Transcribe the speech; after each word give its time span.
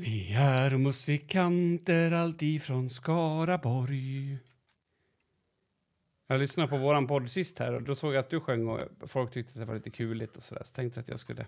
Vi 0.00 0.34
är 0.34 0.70
musikanter 0.70 2.12
alltifrån 2.12 2.90
Skaraborg. 2.90 4.38
Jag 6.28 6.40
lyssnade 6.40 6.68
på 6.68 6.76
våran 6.76 7.06
podd 7.06 7.30
sist 7.30 7.58
här 7.58 7.74
och 7.74 7.82
då 7.82 7.94
såg 7.94 8.14
jag 8.14 8.18
att 8.18 8.30
du 8.30 8.40
sjöng 8.40 8.68
och 8.68 8.80
folk 9.06 9.32
tyckte 9.32 9.52
att 9.52 9.56
det 9.56 9.64
var 9.64 9.74
lite 9.74 9.90
kuligt 9.90 10.36
och 10.36 10.42
sådär. 10.42 10.62
Så 10.64 10.74
tänkte 10.74 11.00
att 11.00 11.08
jag 11.08 11.18
skulle... 11.18 11.46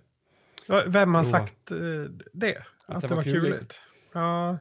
Vem 0.86 1.14
har 1.14 1.22
sagt 1.22 1.70
eh, 1.70 1.76
det? 2.32 2.58
Att, 2.86 3.08
det 3.08 3.14
var 3.14 3.22
kuligt? 3.22 3.80
Ja. 4.12 4.58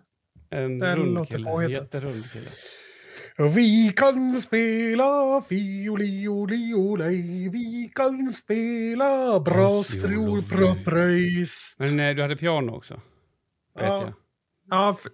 En 0.50 0.96
rund 0.96 1.28
kille, 1.28 1.52
påhittat. 1.52 1.84
jätterund 1.84 2.32
kille. 2.32 2.50
Vi 3.56 3.94
kan 3.96 4.42
spela 4.42 5.42
fioliololej, 5.50 7.50
vi 7.50 7.92
kan 7.96 8.30
spela 8.30 9.40
brasfiolpröpröjs. 9.40 11.76
Men 11.78 11.98
nej, 11.98 12.14
du 12.14 12.22
hade 12.22 12.36
piano 12.36 12.72
också. 12.72 13.02
Vet 13.76 13.84
Ja. 13.86 14.02
jag. 14.02 14.14
Ja, 14.70 14.94
för- 15.00 15.12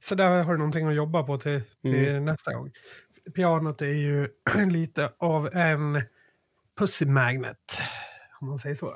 så 0.00 0.14
där 0.14 0.42
har 0.42 0.52
du 0.52 0.58
någonting 0.58 0.86
att 0.86 0.94
jobba 0.94 1.22
på 1.22 1.38
till, 1.38 1.62
till 1.82 2.08
Mm. 2.08 2.24
nästa 2.24 2.54
gång. 2.54 2.70
Pianot 3.34 3.82
är 3.82 3.86
ju 3.86 4.28
lite 4.70 5.12
av 5.18 5.50
en 5.56 6.02
pussy 6.78 7.06
magnet, 7.06 7.80
om 8.40 8.48
man 8.48 8.58
säger 8.58 8.74
så. 8.74 8.94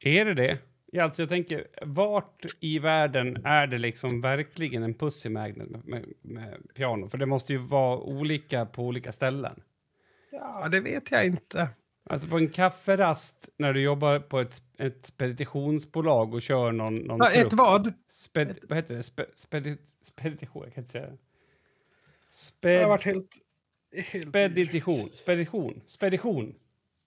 Är 0.00 0.24
det 0.24 0.34
det? 0.34 0.58
Ja, 0.92 1.04
alltså 1.04 1.22
jag 1.22 1.28
tänker, 1.28 1.66
vart 1.82 2.44
i 2.60 2.78
världen 2.78 3.46
är 3.46 3.66
det 3.66 3.78
liksom 3.78 4.20
verkligen 4.20 4.82
en 4.82 4.94
pussy 4.94 5.28
magnet 5.28 5.70
med, 5.70 5.84
med, 5.84 6.04
med 6.22 6.62
piano? 6.74 7.08
För 7.08 7.18
det 7.18 7.26
måste 7.26 7.52
ju 7.52 7.58
vara 7.58 7.98
olika 7.98 8.66
på 8.66 8.82
olika 8.86 9.12
ställen. 9.12 9.62
Ja, 10.30 10.68
det 10.68 10.80
vet 10.80 11.10
jag 11.10 11.26
inte. 11.26 11.68
Alltså 12.04 12.28
på 12.28 12.38
en 12.38 12.48
kafferast 12.48 13.48
när 13.56 13.72
du 13.72 13.82
jobbar 13.82 14.18
på 14.18 14.40
ett, 14.40 14.62
ett 14.78 15.06
speditionsbolag 15.06 16.34
och 16.34 16.42
kör 16.42 16.72
någon, 16.72 16.94
någon 16.94 17.18
Ja, 17.18 17.30
ett 17.30 17.52
vad? 17.52 17.92
Sped, 18.10 18.58
vad 18.62 18.78
heter 18.78 18.94
det? 18.94 19.02
Spe, 19.02 19.26
spedi, 19.36 19.76
spedition? 20.02 20.62
Jag 20.64 20.74
kan 20.74 20.82
inte 20.82 20.92
säga 20.92 21.06
det. 22.60 22.72
Jag 22.72 22.80
har 22.80 22.88
varit 22.88 23.00
Sped, 23.00 23.14
helt... 23.14 24.12
helt 24.12 24.28
spedition. 24.28 25.10
Spedition. 25.14 25.80
Spedition. 25.86 26.54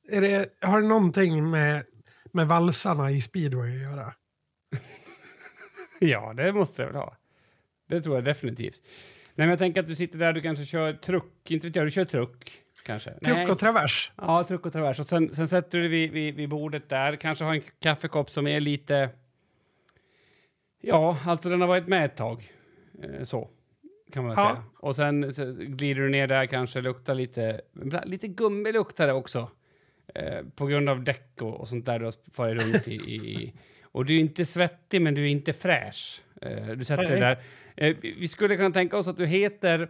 är 0.10 0.22
det, 0.22 0.50
har 0.62 0.82
det 0.82 0.88
någonting 0.88 1.50
med, 1.50 1.86
med 2.32 2.48
valsarna 2.48 3.12
i 3.12 3.22
speedway 3.22 3.76
att 3.76 3.82
göra? 3.82 4.14
Ja, 6.00 6.34
det 6.34 6.54
måste 6.54 6.82
jag 6.82 6.88
väl 6.88 6.98
ha. 6.98 7.18
Det 7.90 8.02
tror 8.02 8.16
jag 8.16 8.24
definitivt. 8.24 8.82
Nej, 9.36 9.48
men 9.48 9.50
jag 9.50 9.60
tänker 9.60 9.82
att 9.82 9.88
du 9.88 9.96
sitter 9.96 10.20
där, 10.20 10.34
du 10.34 10.42
kanske 10.42 10.66
kör 10.66 10.94
truck. 10.94 11.52
Inte 11.52 11.68
vet 11.68 11.76
jag, 11.76 11.86
du 11.86 11.92
kör 11.92 12.06
truck 12.06 12.65
kanske? 12.86 13.12
Truck 13.12 13.50
och 13.50 13.60
travers? 13.60 14.12
Ja, 14.18 14.44
truck 14.44 14.66
och 14.66 14.74
travers. 14.74 15.00
Och 15.00 15.06
sen, 15.06 15.34
sen 15.34 15.48
sätter 15.48 15.78
du 15.78 15.82
dig 15.90 15.90
vid, 15.92 16.12
vid, 16.12 16.36
vid 16.36 16.50
bordet 16.50 16.90
där. 16.90 17.16
Kanske 17.16 17.44
har 17.46 17.56
en 17.56 17.62
kaffekopp 17.80 18.30
som 18.30 18.48
är 18.48 18.60
lite... 18.60 19.10
Ja, 20.82 21.18
alltså 21.26 21.50
den 21.50 21.62
har 21.62 21.68
varit 21.68 21.88
med 21.88 22.06
ett 22.06 22.16
tag. 22.16 22.52
Eh, 23.04 23.24
så, 23.24 23.50
kan 24.12 24.24
man 24.24 24.34
Ja. 24.38 24.50
säga. 24.50 24.64
Och 24.80 24.96
sen 24.96 25.34
så 25.34 25.54
glider 25.60 26.02
du 26.02 26.10
ner 26.10 26.28
där, 26.28 26.46
kanske 26.46 26.82
luktar 26.82 27.16
lite... 27.16 27.62
Lite 28.04 28.28
gummi 28.28 28.72
luktar 28.72 29.08
det 29.08 29.14
också. 29.14 29.52
Eh, 30.16 30.44
på 30.56 30.66
grund 30.66 30.90
av 30.90 31.04
däck 31.04 31.42
och, 31.42 31.60
och 31.60 31.68
sånt 31.68 31.86
där 31.86 32.00
du 32.00 32.06
har 32.06 32.14
farit 32.32 32.62
runt 32.62 32.88
i, 32.88 32.96
i. 32.96 33.54
Och 33.84 34.06
du 34.06 34.16
är 34.16 34.20
inte 34.20 34.46
svettig, 34.46 35.02
men 35.02 35.14
du 35.16 35.22
är 35.24 35.28
inte 35.30 35.54
fräsch. 35.54 36.22
Eh, 36.42 36.68
du 36.68 36.86
sätter 36.86 37.04
dig 37.10 37.20
där. 37.20 37.38
Eh, 37.78 37.96
vi 38.02 38.28
skulle 38.28 38.56
kunna 38.56 38.72
tänka 38.72 38.98
oss 38.98 39.08
att 39.08 39.18
du 39.18 39.26
heter 39.26 39.90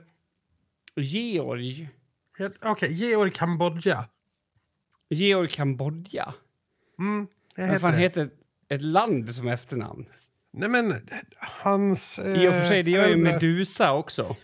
Georg. 0.95 1.89
Okej, 2.61 2.93
Georg 2.93 3.31
Kambodja. 3.31 4.09
Georg 5.09 5.47
Kambodja. 5.49 6.33
Mm, 6.99 7.27
Vad 7.57 7.81
fan 7.81 7.91
det. 7.91 7.97
heter 7.97 8.29
ett 8.69 8.81
land 8.81 9.35
som 9.35 9.47
efternamn? 9.47 10.05
Nej 10.51 10.69
men, 10.69 11.07
hans... 11.39 12.19
I 12.19 12.47
och 12.47 12.53
för 12.53 12.63
sig, 12.63 12.83
det 12.83 12.91
gör 12.91 13.09
ju 13.09 13.17
Medusa 13.17 13.93
också. 13.93 14.35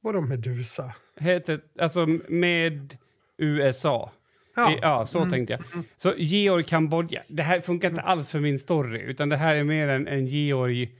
Vadå 0.00 0.20
Medusa? 0.20 0.94
Heter, 1.16 1.60
alltså 1.78 2.06
med 2.28 2.96
USA. 3.38 4.12
Ja, 4.56 4.78
Ja, 4.82 5.06
så 5.06 5.30
tänkte 5.30 5.52
jag. 5.52 5.84
Så 5.96 6.14
Georg 6.16 6.64
Kambodja. 6.64 7.22
Det 7.28 7.42
här 7.42 7.60
funkar 7.60 7.88
inte 7.88 8.00
alls 8.00 8.30
för 8.30 8.40
min 8.40 8.58
story, 8.58 9.00
utan 9.00 9.28
det 9.28 9.36
här 9.36 9.56
är 9.56 9.64
mer 9.64 9.88
en, 9.88 10.06
en 10.08 10.26
Georg 10.26 10.90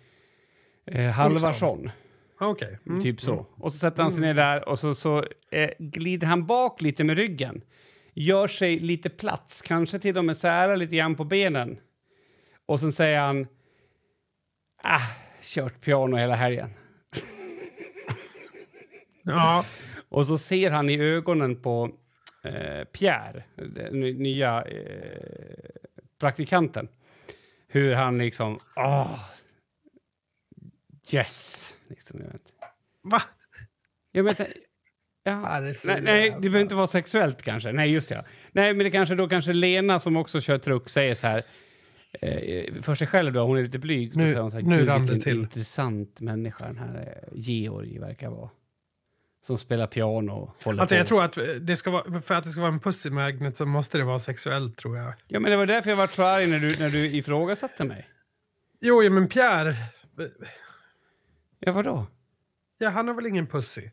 eh, 0.87 1.11
Halvarsson. 1.11 1.91
Okej. 2.41 2.79
Mm. 2.87 3.01
Typ 3.03 3.21
så. 3.21 3.47
Och 3.57 3.73
så 3.73 3.79
sätter 3.79 4.03
han 4.03 4.13
sig 4.13 4.21
ner 4.21 4.35
där 4.35 4.69
och 4.69 4.79
så, 4.79 4.95
så 4.95 5.25
eh, 5.51 5.71
glider 5.79 6.27
han 6.27 6.47
bak 6.47 6.83
lite 6.83 7.05
med 7.05 7.17
ryggen. 7.17 7.61
Gör 8.15 8.49
sig 8.49 8.79
lite 8.79 9.11
plats, 9.11 9.63
kanske 9.63 9.99
till 9.99 10.19
och 10.19 10.25
med 10.25 10.37
sära 10.37 10.77
lite 10.77 10.97
grann 10.97 11.15
på 11.15 11.25
benen. 11.25 11.79
Och 12.67 12.81
sen 12.81 12.93
säger 12.93 13.21
han... 13.21 13.47
Ah, 14.83 15.01
kört 15.43 15.81
piano 15.81 16.17
hela 16.17 16.35
helgen. 16.35 16.71
Ja, 19.23 19.65
Och 20.09 20.27
så 20.27 20.39
ser 20.39 20.71
han 20.71 20.91
i 20.91 21.01
ögonen 21.01 21.63
på 21.63 21.91
eh, 22.45 22.85
Pierre, 22.85 23.45
den 23.57 24.01
ny- 24.01 24.19
nya 24.19 24.63
eh, 24.63 25.21
praktikanten, 26.21 26.89
hur 27.69 27.95
han 27.95 28.19
liksom... 28.19 28.59
Ah, 28.77 29.07
yes! 31.15 31.75
Liksom, 31.89 32.21
jag 32.21 32.27
vet. 32.33 32.43
va? 33.03 33.23
Jag 34.13 34.25
vet, 34.25 34.41
ja, 35.25 35.61
nej, 35.61 35.73
nej, 35.87 36.25
jävla- 36.25 36.35
det 36.37 36.41
behöver 36.41 36.61
inte 36.61 36.75
vara 36.75 36.87
sexuellt 36.87 37.43
kanske. 37.43 37.73
Nej, 37.73 37.93
just 37.93 38.11
ja. 38.11 38.23
Nej, 38.53 38.75
men 38.75 38.85
det 38.85 38.91
kanske 38.91 39.15
då 39.15 39.29
kanske 39.29 39.53
Lena 39.53 39.99
som 39.99 40.17
också 40.17 40.41
kör 40.41 40.59
truck 40.59 40.89
säger 40.89 41.15
så 41.15 41.27
här 41.27 41.43
eh, 42.21 42.75
för 42.83 42.95
sig 42.95 43.07
själv 43.07 43.33
då, 43.33 43.41
hon 43.47 43.59
är 43.59 43.63
lite 43.63 43.79
blyg. 43.79 44.17
Nu- 44.17 44.33
så 44.33 44.41
hon 44.41 44.51
så 44.51 44.57
här, 44.57 44.65
nu 44.65 44.77
"Gud, 44.79 44.91
vilken 45.01 45.21
till." 45.21 45.39
intressant 45.41 46.21
människa 46.21 46.67
den 46.67 46.79
här 46.79 46.97
eh, 47.23 47.29
Georg 47.33 47.99
verkar 47.99 48.31
vara. 48.31 48.51
Som 49.41 49.59
spelar 49.59 49.87
piano 49.87 50.33
och 50.33 50.65
håller 50.65 50.81
Alltså 50.81 50.95
på. 50.95 50.99
jag 50.99 51.07
tror 51.07 51.23
att 51.25 51.39
det 51.61 51.77
ska 51.77 51.91
vara, 51.91 52.21
för 52.23 52.35
att 52.35 52.45
det 52.45 52.51
ska 52.51 52.61
vara 52.61 52.73
en 52.73 52.81
pussy 52.81 53.11
magnet 53.11 53.57
så 53.57 53.67
måste 53.67 53.99
det 53.99 54.05
vara 54.05 54.19
sexuellt 54.19 54.77
tror 54.79 54.97
jag. 54.99 55.13
Ja, 55.29 55.41
men 55.41 55.51
det 55.51 55.57
var 55.57 55.67
därför 55.67 55.91
jag 55.91 55.97
var 55.97 56.07
så 56.07 56.23
arg 56.25 56.47
när 56.47 56.59
du, 56.59 56.77
när 56.79 56.91
du 56.91 57.07
ifrågasatte 57.07 57.85
mig. 57.85 58.09
Jo, 58.81 59.03
ja, 59.03 59.11
men 59.11 59.29
Pierre, 59.29 59.77
Ja, 61.61 61.73
vadå? 61.73 62.07
ja, 62.79 62.89
han 62.89 63.09
har 63.09 63.15
väl 63.15 63.27
ingen 63.27 63.47
pussy? 63.47 63.91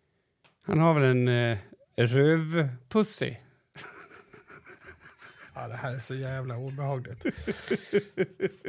Han 0.65 0.79
har 0.79 0.93
väl 0.93 1.03
en 1.03 1.27
eh, 1.27 1.57
rövpussy? 1.97 3.35
Ja, 5.55 5.67
det 5.67 5.75
här 5.75 5.93
är 5.93 5.99
så 5.99 6.15
jävla 6.15 6.57
obehagligt. 6.57 7.25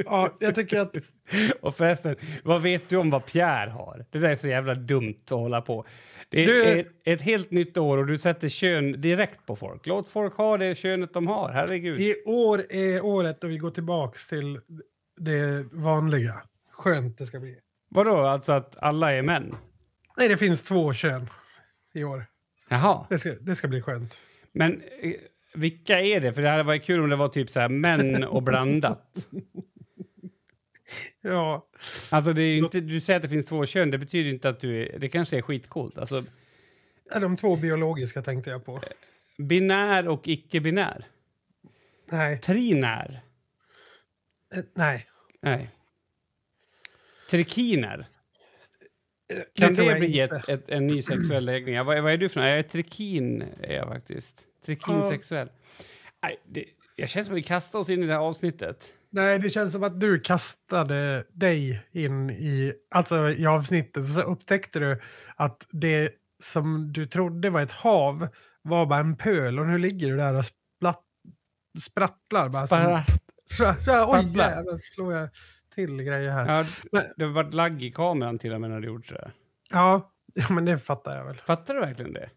ja, 0.04 0.36
jag 0.40 0.54
tycker 0.54 0.80
att... 0.80 0.96
Och 1.60 1.76
förresten, 1.76 2.16
vad 2.44 2.62
vet 2.62 2.88
du 2.88 2.96
om 2.96 3.10
vad 3.10 3.26
Pierre 3.26 3.70
har? 3.70 4.04
Det 4.10 4.18
där 4.18 4.28
är 4.28 4.36
så 4.36 4.48
jävla 4.48 4.74
dumt 4.74 5.14
att 5.24 5.30
hålla 5.30 5.60
på. 5.60 5.84
Det 6.28 6.42
är 6.42 6.46
Du- 6.46 6.64
ett, 6.64 6.86
ett 7.04 7.20
helt 7.20 7.50
nytt 7.50 7.76
år 7.76 7.98
och 7.98 8.06
du 8.06 8.18
sätter 8.18 8.48
kön 8.48 9.00
direkt 9.00 9.46
på 9.46 9.56
folk. 9.56 9.86
Låt 9.86 10.08
folk 10.08 10.34
ha 10.34 10.56
det 10.58 10.74
könet 10.74 11.12
de 11.12 11.26
har, 11.26 11.48
herregud. 11.52 12.00
I 12.00 12.22
år 12.26 12.66
är 12.72 13.04
året 13.04 13.40
då 13.40 13.46
vi 13.46 13.58
går 13.58 13.70
tillbaks 13.70 14.28
till 14.28 14.60
det 15.16 15.66
vanliga. 15.72 16.42
Skönt 16.72 17.18
det 17.18 17.26
ska 17.26 17.40
bli. 17.40 17.58
Vadå, 17.94 18.16
alltså 18.18 18.52
att 18.52 18.76
alla 18.78 19.12
är 19.12 19.22
män? 19.22 19.56
Nej, 20.16 20.28
det 20.28 20.36
finns 20.36 20.62
två 20.62 20.92
kön 20.92 21.30
i 21.94 22.04
år. 22.04 22.26
Jaha. 22.68 23.06
Det 23.10 23.18
ska, 23.18 23.32
det 23.34 23.54
ska 23.54 23.68
bli 23.68 23.82
skönt. 23.82 24.18
Men 24.52 24.82
eh, 25.00 25.12
vilka 25.54 26.00
är 26.00 26.20
det? 26.20 26.32
För 26.32 26.42
det 26.42 26.48
hade 26.48 26.62
varit 26.62 26.84
kul 26.84 27.00
om 27.02 27.08
det 27.10 27.16
var 27.16 27.28
typ 27.28 27.50
så 27.50 27.60
här 27.60 27.68
män 27.68 28.24
och 28.24 28.42
blandat. 28.42 29.28
Ja, 31.20 31.68
Alltså 32.10 32.32
det 32.32 32.42
är 32.42 32.54
ju 32.54 32.58
inte, 32.58 32.80
du 32.80 33.00
säger 33.00 33.16
att 33.16 33.22
det 33.22 33.28
finns 33.28 33.46
två 33.46 33.66
kön, 33.66 33.90
det 33.90 33.98
betyder 33.98 34.30
inte 34.30 34.48
att 34.48 34.60
du 34.60 34.82
är... 34.82 34.98
Det 34.98 35.08
kanske 35.08 35.38
är 35.38 35.42
skitcoolt. 35.42 35.98
Alltså, 35.98 36.24
de 37.20 37.36
två 37.36 37.56
biologiska 37.56 38.22
tänkte 38.22 38.50
jag 38.50 38.64
på. 38.64 38.80
binär 39.38 40.08
och 40.08 40.28
icke-binär. 40.28 41.04
Nej, 42.10 42.38
Trinär. 42.40 43.22
eh, 44.54 44.62
nej. 44.74 45.06
Nej. 45.42 45.70
Trikiner. 47.30 48.06
Eh, 49.32 49.42
Kan 49.54 49.74
det 49.74 49.84
jag 49.84 49.98
bli 49.98 50.20
ett, 50.20 50.48
ett, 50.48 50.68
en 50.68 50.86
ny 50.86 51.02
sexuell 51.02 51.44
läggning? 51.44 51.74
Ja, 51.74 51.84
Vad, 51.84 52.02
vad 52.02 52.12
är 52.12 52.16
du 52.16 52.28
för 52.28 52.40
något? 52.40 52.48
Jag 52.48 52.58
är 52.58 52.62
trikin, 52.62 53.44
är 53.60 53.74
jag 53.74 53.88
faktiskt. 53.88 54.42
Trikinsexuell. 54.66 55.50
Nej, 56.22 56.36
det, 56.48 56.64
jag 56.96 57.08
känner 57.08 57.24
som 57.24 57.34
att 57.34 57.38
vi 57.38 57.42
kastar 57.42 57.78
oss 57.78 57.90
in 57.90 58.02
i 58.02 58.06
det 58.06 58.12
här 58.12 58.20
avsnittet. 58.20 58.94
Nej, 59.10 59.38
det 59.38 59.50
känns 59.50 59.72
som 59.72 59.82
att 59.82 60.00
du 60.00 60.20
kastade 60.20 61.24
dig 61.32 61.82
in 61.92 62.30
i, 62.30 62.72
alltså 62.90 63.30
i 63.30 63.46
avsnittet. 63.46 64.06
Så 64.06 64.20
upptäckte 64.20 64.78
du 64.78 65.00
att 65.36 65.66
det 65.70 66.12
som 66.42 66.92
du 66.92 67.06
trodde 67.06 67.50
var 67.50 67.62
ett 67.62 67.72
hav 67.72 68.28
var 68.62 68.86
bara 68.86 69.00
en 69.00 69.16
pöl. 69.16 69.58
Och 69.58 69.66
nu 69.66 69.78
ligger 69.78 70.10
du 70.10 70.16
där 70.16 70.34
och 70.34 70.44
splatt, 70.44 71.02
sprattlar. 71.80 72.48
Bara 72.48 72.66
som, 72.66 72.78
Spara, 72.78 73.04
ja, 73.58 73.76
ja, 73.86 74.18
oj, 74.18 74.38
jävlar, 74.38 74.78
slår 74.78 75.12
jag 75.14 75.28
till 75.74 76.02
grejer 76.02 76.30
här. 76.30 76.46
ja, 76.58 76.64
Men- 76.92 77.04
det 77.16 77.26
varit 77.26 77.54
lagg 77.54 77.84
i 77.84 77.90
kameran 77.90 78.38
till 78.38 78.52
och 78.52 78.60
med 78.60 78.70
när 78.70 78.80
du 78.80 78.86
gjort 78.86 79.06
sådär. 79.06 79.32
Ja, 79.70 80.10
men 80.50 80.64
det 80.64 80.78
fattar 80.78 81.16
jag 81.16 81.24
väl. 81.24 81.40
Fattar 81.46 81.74
du 81.74 81.80
verkligen 81.80 82.12
det? 82.12 82.30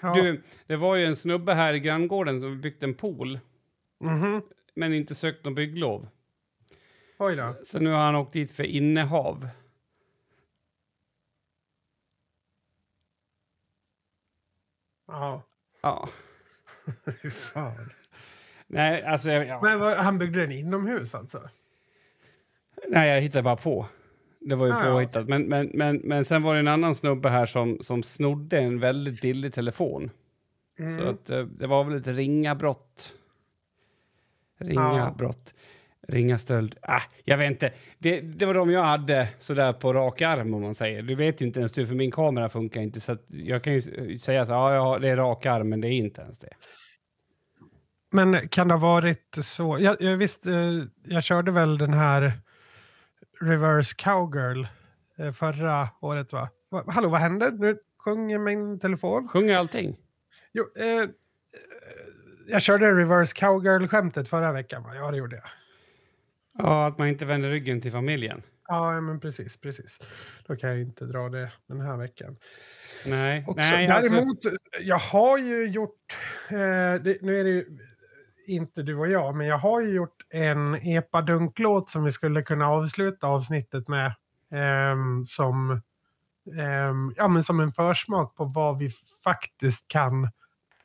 Ja. 0.00 0.14
Du, 0.14 0.42
det 0.66 0.76
var 0.76 0.96
ju 0.96 1.04
en 1.04 1.16
snubbe 1.16 1.54
här 1.54 1.74
i 1.74 1.80
granngården 1.80 2.40
som 2.40 2.60
byggt 2.60 2.82
en 2.82 2.94
pool 2.94 3.40
Mhm. 4.00 4.42
men 4.74 4.94
inte 4.94 5.14
sökt 5.14 5.44
någon 5.44 5.54
bygglov. 5.54 6.08
Oj 7.18 7.36
då. 7.36 7.56
Så 7.64 7.78
nu 7.78 7.90
har 7.90 7.98
han 7.98 8.14
åkt 8.14 8.32
dit 8.32 8.52
för 8.52 8.62
innehav. 8.64 9.48
Ja. 15.06 15.42
Ja. 15.82 16.08
Hur 17.20 17.30
fan. 17.30 17.72
Nej, 18.66 19.02
alltså... 19.02 19.30
Ja. 19.30 19.60
Men 19.62 19.80
vad, 19.80 19.96
han 19.96 20.18
byggde 20.18 20.40
den 20.40 20.52
inomhus 20.52 21.14
alltså? 21.14 21.48
Nej, 22.88 23.08
jag 23.10 23.20
hittade 23.20 23.42
bara 23.42 23.56
på. 23.56 23.86
Det 24.40 24.54
var 24.54 24.66
ju 24.66 24.72
Ah, 24.72 24.78
påhittat. 24.78 25.28
Men, 25.28 25.42
men, 25.42 25.70
men, 25.74 25.96
men 25.96 26.24
sen 26.24 26.42
var 26.42 26.54
det 26.54 26.60
en 26.60 26.68
annan 26.68 26.94
snubbe 26.94 27.28
här 27.28 27.46
som, 27.46 27.78
som 27.80 28.02
snodde 28.02 28.58
en 28.58 28.80
väldigt 28.80 29.20
billig 29.20 29.52
telefon. 29.52 30.10
Mm. 30.78 30.96
Så 30.98 31.02
att, 31.08 31.30
eh, 31.30 31.44
det 31.44 31.66
var 31.66 31.84
väl 31.84 31.96
ett 31.96 32.06
ringa 32.06 32.54
brott. 32.54 33.16
Ringa 34.60 34.80
Ja. 34.98 35.14
brott. 35.18 35.54
Ringa 36.08 36.38
stöld. 36.38 36.76
Ah, 36.82 37.00
jag 37.24 37.38
vet 37.38 37.50
inte. 37.50 37.72
Det, 37.98 38.20
det 38.20 38.46
var 38.46 38.54
de 38.54 38.70
jag 38.70 38.82
hade 38.82 39.28
sådär 39.38 39.72
på 39.72 39.92
rak 39.92 40.20
arm 40.22 40.54
om 40.54 40.62
man 40.62 40.74
säger. 40.74 41.02
Du 41.02 41.14
vet 41.14 41.42
ju 41.42 41.46
inte 41.46 41.58
ens 41.60 41.72
du 41.72 41.86
för 41.86 41.94
min 41.94 42.10
kamera 42.10 42.48
funkar 42.48 42.80
inte 42.80 43.00
så 43.00 43.16
jag 43.28 43.64
kan 43.64 43.72
ju 43.72 43.78
s- 43.78 44.22
säga 44.22 44.46
så 44.46 44.52
ja, 44.52 44.74
ja 44.74 44.98
det 44.98 45.08
är 45.08 45.16
rak 45.16 45.46
arm 45.46 45.68
men 45.68 45.80
det 45.80 45.88
är 45.88 45.92
inte 45.92 46.20
ens 46.22 46.38
det. 46.38 46.50
Men 48.12 48.48
kan 48.48 48.68
det 48.68 48.74
ha 48.74 48.80
varit 48.80 49.38
så? 49.40 49.78
Jag, 49.80 50.02
jag 50.02 50.16
visst, 50.16 50.46
eh, 50.46 50.82
jag 51.04 51.22
körde 51.24 51.50
väl 51.50 51.78
den 51.78 51.92
här 51.94 52.32
Reverse 53.42 53.94
Cowgirl 53.98 54.66
eh, 55.18 55.30
förra 55.32 55.88
året 56.00 56.32
va? 56.32 56.48
Hallå, 56.86 57.08
vad 57.08 57.20
hände? 57.20 57.50
Nu 57.50 57.78
sjunger 58.04 58.38
min 58.38 58.78
telefon. 58.78 59.28
Sjunger 59.28 59.56
allting? 59.56 59.96
Jo, 60.52 60.64
eh, 60.76 60.86
eh, 60.86 61.08
jag 62.46 62.62
körde 62.62 62.94
Reverse 62.94 63.36
Cowgirl-skämtet 63.36 64.28
förra 64.28 64.52
veckan 64.52 64.82
va? 64.82 64.94
Ja, 64.94 65.10
det 65.10 65.16
gjorde 65.16 65.36
jag. 65.36 65.44
Ja, 66.58 66.86
att 66.86 66.98
man 66.98 67.08
inte 67.08 67.26
vänder 67.26 67.50
ryggen 67.50 67.80
till 67.80 67.92
familjen. 67.92 68.42
Ja, 68.68 69.00
men 69.00 69.20
precis, 69.20 69.60
precis. 69.60 69.98
Då 70.46 70.56
kan 70.56 70.70
jag 70.70 70.80
inte 70.80 71.04
dra 71.04 71.28
det 71.28 71.52
den 71.66 71.80
här 71.80 71.96
veckan. 71.96 72.36
Nej, 73.06 73.44
Också. 73.48 73.60
nej 73.60 73.88
alltså, 73.88 74.12
Däremot, 74.12 74.38
jag 74.80 74.98
har 74.98 75.38
ju 75.38 75.66
gjort, 75.66 76.18
eh, 76.48 77.02
det, 77.02 77.22
nu 77.22 77.40
är 77.40 77.44
det 77.44 77.50
ju 77.50 77.78
inte 78.46 78.82
du 78.82 78.96
och 78.96 79.08
jag, 79.08 79.36
men 79.36 79.46
jag 79.46 79.58
har 79.58 79.80
ju 79.80 79.94
gjort 79.94 80.26
en 80.30 80.74
epadunk-låt 80.74 81.90
som 81.90 82.04
vi 82.04 82.10
skulle 82.10 82.42
kunna 82.42 82.68
avsluta 82.68 83.26
avsnittet 83.26 83.88
med. 83.88 84.14
ehm, 84.54 85.24
som, 85.24 85.70
ehm, 86.58 87.14
ja, 87.16 87.28
men 87.28 87.42
som 87.42 87.60
en 87.60 87.72
försmak 87.72 88.34
på 88.36 88.44
vad 88.44 88.78
vi 88.78 88.88
faktiskt 89.24 89.88
kan 89.88 90.24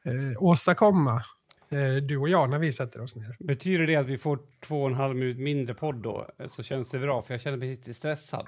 eh, 0.03 0.43
åstadkomma, 0.43 1.23
eh, 1.69 1.95
du 2.03 2.17
och 2.17 2.29
jag, 2.29 2.49
när 2.49 2.59
vi 2.59 2.71
sätter 2.71 3.01
oss 3.01 3.15
ner. 3.15 3.35
Betyder 3.39 3.87
det 3.87 3.95
att 3.95 4.07
vi 4.07 4.17
får 4.17 4.39
två 4.59 4.81
och 4.83 4.89
en 4.89 4.95
halv 4.95 5.15
minut 5.15 5.37
mindre 5.37 5.73
podd 5.73 5.95
då 5.95 6.27
så 6.45 6.63
känns 6.63 6.89
det 6.89 6.99
bra 6.99 7.21
för 7.21 7.33
jag 7.33 7.41
känner 7.41 7.57
mig 7.57 7.69
lite 7.69 7.93
stressad. 7.93 8.47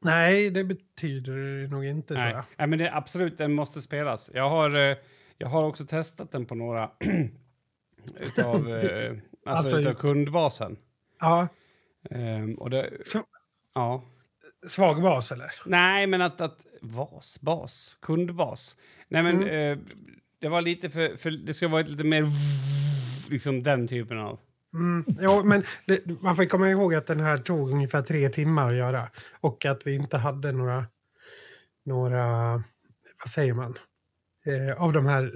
Nej, 0.00 0.50
det 0.50 0.64
betyder 0.64 1.32
det 1.62 1.68
nog 1.68 1.84
inte, 1.84 2.08
tror 2.08 2.18
Nej. 2.24 2.32
jag. 2.32 2.44
Nej, 2.56 2.68
men 2.68 2.78
det, 2.78 2.94
absolut, 2.94 3.38
den 3.38 3.52
måste 3.52 3.82
spelas. 3.82 4.30
Jag 4.34 4.50
har, 4.50 4.90
eh, 4.90 4.96
jag 5.38 5.48
har 5.48 5.62
också 5.62 5.86
testat 5.86 6.32
den 6.32 6.46
på 6.46 6.54
några 6.54 6.90
utav, 8.20 8.68
eh, 8.84 9.10
alltså, 9.46 9.64
Alltså, 9.64 9.78
utav 9.80 9.94
kundbasen. 9.94 10.76
Ja, 11.20 11.48
Ehm, 12.10 12.54
och 12.54 12.70
det, 12.70 12.90
så, 13.02 13.22
ja. 13.74 14.02
svag 14.66 15.02
bas, 15.02 15.32
eller? 15.32 15.50
Nej, 15.66 16.06
men 16.06 16.22
att... 16.22 16.40
att 16.40 16.66
vas, 16.80 17.40
bas, 17.40 17.96
kundbas. 18.02 18.76
Nej, 19.08 19.22
men 19.22 19.42
Mm. 19.42 19.72
eh, 19.72 19.84
det 20.38 20.48
var 20.48 20.62
lite 20.62 20.90
för, 20.90 21.16
för... 21.16 21.30
Det 21.30 21.54
ska 21.54 21.68
vara 21.68 21.82
lite 21.82 22.04
mer... 22.04 22.24
Liksom 23.30 23.62
den 23.62 23.88
typen 23.88 24.18
av... 24.18 24.38
Mm, 24.74 25.04
jo, 25.20 25.42
men 25.44 25.64
det, 25.86 26.06
man 26.20 26.36
får 26.36 26.44
komma 26.44 26.70
ihåg 26.70 26.94
att 26.94 27.06
den 27.06 27.20
här 27.20 27.36
tog 27.36 27.70
ungefär 27.70 28.02
tre 28.02 28.28
timmar 28.28 28.68
att 28.68 28.76
göra. 28.76 29.08
Och 29.40 29.64
att 29.64 29.86
vi 29.86 29.94
inte 29.94 30.16
hade 30.16 30.52
några, 30.52 30.86
några 31.84 32.24
vad 33.24 33.30
säger 33.30 33.54
man, 33.54 33.78
eh, 34.46 34.82
av 34.82 34.92
de 34.92 35.06
här 35.06 35.32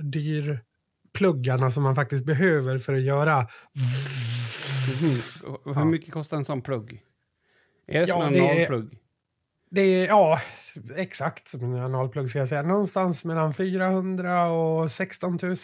dyrpluggarna 1.13 1.71
som 1.71 1.83
man 1.83 1.95
faktiskt 1.95 2.25
behöver 2.25 2.79
för 2.79 2.95
att 2.95 3.03
göra. 3.03 3.37
Mhm. 5.03 5.75
Hur 5.77 5.85
mycket 5.85 6.13
kostar 6.13 6.37
en 6.37 6.45
sån 6.45 6.63
plugg? 6.63 7.03
Är 7.87 8.01
det 8.01 8.07
som 8.07 8.21
Ja, 8.21 8.27
en 8.27 8.33
det 8.33 8.39
är- 8.39 8.55
analplugg? 8.57 8.99
Det 9.71 9.81
är, 9.81 10.07
ja, 10.07 10.41
exakt 10.97 11.49
som 11.49 11.65
en 11.65 11.81
analplugg 11.81 12.31
ska 12.31 12.39
jag 12.39 12.49
säga. 12.49 12.63
Någonstans 12.63 13.25
mellan 13.25 13.55
400 13.55 14.47
och 14.51 14.93
16 14.93 15.39
000. 15.43 15.57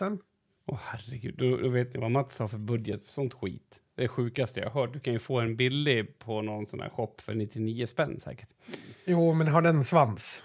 Åh 0.69 0.79
herregud, 0.85 1.35
då, 1.39 1.57
då 1.57 1.69
vet 1.69 1.95
ni 1.95 2.01
vad 2.01 2.11
Mats 2.11 2.39
har 2.39 2.49
för 2.49 2.59
budget 2.59 3.05
för 3.07 3.13
sånt 3.13 3.35
skit. 3.35 3.81
Det 3.97 4.05
är 4.05 4.09
sjukaste 4.09 4.61
jag 4.61 4.71
har 4.71 4.81
hört. 4.81 4.93
Du 4.93 5.01
kan 5.01 5.13
ju 5.13 5.19
få 5.19 5.41
en 5.41 5.57
billig 5.57 6.19
på 6.19 6.43
någon 6.43 6.67
sån 6.67 6.81
här 6.81 6.89
shop 6.91 7.15
för 7.23 7.35
99 7.35 7.87
spänn 7.87 8.21
säkert. 8.21 8.49
Jo, 9.05 9.33
men 9.35 9.49
har 9.49 9.63
den 9.63 9.85
svans? 9.85 10.43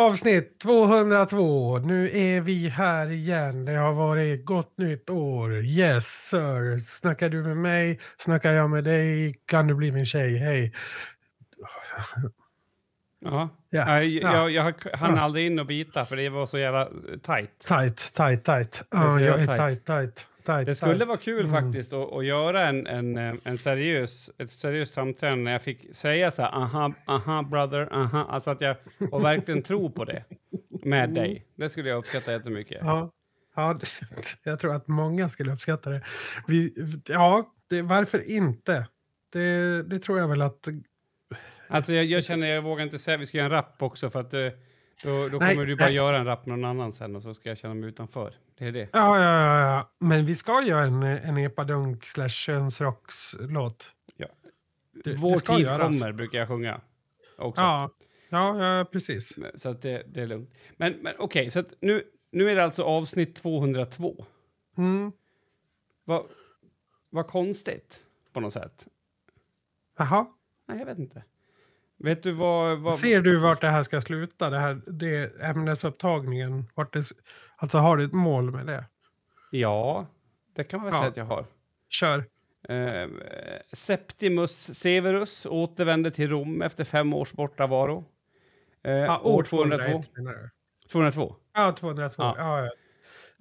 Avsnitt 0.00 0.60
202. 0.60 1.78
Nu 1.78 2.10
är 2.18 2.40
vi 2.40 2.68
här 2.68 3.10
igen. 3.10 3.64
Det 3.64 3.72
har 3.72 3.92
varit 3.92 4.44
gott 4.44 4.78
nytt 4.78 5.10
år. 5.10 5.54
Yes 5.64 6.06
sir. 6.28 6.78
Snackar 6.78 7.28
du 7.28 7.42
med 7.42 7.56
mig? 7.56 8.00
Snackar 8.18 8.52
jag 8.52 8.70
med 8.70 8.84
dig? 8.84 9.34
Kan 9.46 9.66
du 9.66 9.74
bli 9.74 9.92
min 9.92 10.06
tjej? 10.06 10.36
Hej. 10.36 10.72
Ja. 13.24 13.48
Ja, 13.70 13.84
Nej, 13.84 14.18
ja. 14.18 14.50
Jag, 14.50 14.50
jag 14.50 14.74
hann 14.98 15.16
Ja. 15.16 15.22
aldrig 15.22 15.46
in 15.46 15.58
och 15.58 15.66
bita 15.66 16.06
för 16.06 16.16
det 16.16 16.28
var 16.28 16.46
så 16.46 16.58
jävla 16.58 16.88
tight. 17.22 17.58
Tight, 17.68 18.12
tight, 18.14 18.44
tight. 18.44 18.82
Det 18.90 18.96
är 18.96 19.00
Ja, 19.00 19.20
jag 19.20 19.34
är 19.34 19.38
jävla 19.38 19.56
tight, 19.68 19.86
tight. 20.56 20.66
Det 20.66 20.74
skulle 20.74 20.94
tight. 20.94 21.08
vara 21.08 21.18
kul 21.18 21.44
Mm. 21.46 21.50
faktiskt 21.62 21.92
att, 21.92 22.12
att 22.12 22.24
göra 22.24 22.68
en, 22.68 22.86
en, 22.86 23.40
en 23.44 23.58
seriös, 23.58 24.30
ett 24.38 24.50
seriöst 24.50 24.94
framträdande 24.94 25.44
när 25.44 25.52
jag 25.52 25.62
fick 25.62 25.94
säga 25.96 26.30
så 26.30 26.42
här, 26.42 26.50
aha, 26.54 26.92
aha 27.06 27.42
brother, 27.42 27.88
aha, 27.92 28.26
alltså 28.30 28.50
att 28.50 28.60
jag 28.60 28.76
och 29.10 29.24
verkligen 29.24 29.62
tro 29.62 29.90
på 29.90 30.04
det 30.04 30.24
med 30.84 31.10
dig. 31.14 31.44
Det 31.56 31.70
skulle 31.70 31.88
jag 31.88 31.98
uppskatta 31.98 32.32
jättemycket. 32.32 32.82
Mm. 32.82 32.94
Ja, 32.94 33.10
ja 33.56 33.74
det- 33.80 33.86
jag 34.50 34.58
tror 34.58 34.74
att 34.74 34.88
många 34.88 35.28
skulle 35.28 35.52
uppskatta 35.52 35.90
det. 35.90 36.02
Vi, 36.46 36.74
ja, 37.06 37.54
det, 37.68 37.82
varför 37.82 38.30
inte? 38.30 38.86
Det, 39.32 39.82
det 39.82 39.98
tror 39.98 40.18
jag 40.18 40.28
väl 40.28 40.42
att... 40.42 40.68
Alltså 41.68 41.92
jag, 41.92 42.04
jag 42.04 42.24
känner, 42.24 42.46
jag 42.46 42.62
vågar 42.62 42.84
inte 42.84 42.98
säga, 42.98 43.16
vi 43.16 43.26
ska 43.26 43.38
göra 43.38 43.46
en 43.46 43.52
rap 43.52 43.82
också 43.82 44.10
för 44.10 44.20
att 44.20 44.34
eh, 44.34 44.40
då, 45.04 45.28
då 45.28 45.38
Nej, 45.38 45.54
kommer 45.54 45.66
du 45.66 45.76
bara 45.76 45.84
nej. 45.84 45.94
göra 45.94 46.18
en 46.18 46.24
rap 46.26 46.46
någon 46.46 46.64
annan 46.64 46.92
sen 46.92 47.16
och 47.16 47.22
så 47.22 47.34
ska 47.34 47.48
jag 47.48 47.58
känna 47.58 47.74
mig 47.74 47.88
utanför. 47.88 48.34
Det 48.58 48.66
är 48.66 48.72
det. 48.72 48.88
Ja, 48.92 49.18
ja, 49.22 49.44
ja, 49.46 49.60
ja. 49.60 49.90
Men 49.98 50.26
vi 50.26 50.34
ska 50.36 50.62
göra 50.62 50.82
en, 50.82 51.02
en 51.02 51.38
epadunk 51.38 52.06
slash 52.06 52.28
könsrockslåt. 52.28 53.92
Ja. 54.16 54.26
Det- 55.04 55.14
Vår 55.14 55.34
det 55.34 55.40
tid 55.40 55.58
göras. 55.66 55.80
kommer 56.00 56.12
brukar 56.12 56.38
jag 56.38 56.48
sjunga. 56.48 56.80
Också. 57.38 57.62
Ja, 57.62 57.90
ja, 58.28 58.64
ja 58.78 58.84
precis. 58.84 59.38
Så 59.54 59.68
att 59.70 59.82
det, 59.82 60.02
det 60.08 60.22
är 60.22 60.26
lugnt. 60.26 60.50
Men, 60.76 60.92
men 60.92 61.14
okej, 61.18 61.50
så 61.50 61.60
att 61.60 61.74
nu, 61.80 62.02
nu 62.32 62.50
är 62.50 62.54
det 62.56 62.64
alltså 62.64 62.82
avsnitt 62.82 63.34
202. 63.36 64.24
Mm. 64.78 65.12
Vad 66.04 66.26
vad 67.10 67.26
konstigt 67.26 68.02
på 68.32 68.40
något 68.40 68.52
sätt. 68.52 68.88
Jaha. 69.98 70.26
Nej, 70.68 70.78
jag 70.78 70.86
vet 70.86 70.98
inte. 70.98 71.24
Vet 72.04 72.22
du 72.22 72.32
vad... 72.32 72.78
vad 72.78 72.98
Ser 72.98 73.20
du 73.20 73.36
vart 73.36 73.60
det 73.60 73.68
här 73.68 73.82
ska 73.82 74.00
sluta? 74.00 74.50
Det 74.50 74.58
här, 74.58 74.80
det 74.86 75.40
ämnesupptagningen? 75.44 76.66
Vart 76.74 76.92
det, 76.92 77.04
alltså 77.56 77.78
har 77.78 77.96
du 77.96 78.04
ett 78.04 78.12
mål 78.12 78.50
med 78.50 78.66
det? 78.66 78.84
Ja, 79.50 80.06
det 80.56 80.64
kan 80.64 80.80
man 80.80 80.84
väl 80.86 80.94
Ja. 80.94 80.98
säga 81.00 81.10
att 81.10 81.16
jag 81.16 81.24
har. 81.24 81.46
Kör. 81.88 82.24
Eh, 82.68 83.08
Septimus 83.72 84.74
Severus 84.78 85.46
återvände 85.46 86.10
till 86.10 86.30
Rom 86.30 86.62
efter 86.62 86.84
fem 86.84 87.14
års 87.14 87.32
bortavaro. 87.32 88.04
Eh, 88.84 88.92
Ja, 88.92 89.20
år 89.20 89.42
202. 89.42 89.84
201 89.86 90.16
menar 90.16 90.32
du? 90.32 90.50
202. 90.92 91.36
Ja, 91.54 91.72
202. 91.78 92.22
Ja. 92.22 92.34
Ja. 92.38 92.70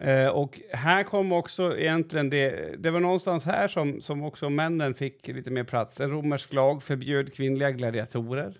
Eh, 0.01 0.27
och 0.29 0.59
här 0.71 1.03
kom 1.03 1.31
också 1.31 1.77
egentligen 1.77 2.29
det, 2.29 2.75
det 2.83 2.91
var 2.91 2.99
någonstans 2.99 3.45
här 3.45 3.67
som, 3.67 4.01
som 4.01 4.23
också 4.23 4.49
männen 4.49 4.93
fick 4.93 5.27
lite 5.27 5.51
mer 5.51 5.63
plats. 5.63 5.99
En 5.99 6.11
romersk 6.11 6.53
lag 6.53 6.83
förbjöd 6.83 7.33
kvinnliga 7.33 7.71
gladiatorer. 7.71 8.57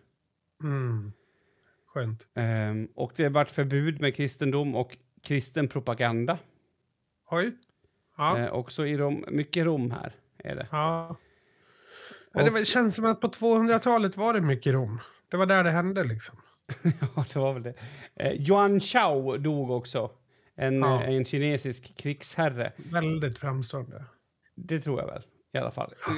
Mm. 0.64 1.12
Skönt. 1.94 2.28
Ehm, 2.36 2.88
och 2.96 3.12
det 3.16 3.30
vart 3.30 3.52
förbud 3.52 4.02
med 4.02 4.16
kristendom 4.16 4.76
och 4.76 4.98
kristen 5.28 5.68
propaganda. 5.68 6.38
Oj. 7.32 7.52
Ja. 8.18 8.38
Eh, 8.40 8.54
också 8.54 8.86
i 8.88 8.98
Rom, 8.98 9.26
mycket 9.28 9.66
Rom 9.66 9.92
här 9.92 10.16
är 10.38 10.56
det. 10.56 10.68
ja. 10.72 11.18
det 12.34 12.42
Och- 12.50 12.56
väl- 12.56 12.66
känns 12.66 12.96
som 12.96 13.06
att 13.06 13.22
på 13.22 13.28
200-talet 13.28 14.18
var 14.18 14.34
det 14.34 14.42
mycket 14.42 14.74
Rom. 14.74 15.00
Det 15.32 15.38
var 15.38 15.46
där 15.46 15.64
det 15.64 15.72
hände 15.72 16.04
liksom. 16.04 16.38
ja, 17.16 17.26
det 17.34 17.40
var 17.40 17.54
väl 17.54 17.64
det. 17.64 17.74
Eh, 18.16 18.34
Yuan 18.50 18.80
Shao 18.80 19.38
dog 19.38 19.72
också. 19.72 20.12
En, 20.60 20.80
Ja. 20.80 21.04
eh, 21.04 21.16
en 21.16 21.26
kinesisk 21.26 21.98
krigsherre. 21.98 22.72
Väldigt 22.78 23.40
framstående. 23.40 24.06
Det 24.56 24.80
tror 24.80 25.00
jag 25.00 25.08
väl. 25.08 25.22
I 25.54 25.58
alla 25.58 25.72
fall. 25.72 25.94
Eh, 26.08 26.14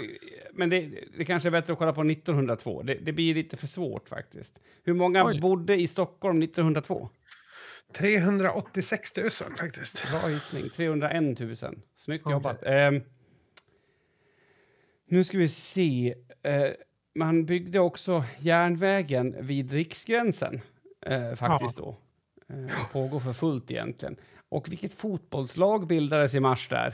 Men 0.53 0.69
det, 0.69 0.91
det 1.17 1.25
kanske 1.25 1.49
är 1.49 1.51
bättre 1.51 1.73
att 1.73 1.79
kolla 1.79 1.93
på 1.93 2.01
1902. 2.03 2.83
Det, 2.83 2.93
det 2.93 3.11
blir 3.13 3.35
lite 3.35 3.57
för 3.57 3.67
svårt 3.67 4.09
faktiskt. 4.09 4.59
Hur 4.83 4.93
många 4.93 5.25
Oj. 5.25 5.39
bodde 5.41 5.75
i 5.81 5.87
Stockholm 5.87 6.41
1902? 6.41 7.09
386 7.93 9.17
000 9.17 9.29
faktiskt. 9.57 10.03
Bra 10.11 10.29
gissning. 10.31 10.69
301 10.69 11.39
000. 11.39 11.55
Snyggt 11.95 12.25
Okej. 12.25 12.33
jobbat. 12.33 12.63
Ehm, 12.63 13.01
nu 15.09 15.23
ska 15.23 15.37
vi 15.37 15.47
se. 15.47 16.15
Eh, 16.43 16.69
man 17.15 17.45
byggde 17.45 17.79
också 17.79 18.23
järnvägen 18.39 19.35
vid 19.45 19.71
Riksgränsen. 19.73 20.61
Eh, 21.05 21.33
faktiskt 21.35 21.77
då. 21.77 21.97
Eh, 22.51 22.87
pågår 22.91 23.19
för 23.19 23.33
fullt 23.33 23.71
egentligen. 23.71 24.15
Och 24.49 24.71
vilket 24.71 24.93
fotbollslag 24.93 25.87
bildades 25.87 26.35
i 26.35 26.39
mars 26.39 26.67
där? 26.67 26.93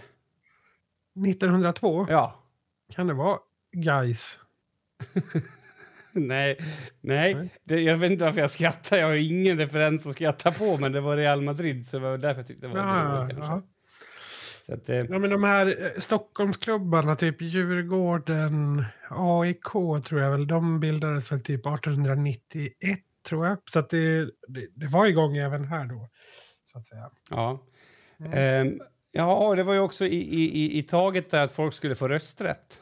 1902 1.28 2.08
Ja. 2.10 2.44
kan 2.96 3.08
det 3.08 3.14
vara 3.14 3.38
Guys. 3.72 4.40
Nej, 6.12 6.58
nej. 7.02 7.36
Nej. 7.36 7.50
Det, 7.64 7.82
jag 7.82 7.98
vet 7.98 8.12
inte 8.12 8.26
varför 8.26 8.42
jag 8.42 8.52
skrattar. 8.52 8.98
Jag 8.98 9.08
har 9.08 9.32
ingen 9.32 9.58
referens 9.58 10.08
att 10.08 10.14
skratta 10.14 10.52
på, 10.52 10.78
men 10.78 10.92
det 10.92 11.02
var 11.02 11.18
Real 11.18 11.42
Madrid, 11.42 11.88
så 11.88 12.00
det 12.00 12.04
var 12.04 12.18
därför 12.18 12.40
jag 12.40 12.48
tyckte 12.48 12.68
det 12.68 12.74
var 12.74 12.80
Ja, 12.80 13.24
roligt 13.24 13.38
ja. 13.42 13.62
Så 14.66 14.74
att, 14.74 14.90
eh, 14.90 14.96
Ja, 14.96 15.20
men 15.20 15.30
de 15.30 15.44
här 15.44 15.68
eh, 15.84 16.00
Stockholmsklubbarna, 16.00 17.16
typ 17.16 17.42
Djurgården, 17.42 18.86
AIK 19.10 19.64
tror 20.06 20.22
jag 20.22 20.32
väl, 20.32 20.48
de 20.48 20.80
bildades 20.80 21.32
väl 21.32 21.42
typ 21.42 21.66
1891 21.66 23.00
tror 23.28 23.46
jag. 23.46 23.58
Så 23.66 23.80
att 23.80 23.90
det, 23.90 24.26
det, 24.48 24.68
det 24.76 24.88
var 24.88 25.06
igång 25.06 25.38
även 25.38 25.66
här 25.66 25.86
då, 25.86 26.10
så 26.66 26.78
att 26.78 26.86
säga. 26.86 27.10
ja. 27.30 27.60
Mm. 28.20 28.32
Ehm, 28.34 28.80
ja, 29.12 29.56
det 29.56 29.64
var 29.64 29.74
ju 29.74 29.80
också 29.80 30.06
i, 30.06 30.16
i, 30.16 30.64
i, 30.64 30.80
i 30.80 30.84
taget 30.84 31.30
där 31.30 31.44
att 31.44 31.52
folk 31.52 31.74
skulle 31.74 31.96
få 31.96 32.08
rösträtt. 32.08 32.82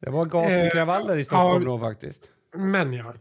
Det 0.00 0.10
var 0.10 0.24
gatukravaller 0.24 1.16
i 1.16 1.24
Stockholm 1.24 1.62
ja. 1.62 1.70
då 1.70 1.78
faktiskt. 1.78 2.32
Men 2.56 2.92
ja, 2.92 3.14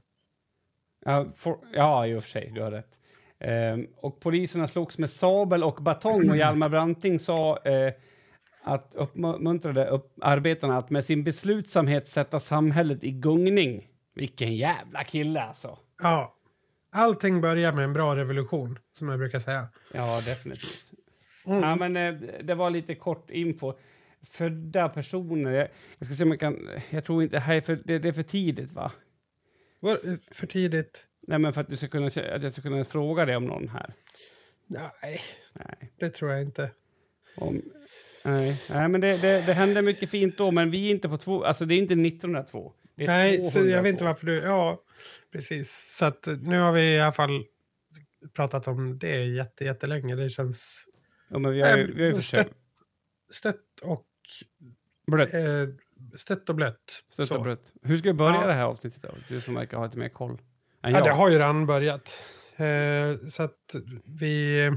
Ja, 1.05 1.25
for, 1.35 1.57
ja, 1.73 2.07
i 2.07 2.15
och 2.15 2.23
för 2.23 2.29
sig, 2.29 2.51
du 2.55 2.61
har 2.61 2.71
rätt. 2.71 2.99
Ehm, 3.39 3.87
och 3.95 4.19
poliserna 4.19 4.67
slogs 4.67 4.97
med 4.97 5.09
sabel 5.09 5.63
och 5.63 5.75
batong 5.75 6.29
och 6.29 6.37
Hjalmar 6.37 6.69
Branting 6.69 7.19
sa 7.19 7.57
eh, 7.57 7.93
att 8.63 8.95
uppmuntrade 8.95 9.85
upp 9.85 10.13
arbetarna 10.21 10.77
att 10.77 10.89
med 10.89 11.05
sin 11.05 11.23
beslutsamhet 11.23 12.07
sätta 12.07 12.39
samhället 12.39 13.03
i 13.03 13.11
gungning. 13.11 13.87
Vilken 14.15 14.55
jävla 14.55 15.03
kille 15.03 15.41
alltså! 15.41 15.77
Ja. 16.01 16.36
Allting 16.91 17.41
börjar 17.41 17.74
med 17.74 17.84
en 17.84 17.94
bra 17.94 18.15
revolution, 18.15 18.79
som 18.91 19.10
jag 19.10 19.20
brukar 19.20 19.39
säga. 19.39 19.68
Ja, 19.91 20.22
definitivt. 20.25 20.91
Mm. 21.46 21.63
Ja, 21.63 21.75
men 21.75 21.98
eh, 21.98 22.29
det 22.44 22.56
var 22.56 22.70
lite 22.70 22.96
kort 22.96 23.29
info. 23.29 23.74
Födda 24.32 24.89
personer, 24.89 25.51
jag, 25.51 25.68
jag 25.98 26.06
ska 26.06 26.15
se 26.15 26.24
om 26.24 26.32
jag 26.32 26.39
kan... 26.39 26.70
Jag 26.89 27.06
tror 27.06 27.24
inte... 27.24 27.39
Här 27.39 27.56
är 27.56 27.62
för, 27.62 27.79
det, 27.86 28.00
det 28.00 28.08
är 28.08 28.13
för 28.13 28.24
tidigt, 28.24 28.72
va? 28.72 28.91
Var, 29.79 29.91
eh, 29.91 30.15
för 30.32 30.48
tidigt? 30.48 31.06
Nej, 31.27 31.39
men 31.39 31.53
för 31.53 31.62
att, 31.62 31.70
du 31.70 31.75
ska 31.75 31.88
kunna, 31.88 32.08
att 32.08 32.44
jag 32.44 32.53
ska 32.53 32.62
kunna 32.62 32.86
fråga 32.86 33.25
dig 33.25 33.36
om 33.36 33.46
någon 33.46 33.68
här. 33.68 33.94
Nej, 34.68 35.22
Nej. 35.53 35.91
det 36.00 36.10
tror 36.10 36.32
jag 36.32 36.41
inte. 36.41 36.72
Om, 37.38 37.62
nej, 38.25 38.62
nej, 38.70 38.89
men 38.89 39.01
det, 39.01 39.18
det, 39.18 39.41
det 39.46 39.53
hände 39.53 39.82
mycket 39.82 40.10
fint 40.10 40.38
då, 40.38 40.51
men 40.51 40.72
vi 40.72 40.88
är 40.88 40.91
inte 40.91 41.10
på 41.10 41.18
två... 41.18 41.44
Alltså, 41.44 41.65
det 41.65 41.75
är 41.75 41.77
inte 41.77 41.94
1902. 41.94 42.74
Det 42.96 43.03
är 43.03 43.08
Nej, 43.08 43.44
så 43.44 43.51
202. 43.51 43.75
jag 43.75 43.84
vet 43.84 43.91
inte 43.91 44.03
varför 44.03 44.25
du... 44.25 44.36
Ja, 44.36 44.84
precis. 45.32 45.96
Så 45.98 46.06
att 46.06 46.27
eh, 46.27 46.38
nu 46.38 46.60
har 46.60 46.72
vi 46.72 46.82
i 46.96 47.00
alla 47.00 47.12
fall 47.12 47.46
pratat 48.34 48.68
om 48.68 49.00
det 49.00 49.25
jätte, 49.25 49.65
jättelänge. 49.65 50.15
Det 50.15 50.29
känns 50.29 50.86
Ja, 51.29 51.39
men 51.39 51.51
vi 51.51 51.62
har 51.62 51.77
ju, 51.77 51.94
vi 51.94 52.01
har 52.01 52.08
ju 52.08 52.22
stött, 52.22 52.24
försökt. 52.46 52.56
stött 53.32 53.79
och 53.82 54.06
Blött. 55.08 55.34
eh, 55.34 55.41
stött 56.15 56.50
och 56.50 56.56
blött. 56.56 57.03
Stött 57.10 57.27
Så. 57.27 57.36
och 57.38 57.41
blött. 57.44 57.74
Hur 57.84 57.98
ska 57.98 58.10
vi 58.10 58.13
börja 58.13 58.41
Ja. 58.41 58.48
det 58.48 58.53
här 58.53 58.63
avsnittet 58.65 59.01
då? 59.01 59.10
Du 59.27 59.41
som 59.41 59.53
verkar 59.56 59.77
ha 59.77 59.86
lite 59.86 59.98
mer 59.98 60.10
koll. 60.10 60.32
än 60.32 60.91
Ja, 60.91 60.98
jag. 60.98 61.03
det 61.08 61.12
har 61.12 61.29
ju 61.29 61.36
redan 61.36 61.65
börjat. 61.65 62.24
Eh, 62.56 63.27
så 63.29 63.44
att 63.44 63.75
vi, 64.06 64.72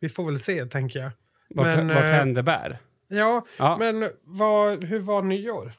vi 0.00 0.08
får 0.08 0.24
väl 0.26 0.38
se, 0.38 0.66
tänker 0.66 0.98
jag. 1.00 1.10
Vart, 1.50 1.66
men, 1.76 1.88
vart 1.88 1.96
eh, 1.96 2.10
hän 2.10 2.34
det 2.34 2.42
bär. 2.42 2.78
Ja, 3.08 3.46
Ja. 3.58 3.76
men 3.78 4.10
vad, 4.22 4.84
hur 4.84 4.98
var 5.00 5.22
nyår? 5.22 5.72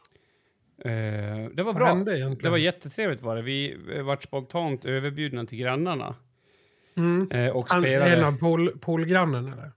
Eh, 0.86 1.50
det 1.53 1.63
var 1.63 1.74
bra. 1.74 1.93
Det 2.41 2.50
var 2.50 2.57
jättetrevligt 2.57 3.22
var 3.22 3.36
det. 3.36 3.41
Vi 3.41 3.77
vart 4.03 4.24
spontant 4.24 4.86
överbjudna 4.86 5.46
till 5.46 5.57
grannarna 5.60 6.15
Mm. 6.98 7.31
eh, 7.31 7.50
och 7.50 7.69
spelade. 7.69 8.15
en 8.15 8.24
av 8.24 8.38
pool, 8.39 8.79
poolgrannen, 8.79 9.46
eller? 9.53 9.72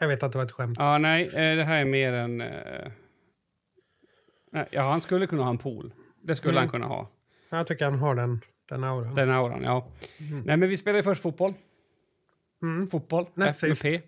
Jag 0.00 0.08
vet 0.08 0.22
att 0.22 0.32
det 0.32 0.38
var 0.38 0.44
ett 0.44 0.52
skämt. 0.52 0.76
Ja, 0.80 0.98
nej, 0.98 1.26
eh, 1.26 1.56
det 1.56 1.64
här 1.64 1.80
är 1.80 1.84
mer 1.84 2.12
en... 2.12 2.36
Nej, 4.52 4.68
ja, 4.70 4.82
han 4.82 5.00
skulle 5.00 5.26
kunna 5.26 5.42
ha 5.42 5.50
en 5.50 5.58
pool. 5.58 5.92
Det 6.22 6.34
skulle 6.34 6.52
Mm. 6.52 6.60
han 6.60 6.68
kunna 6.68 6.86
ha. 6.86 7.10
Jag 7.50 7.66
tycker 7.66 7.84
han 7.84 7.98
har 7.98 8.14
den, 8.14 8.40
den 8.68 8.84
auran. 8.84 9.14
Den 9.14 9.30
auran, 9.30 9.62
ja. 9.62 9.88
Mm. 10.20 10.40
Nej, 10.40 10.56
men 10.56 10.68
vi 10.68 10.76
spelade 10.76 11.02
först 11.02 11.22
fotboll. 11.22 11.54
Mm. 12.62 12.88
Fotboll. 12.88 13.26
Näst 13.34 13.62
F 13.64 13.68
med 13.68 13.78
sist. 13.78 14.04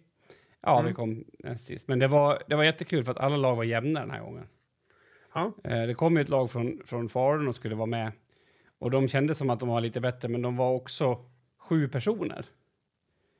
Ja, 0.63 0.79
Mm. 0.81 0.89
vi 0.89 0.95
kom 0.95 1.25
näst 1.39 1.67
sist. 1.67 1.89
Men 1.89 1.99
det 1.99 2.09
var, 2.09 2.43
det 2.49 2.55
var 2.57 2.65
jättekul 2.65 3.05
för 3.05 3.13
att 3.13 3.19
alla 3.19 3.37
lag 3.37 3.57
var 3.57 3.65
jämna 3.65 4.01
den 4.01 4.11
här 4.11 4.21
gången. 4.21 4.47
Ja. 5.35 5.53
Eh, 5.65 5.83
det 5.87 5.95
kom 5.95 6.17
ju 6.17 6.23
ett 6.23 6.29
lag 6.29 6.51
från, 6.51 6.81
från 6.87 7.09
Falun 7.09 7.49
och 7.49 7.55
skulle 7.55 7.75
vara 7.75 7.87
med. 7.87 8.13
Och 8.79 8.91
de 8.91 9.09
kände 9.09 9.35
som 9.35 9.51
att 9.51 9.61
de 9.61 9.69
var 9.69 9.81
lite 9.81 10.01
bättre, 10.01 10.29
men 10.29 10.43
de 10.43 10.57
var 10.57 10.71
också 10.73 11.19
sju 11.59 11.89
personer. 11.89 12.45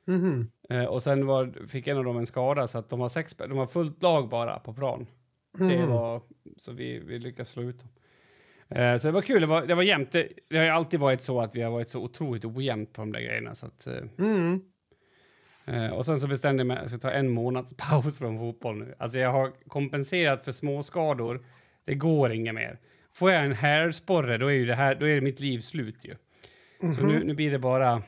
Mhm. 0.07 0.51
Eh, 0.69 0.85
och 0.85 1.03
sen 1.03 1.25
var, 1.25 1.67
fick 1.67 1.87
en 1.87 1.97
av 1.97 2.03
dem 2.03 2.17
en 2.17 2.25
skada 2.25 2.67
så 2.67 2.77
att 2.77 2.89
de 2.89 2.99
var 2.99 3.09
sex, 3.09 3.33
de 3.37 3.57
var 3.57 3.67
fullt 3.67 4.03
lag 4.03 4.29
bara 4.29 4.59
på 4.59 4.73
plan. 4.73 5.07
Det 5.57 5.63
Mhm. 5.77 5.89
var, 5.89 6.21
så 6.59 6.71
vi, 6.71 6.99
vi 6.99 7.19
lyckades 7.19 7.49
slå 7.49 7.63
ut 7.63 7.79
dem. 7.79 7.89
Eh, 8.69 8.97
så 8.97 9.07
det 9.07 9.11
var 9.11 9.21
kul, 9.21 9.41
det 9.41 9.47
var, 9.47 9.65
det 9.65 9.75
var 9.75 9.83
jämnt. 9.83 10.11
Det, 10.11 10.29
det 10.49 10.57
har 10.57 10.63
ju 10.63 10.69
alltid 10.69 10.99
varit 10.99 11.21
så 11.21 11.41
att 11.41 11.55
vi 11.55 11.61
har 11.61 11.71
varit 11.71 11.89
så 11.89 12.01
otroligt 12.03 12.45
ojämnt 12.45 12.93
på 12.93 13.01
de 13.01 13.11
där 13.11 13.19
grejerna. 13.21 13.55
Så 13.55 13.65
att, 13.65 13.87
eh, 13.87 14.03
Mm. 14.17 14.61
eh, 15.65 15.93
och 15.93 16.05
sen 16.05 16.19
så 16.19 16.27
bestämde 16.27 16.59
jag 16.61 16.67
mig 16.67 16.77
att 16.77 16.91
jag 16.91 16.99
ska 16.99 17.09
ta 17.09 17.15
en 17.15 17.29
månads 17.31 17.73
paus 17.89 18.17
från 18.17 18.37
fotboll 18.37 18.77
nu. 18.77 18.95
Alltså 18.99 19.17
jag 19.17 19.31
har 19.31 19.51
kompenserat 19.67 20.45
för 20.45 20.51
småskador. 20.51 21.45
Det 21.85 21.95
går 21.95 22.31
inget 22.31 22.55
mer. 22.55 22.79
Får 23.13 23.31
jag 23.31 23.45
en 23.45 23.51
hälsporre 23.53 24.37
då 24.37 24.47
är 24.47 24.51
ju 24.53 24.65
det 24.65 24.75
här, 24.75 24.95
då 24.95 25.07
är 25.07 25.21
mitt 25.21 25.39
liv 25.39 25.59
slut 25.59 25.95
ju. 26.05 26.15
Så 26.79 26.85
Mhm. 27.01 27.07
nu, 27.07 27.23
nu 27.23 27.33
blir 27.33 27.51
det 27.51 27.59
bara 27.59 28.01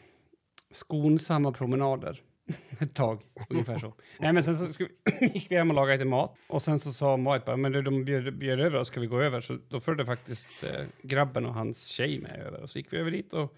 skonsamma 0.72 1.52
promenader 1.52 2.22
ett 2.82 2.96
tag, 2.96 3.22
ungefär 3.50 3.78
så. 3.78 3.94
Nej, 4.20 4.34
men 4.34 4.44
sen 4.44 4.56
så 4.58 4.84
vi, 5.20 5.28
gick 5.34 5.52
vi 5.52 5.56
hem 5.56 5.70
och 5.70 5.76
lagade 5.76 5.98
lite 5.98 6.06
mat 6.10 6.36
och 6.48 6.62
sen 6.62 6.80
så 6.80 6.94
sa 6.94 7.18
Marit 7.18 7.46
bara, 7.46 7.58
men 7.58 7.72
du, 7.72 7.82
de 7.82 8.06
bjöd, 8.06 8.38
bjöd 8.38 8.60
över 8.60 8.78
oss, 8.78 8.88
ska 8.88 9.00
vi 9.00 9.08
gå 9.08 9.22
över? 9.22 9.42
Så 9.42 9.58
då 9.70 9.80
följde 9.80 10.06
faktiskt 10.06 10.48
eh, 10.64 10.86
grabben 11.02 11.46
och 11.46 11.54
hans 11.54 11.86
tjej 11.88 12.20
med 12.20 12.40
över 12.40 12.62
och 12.62 12.70
så 12.70 12.78
gick 12.80 12.94
vi 12.94 12.98
över 12.98 13.12
dit 13.12 13.34
och 13.34 13.54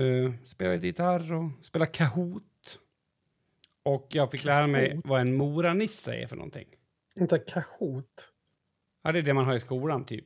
eh, 0.00 0.32
spelade 0.44 0.76
lite 0.76 0.86
gitarr 0.86 1.32
och 1.32 1.50
spelade 1.62 1.90
Kahoot. 1.90 2.42
Och 3.82 4.06
jag 4.10 4.30
fick 4.30 4.44
lära 4.44 4.66
mig 4.66 5.00
vad 5.04 5.20
en 5.20 5.34
moranisse 5.34 6.14
är 6.14 6.26
för 6.26 6.36
någonting. 6.36 6.66
Inte 7.16 7.38
Kahoot. 7.38 8.32
Ja, 9.06 9.12
det 9.12 9.18
är 9.18 9.22
det 9.22 9.34
man 9.34 9.44
har 9.44 9.54
i 9.54 9.60
skolan 9.60 10.04
typ. 10.04 10.24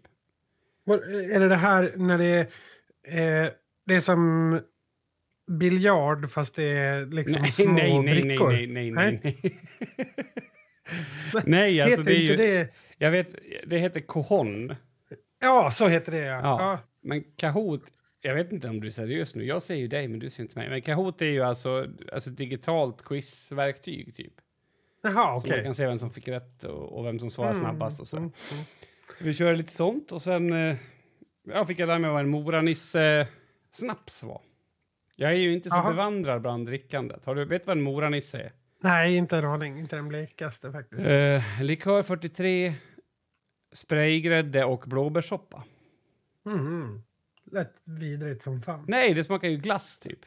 Var- 0.85 1.31
Är 1.33 1.49
det 1.49 1.57
här 1.57 1.93
när 1.97 2.19
det 2.19 2.27
är... 3.07 3.45
Eh, 3.45 3.51
det 3.87 3.95
är 3.95 4.01
som 4.01 4.61
biljard 5.59 6.31
fast 6.31 6.55
det 6.55 6.65
är 6.65 7.07
liksom 7.07 7.43
Nej, 7.43 7.53
små 7.53 7.73
nej, 7.73 8.03
nej, 8.03 8.15
nej, 8.15 8.23
brickor? 8.23 8.53
nej, 8.53 8.67
nej, 8.67 8.91
nej, 8.91 9.21
nej. 9.23 9.61
nej, 11.45 11.81
alltså 11.83 12.03
det 12.03 12.13
är 12.13 12.21
ju... 12.21 12.37
det... 12.37 12.75
Jag 12.99 13.11
vet, 13.11 13.35
det 13.67 13.79
heter 13.79 14.01
kohon. 14.01 14.75
Ja, 15.41 15.71
så 15.71 15.89
heter 15.89 16.13
det 16.13 16.19
ja. 16.19 16.41
Ja. 16.43 16.61
ja. 16.61 16.79
Men 17.03 17.25
Kahoot, 17.37 17.83
jag 18.21 18.35
vet 18.35 18.53
inte 18.53 18.69
om 18.69 18.81
du 18.81 18.87
är 18.87 18.91
seriös 18.93 19.35
nu. 19.35 19.45
Jag 19.45 19.63
ser 19.63 19.75
ju 19.75 19.89
dig, 19.89 20.09
men 20.09 20.19
du 20.21 20.31
ser 20.31 20.43
inte 20.43 20.59
mig. 20.59 20.69
Men 20.69 20.83
Kahoot 20.83 21.23
är 21.23 21.27
ju 21.27 21.43
alltså, 21.43 21.87
alltså 22.13 22.31
ett 22.31 22.37
digitalt 22.37 23.05
quizverktyg, 23.05 24.17
typ. 24.17 24.33
Jaha, 25.02 25.40
Så 25.40 25.47
okej. 25.47 25.57
man 25.57 25.64
kan 25.64 25.75
se 25.75 25.87
vem 25.87 25.99
som 25.99 26.11
fick 26.11 26.28
rätt 26.28 26.64
och, 26.64 26.99
och 26.99 27.07
vem 27.07 27.19
som 27.19 27.30
svarar 27.30 27.50
Mm, 27.50 27.61
snabbast 27.61 28.00
och 28.00 28.09
så. 28.09 28.16
mm, 28.16 28.33
mm. 28.52 28.64
Så 29.19 29.25
vi 29.25 29.35
kör 29.35 29.57
lite 29.57 29.73
sånt 29.73 30.12
och 30.12 30.23
sen 30.23 30.52
eh, 30.52 30.76
ja, 31.49 31.66
fick 31.66 31.78
jag 31.78 31.87
lära 31.87 31.99
mig 31.99 32.11
vad 32.11 32.21
en 32.21 32.28
Moranisse-snaps 32.28 34.23
var. 34.23 34.40
Jag 35.16 35.30
är 35.30 35.37
ju 35.37 35.52
inte 35.52 35.71
så 35.71 35.76
Aha. 35.76 35.90
bevandrad 35.90 36.42
bland 36.42 36.66
drickandet. 36.66 37.25
Har 37.25 37.35
du, 37.35 37.45
vet 37.45 37.62
du 37.62 37.66
vad 37.66 37.76
en 37.76 37.83
Moranisse 37.83 38.38
är? 38.38 38.52
Nej, 38.83 39.16
inte 39.16 39.37
en 39.38 39.45
aning. 39.45 39.78
Inte 39.78 39.97
den 39.97 40.09
blekaste 40.09 40.73
faktiskt. 40.73 41.07
Eh, 41.07 41.62
likör 41.62 42.02
43, 42.02 42.75
spraygrädde 43.73 44.64
och 44.64 44.85
blåbärssoppa. 44.87 45.64
Mhm. 46.45 47.02
Lät 47.52 47.88
vidrigt 47.88 48.42
som 48.42 48.62
fan. 48.62 48.85
Nej, 48.88 49.14
det 49.14 49.25
smakar 49.25 49.49
ju 49.49 49.57
glass 49.57 49.99
typ. 49.99 50.19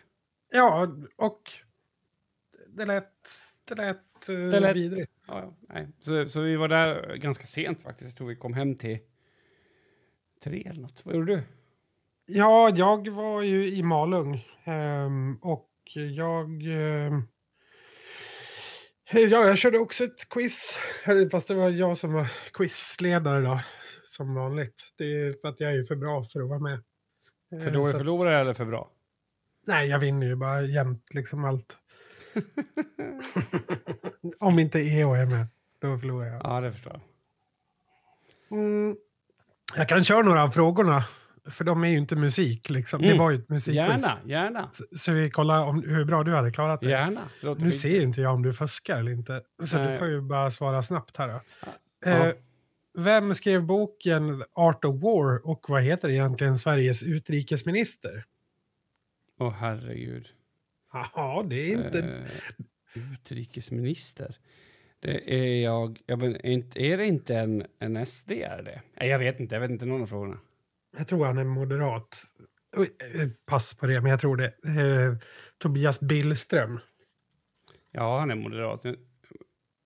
Ja, 0.52 0.88
och 1.16 1.52
det 2.68 2.86
lät, 2.86 3.30
det 3.68 3.76
lät, 3.76 3.98
eh, 4.30 4.36
Det 4.36 4.60
lät- 4.60 4.76
vidrigt. 4.76 5.12
Ja, 5.28 5.54
nej. 5.70 5.88
Så, 6.00 6.30
så 6.30 6.42
vi 6.42 6.56
var 6.56 6.68
där 6.68 7.16
ganska 7.16 7.46
sent 7.46 7.82
faktiskt. 7.82 8.10
Jag 8.10 8.18
tror 8.18 8.28
vi 8.28 8.36
kom 8.36 8.54
hem 8.54 8.76
till 8.76 9.00
tre 10.44 10.64
eller 10.68 10.82
något. 10.82 11.02
Vad 11.06 11.16
gjorde 11.16 11.36
du? 11.36 11.42
Ja, 12.26 12.70
jag 12.76 13.10
var 13.10 13.42
ju 13.42 13.76
i 13.76 13.84
Malung. 13.84 14.48
ehm, 14.64 15.36
och 15.42 15.70
jag... 15.94 16.46
ehm, 16.64 17.28
ja, 19.12 19.48
jag 19.48 19.58
körde 19.58 19.80
också 19.80 20.04
ett 20.04 20.30
quiz. 20.30 20.80
Fast 21.32 21.48
det 21.48 21.54
var 21.54 21.70
jag 21.70 21.98
som 21.98 22.14
var 22.14 22.28
quizledare 22.54 23.42
då. 23.42 23.60
Som 24.04 24.34
vanligt. 24.34 24.94
Det 24.98 25.04
är 25.06 25.34
för 25.42 25.48
att 25.48 25.60
jag 25.60 25.74
är 25.76 25.84
för 25.84 25.96
bra 25.96 26.24
för 26.24 26.42
att 26.42 26.50
vara 26.50 26.60
med. 26.60 26.84
För 27.50 27.68
Eh, 27.68 27.74
dålig 27.74 27.86
så 27.86 27.90
att- 27.92 27.98
förlorare 27.98 28.40
eller 28.42 28.54
för 28.54 28.66
bra? 28.66 28.92
Nej, 29.68 29.90
jag 29.90 30.00
vinner 30.00 30.28
ju 30.28 30.36
bara 30.36 30.62
jämt 30.62 31.14
liksom 31.14 31.44
allt. 31.46 31.78
Om 34.40 34.60
inte 34.60 34.80
EO 34.80 35.14
är 35.14 35.26
med, 35.26 35.48
då 35.80 35.98
förlorar 35.98 36.28
jag. 36.28 36.42
Ja, 36.44 36.62
det 36.62 36.72
förstår 36.72 36.94
jag. 36.94 37.02
Mm. 38.60 38.96
Jag 39.76 39.90
kan 39.90 40.04
köra 40.04 40.22
några 40.22 40.44
av 40.44 40.50
frågorna. 40.50 41.06
För 41.46 41.64
de 41.64 41.84
är 41.84 41.88
ju 41.90 41.98
inte 41.98 42.16
musik 42.16 42.70
liksom. 42.70 43.02
Det 43.02 43.08
Mm. 43.08 43.18
var 43.18 43.32
ju 43.32 43.38
ett 43.38 43.50
musikquiz. 43.50 43.76
Gärna, 43.76 44.18
gärna. 44.26 44.70
Så, 44.72 44.84
så 44.98 45.12
vi 45.12 45.30
kollar 45.30 45.64
om, 45.66 45.84
hur 45.84 46.06
bra 46.06 46.24
du 46.24 46.36
hade 46.36 46.52
klarat 46.52 46.82
det. 46.82 46.90
Gärna. 46.90 47.22
Det 47.42 47.60
Nu 47.60 47.72
ser 47.72 48.02
inte 48.02 48.22
jag 48.22 48.34
om 48.34 48.42
du 48.44 48.54
fuskar 48.54 48.98
eller 48.98 49.12
inte. 49.12 49.42
Så 49.64 49.78
Nej. 49.78 49.92
du 49.92 49.98
får 49.98 50.08
ju 50.08 50.22
bara 50.22 50.52
svara 50.52 50.84
snabbt 50.84 51.18
här 51.18 51.28
då. 51.28 51.42
Ja. 52.06 52.28
Eh, 52.28 52.34
vem 52.98 53.34
skrev 53.34 53.64
boken 53.64 54.44
Art 54.54 54.86
of 54.86 55.02
War 55.02 55.48
och 55.48 55.66
vad 55.70 55.84
heter 55.84 56.10
egentligen 56.10 56.58
Sveriges 56.58 57.04
utrikesminister? 57.04 58.26
Åh, 59.40 59.54
herregud. 59.60 60.28
Jaha, 61.14 61.44
det 61.44 61.56
är 61.74 61.86
inte... 61.86 62.00
Eh, 62.00 63.14
utrikesminister. 63.14 64.38
Det 65.00 65.36
är 65.36 65.64
jag... 65.64 66.02
jag 66.06 66.20
men, 66.20 66.46
är, 66.46 66.98
det 66.98 67.06
inte 67.06 67.36
en, 67.36 67.66
en 67.80 68.06
SD? 68.06 68.32
Är 68.32 68.64
det? 68.64 69.06
Jag 69.08 69.20
vet 69.20 69.40
inte. 69.40 69.56
Jag 69.56 69.60
vet 69.60 69.72
inte 69.72 69.86
någon 69.86 70.02
av 70.02 70.08
frågorna. 70.08 70.40
Jag 70.98 71.08
tror 71.08 71.26
han 71.26 71.38
är 71.38 71.44
moderat. 71.44 72.24
Eh, 72.78 73.30
pass 73.46 73.74
på 73.74 73.86
det, 73.88 74.02
men 74.02 74.12
jag 74.12 74.20
tror 74.20 74.38
det. 74.38 74.46
Eh, 74.46 75.18
Tobias 75.58 76.00
Billström. 76.00 76.80
Ja, 77.92 78.20
han 78.20 78.32
är 78.32 78.36
moderat. 78.36 78.86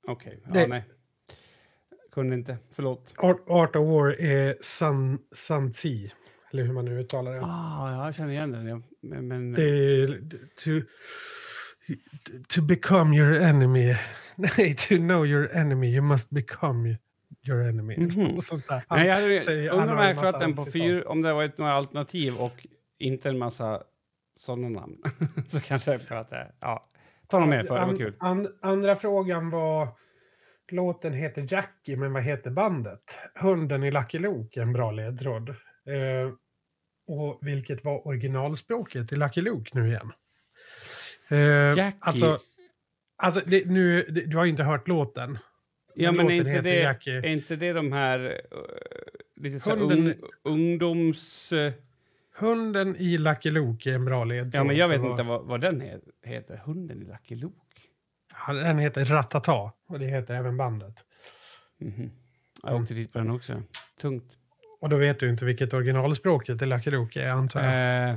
Okej. 0.08 0.40
Ja, 0.46 0.54
Det- 0.54 0.68
nej. 0.68 0.84
Kunde 2.12 2.36
inte. 2.36 2.58
Förlåt. 2.72 3.14
Art, 3.18 3.44
Art 3.48 3.76
of 3.76 3.88
War 3.90 4.22
är 4.22 4.58
San, 4.62 5.20
Sanzi. 5.32 6.12
Eller 6.54 6.64
hur 6.64 6.74
man 6.74 6.86
nu 6.86 7.00
uttalar 7.00 7.32
det. 7.34 7.42
Ah, 7.44 7.92
ja, 7.92 8.06
jag 8.06 8.16
känner 8.16 8.32
igen 8.32 8.52
den. 8.52 8.84
Men, 9.02 9.28
men, 9.28 9.52
Det 9.52 9.64
är 9.64 10.08
to, 10.64 10.88
to 12.50 12.62
become 12.62 13.18
your 13.18 13.34
enemy. 13.34 13.96
Nej, 14.36 14.76
to 14.76 14.96
know 14.96 15.26
your 15.28 15.50
enemy 15.56 15.88
you 15.96 16.02
must 16.02 16.30
become 16.30 16.98
your 17.48 17.62
enemy. 17.62 18.34
Och 18.34 18.44
sånt 18.44 18.68
där. 18.68 18.84
nej, 18.90 19.08
jag 19.08 19.16
hade, 19.16 19.40
säger- 19.40 19.70
han 19.70 19.80
undrar 19.80 19.96
om 19.96 20.04
jag 20.04 20.16
massa 20.16 20.40
den 20.40 20.54
på 20.56 20.66
fyra, 20.74 21.10
om 21.10 21.22
det 21.22 21.34
var 21.34 21.44
ett 21.44 21.58
några 21.58 21.74
alternativ 21.74 22.34
och 22.40 22.68
inte 23.00 23.30
en 23.30 23.38
massa 23.38 23.84
sådana 24.38 24.70
namn. 24.70 24.98
så 25.48 25.60
kanske 25.60 25.92
jag 25.92 26.02
klarat 26.02 26.30
det. 26.30 26.52
Ja. 26.60 26.84
Ta 27.28 27.40
något 27.40 27.50
mer 27.50 27.64
för 27.64 27.80
det 27.80 27.86
var 27.86 27.98
kul. 27.98 28.16
an- 28.20 28.48
andra 28.62 28.96
frågan 28.96 29.50
var... 29.50 29.88
Låten 30.72 31.14
heter 31.14 31.46
Jackie, 31.50 31.98
men 31.98 32.14
vad 32.14 32.24
heter 32.24 32.52
bandet? 32.52 33.18
Hunden 33.36 33.84
i 33.84 33.92
Lucky 33.92 34.20
Luke 34.20 34.60
är 34.60 34.64
en 34.64 34.74
bra 34.74 34.92
ledtråd. 34.92 35.56
Eh, 35.88 36.32
och 37.08 37.40
vilket 37.42 37.86
var 37.86 38.08
originalspråket 38.08 39.12
i 39.12 39.16
Lucky 39.16 39.42
Luke 39.42 39.72
nu 39.74 39.88
igen? 39.88 40.12
Eh, 41.30 41.38
Jackie. 41.78 41.94
Alltså, 42.00 42.40
alltså 43.18 43.42
det, 43.46 43.66
nu, 43.66 44.04
det, 44.04 44.22
du 44.22 44.38
har 44.38 44.46
inte 44.46 44.64
hört 44.64 44.88
låten. 44.88 45.38
Ja, 45.96 46.12
men 46.12 46.20
är 46.20 46.24
låten 46.24 46.48
inte, 46.48 46.62
det, 46.62 46.80
Jackie. 46.82 47.18
är 47.18 47.26
inte 47.28 47.56
det 47.56 47.74
de 47.74 47.92
här 47.92 48.20
uh, 48.20 48.32
lite 49.36 49.60
så 49.60 49.70
Hunden- 49.76 50.08
ung, 50.08 50.14
ungdoms... 50.44 51.52
eh, 51.52 51.74
Hunden 52.40 52.96
i 52.96 53.18
Lucky 53.18 53.52
Luke 53.52 53.92
är 53.92 53.96
en 53.96 54.06
bra 54.06 54.24
ledtråd. 54.24 54.56
ja, 54.56 54.64
men 54.64 54.76
jag 54.76 54.88
vet 54.90 55.00
vad- 55.00 55.12
inte 55.12 55.24
vad, 55.24 55.46
vad 55.46 55.62
den 55.62 55.82
he- 55.82 56.02
heter. 56.24 56.58
Hunden 56.58 57.02
i 57.02 57.06
Lucky 57.06 57.36
Luke. 57.36 57.56
Ja, 58.48 58.54
Den 58.54 58.80
heter 58.80 59.06
Ratata 59.06 59.72
och 59.88 60.00
det 60.00 60.06
heter 60.06 60.34
även 60.36 60.58
bandet. 60.58 61.06
Mhm. 61.80 62.12
Jag 62.64 62.82
åkte 62.82 62.94
dit 62.94 63.14
på 63.14 63.20
den 63.20 63.32
också. 63.32 63.64
Tungt. 64.02 64.38
Och 64.82 64.90
då 64.90 64.98
vet 64.98 65.20
du 65.20 65.30
inte 65.30 65.46
vilket 65.46 65.74
originalspråket 65.74 66.62
i 66.62 66.66
Lucky 66.66 66.92
Luke 66.92 67.22
är 67.22 67.30
antar 67.30 67.64
jag. 67.64 68.10
Eh, 68.10 68.16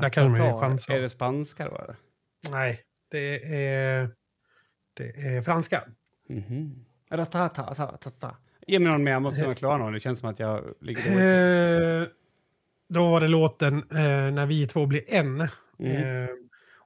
Där 0.00 0.10
kan 0.10 0.30
man 0.30 0.46
ju 0.54 0.60
chansa. 0.60 0.92
Är 0.92 1.00
det 1.00 1.08
spanska 1.08 1.68
då? 1.68 1.76
eller? 1.76 1.96
Nej, 2.50 2.80
det 3.10 3.54
är, 3.54 4.10
det 4.96 5.08
är 5.08 5.42
franska. 5.42 5.84
Mhm. 6.28 6.84
Ratata, 7.10 7.74
ta, 7.74 7.96
ta, 7.96 8.10
ta. 8.10 8.36
Ge 8.66 8.78
mig 8.78 8.92
någon 8.92 9.04
mer, 9.04 9.12
jag 9.12 9.22
måste 9.22 9.42
kunna 9.42 9.54
klara 9.54 9.78
någon. 9.78 9.92
Det 9.92 10.00
känns 10.00 10.18
som 10.18 10.28
att 10.28 10.38
jag 10.38 10.64
ligger 10.80 11.02
dåligt. 11.02 12.08
Eh, 12.08 12.14
då 12.88 13.10
var 13.10 13.20
det 13.20 13.28
låten 13.28 13.78
eh, 13.78 14.30
När 14.32 14.46
vi 14.46 14.66
två 14.66 14.86
blir 14.86 15.02
en. 15.08 15.48
Mm. 15.78 16.24
Eh, 16.24 16.28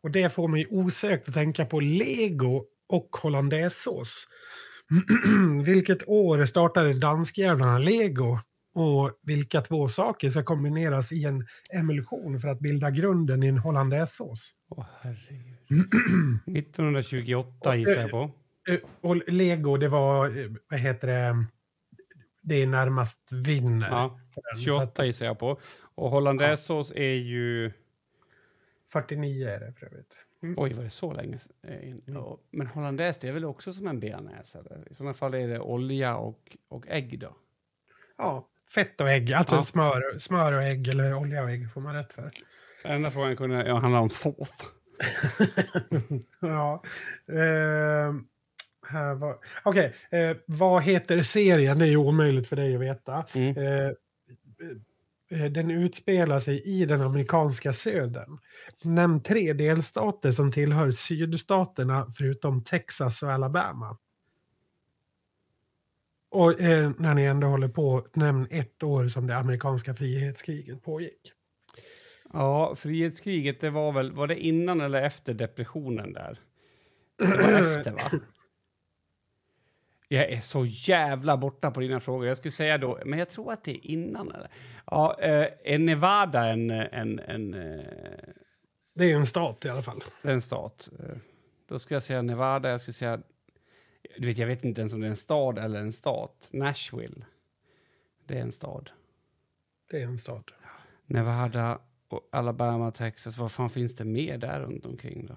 och 0.03 0.11
det 0.11 0.33
får 0.33 0.49
mig 0.49 0.67
osökt 0.71 1.29
att 1.29 1.35
tänka 1.35 1.67
på 1.67 1.81
Lego 1.81 2.65
och 2.89 3.17
hollandaisesås. 3.23 4.29
Vilket 5.65 6.09
år 6.09 6.45
startade 6.45 6.93
danskjävlarna 6.93 7.79
Lego? 7.79 8.39
Och 8.75 9.19
vilka 9.23 9.61
två 9.61 9.89
saker 9.89 10.31
ska 10.31 10.43
kombineras 10.43 11.13
i 11.13 11.25
en 11.25 11.47
emulsion 11.73 12.39
för 12.39 12.49
att 12.49 12.61
bilda 12.61 12.91
grunden 12.91 13.43
i 13.43 13.47
en 13.47 13.59
hollandaisesås? 13.59 14.55
Åh, 14.69 14.87
herregud. 15.01 15.57
1928 16.59 17.77
gissar 17.77 18.01
jag 18.01 18.11
på. 18.11 18.31
Eh, 18.69 18.79
Och 19.01 19.17
Lego, 19.29 19.77
det 19.77 19.89
var, 19.89 20.39
eh, 20.39 20.51
vad 20.71 20.81
heter 20.81 21.09
det, 21.09 21.47
det 22.43 22.63
är 22.63 22.67
närmast 22.67 23.33
vinner. 23.33 23.89
Ja, 23.91 24.21
på 24.35 24.41
den. 24.41 24.63
Så 24.63 24.71
att 24.71 24.77
28 24.79 25.07
gissar 25.07 25.27
jag 25.27 25.39
på. 25.39 25.61
Och 25.95 26.11
hollandaisesås 26.11 26.93
är 26.97 27.15
ju... 27.15 27.73
49 28.93 29.49
är 29.49 29.61
det 29.61 29.73
för 29.73 29.87
övrigt. 29.87 30.17
Mm. 30.43 30.55
Oj, 30.59 30.73
var 30.73 30.83
det 30.83 30.91
så 30.91 31.13
länge 31.13 31.39
sedan? 31.39 32.03
Ja, 32.07 32.39
men 32.51 32.67
hollandaise, 32.67 33.21
det 33.23 33.29
är 33.29 33.33
väl 33.33 33.45
också 33.45 33.73
som 33.73 33.87
en 33.87 34.01
bearnaise? 34.01 34.59
I 34.91 34.95
sådana 34.95 35.15
fall 35.15 35.35
är 35.35 35.49
det 35.49 35.61
olja 35.61 36.17
och, 36.17 36.57
och 36.69 36.85
ägg 36.89 37.19
då? 37.19 37.37
Ja, 38.19 38.49
fett 38.75 39.01
och 39.01 39.11
ägg, 39.11 39.33
alltså 39.33 39.55
Ja. 39.55 39.63
smör, 39.63 40.19
smör 40.19 40.53
och 40.53 40.63
ägg 40.65 40.89
eller 40.89 41.15
olja 41.15 41.43
och 41.43 41.51
ägg 41.51 41.73
får 41.73 41.81
man 41.81 41.95
rätt 41.95 42.13
för. 42.13 42.31
Enda 42.85 43.11
frågan 43.11 43.37
kunde 43.37 43.67
ja, 43.67 43.79
handla 43.79 44.01
om 44.01 44.09
sås. 44.11 44.53
ja. 46.41 46.83
Eh, 47.29 48.15
här 48.87 49.15
var- 49.15 49.37
Okej, 49.65 49.95
eh, 50.11 50.37
vad 50.47 50.83
heter 50.83 51.21
serien? 51.21 51.79
Det 51.79 51.85
är 51.85 51.89
ju 51.91 51.97
omöjligt 51.97 52.49
för 52.49 52.57
dig 52.57 52.75
att 52.75 52.81
veta. 52.81 53.25
Mm. 53.35 53.57
Eh, 53.57 53.91
eh, 55.41 55.51
den 55.51 55.71
utspelar 55.71 56.39
sig 56.39 56.63
i 56.63 56.85
den 56.85 57.01
amerikanska 57.01 57.73
södern. 57.73 58.39
Nämn 58.83 59.23
tre 59.23 59.53
delstater 59.53 60.31
som 60.33 60.53
tillhör 60.53 60.91
sydstaterna 60.91 62.07
förutom 62.19 62.65
Texas 62.65 63.23
och 63.23 63.33
Alabama. 63.33 63.99
Och 66.33 66.61
eh, 66.61 66.91
när 66.99 67.15
ni 67.15 67.25
ändå 67.25 67.47
håller 67.47 67.69
på, 67.69 68.07
nämn 68.15 68.47
ett 68.51 68.83
år 68.83 69.09
som 69.09 69.27
det 69.27 69.37
amerikanska 69.37 69.95
frihetskriget 69.95 70.83
pågick. 70.83 71.33
Ja, 72.33 72.75
frihetskriget, 72.75 73.61
det 73.61 73.71
var 73.71 73.93
väl... 73.93 74.13
Var 74.13 74.27
det 74.27 74.41
innan 74.45 74.81
eller 74.81 75.03
efter 75.03 75.35
depressionen 75.35 76.13
där? 76.13 76.39
Det 77.19 77.27
var 77.27 77.79
efter, 77.79 77.91
va? 77.91 78.11
Jag 80.09 80.31
är 80.31 80.41
så 80.41 80.65
jävla 80.67 81.37
borta 81.37 81.71
på 81.71 81.81
dina 81.81 82.01
frågor. 82.01 82.27
Jag 82.27 82.37
skulle 82.37 82.53
säga 82.53 82.79
då, 82.79 82.99
men 83.05 83.19
jag 83.19 83.29
tror 83.29 83.53
att 83.53 83.65
det 83.65 83.71
är 83.71 83.87
innan. 83.91 84.33
Eller? 84.33 84.49
Ja, 84.87 85.17
eh, 85.21 85.47
är 85.65 85.79
Nevada 85.79 86.47
en, 86.47 86.71
en, 86.71 87.19
en, 87.19 87.55
eh, 87.55 87.85
Det 88.95 89.13
är 89.13 89.17
en 89.17 89.27
stat 89.27 89.65
i 89.65 89.69
alla 89.69 89.83
fall. 89.83 90.05
en 90.23 90.41
stat? 90.43 90.89
Eh, 90.99 91.17
Då 91.69 91.79
ska 91.79 91.95
jag 91.95 92.03
säga 92.03 92.23
Nevada. 92.23 92.71
Jag 92.71 92.81
skulle 92.81 92.95
säga... 92.95 93.21
Du 94.19 94.27
vet, 94.27 94.39
jag 94.39 94.47
vet 94.47 94.65
inte 94.65 94.81
ens 94.81 94.95
om 94.95 95.01
det 95.01 95.07
är 95.07 95.11
en 95.11 95.17
stad 95.17 95.59
eller 95.59 95.81
en 95.81 95.93
stat. 95.93 96.49
Nashville. 96.53 97.25
Det 98.27 98.37
är 98.39 98.43
en 98.43 98.53
stad. 98.53 98.91
Det 99.91 100.03
är 100.03 100.07
en 100.07 100.19
stad. 100.19 100.51
Nevada, 101.07 101.81
och 102.09 102.29
Alabama, 102.33 102.91
Texas. 102.91 103.39
Vad 103.39 103.53
fan 103.53 103.71
finns 103.71 103.97
det 103.97 104.05
mer 104.05 104.39
där 104.39 104.61
runt 104.61 104.87
omkring 104.87 105.27
då? 105.27 105.37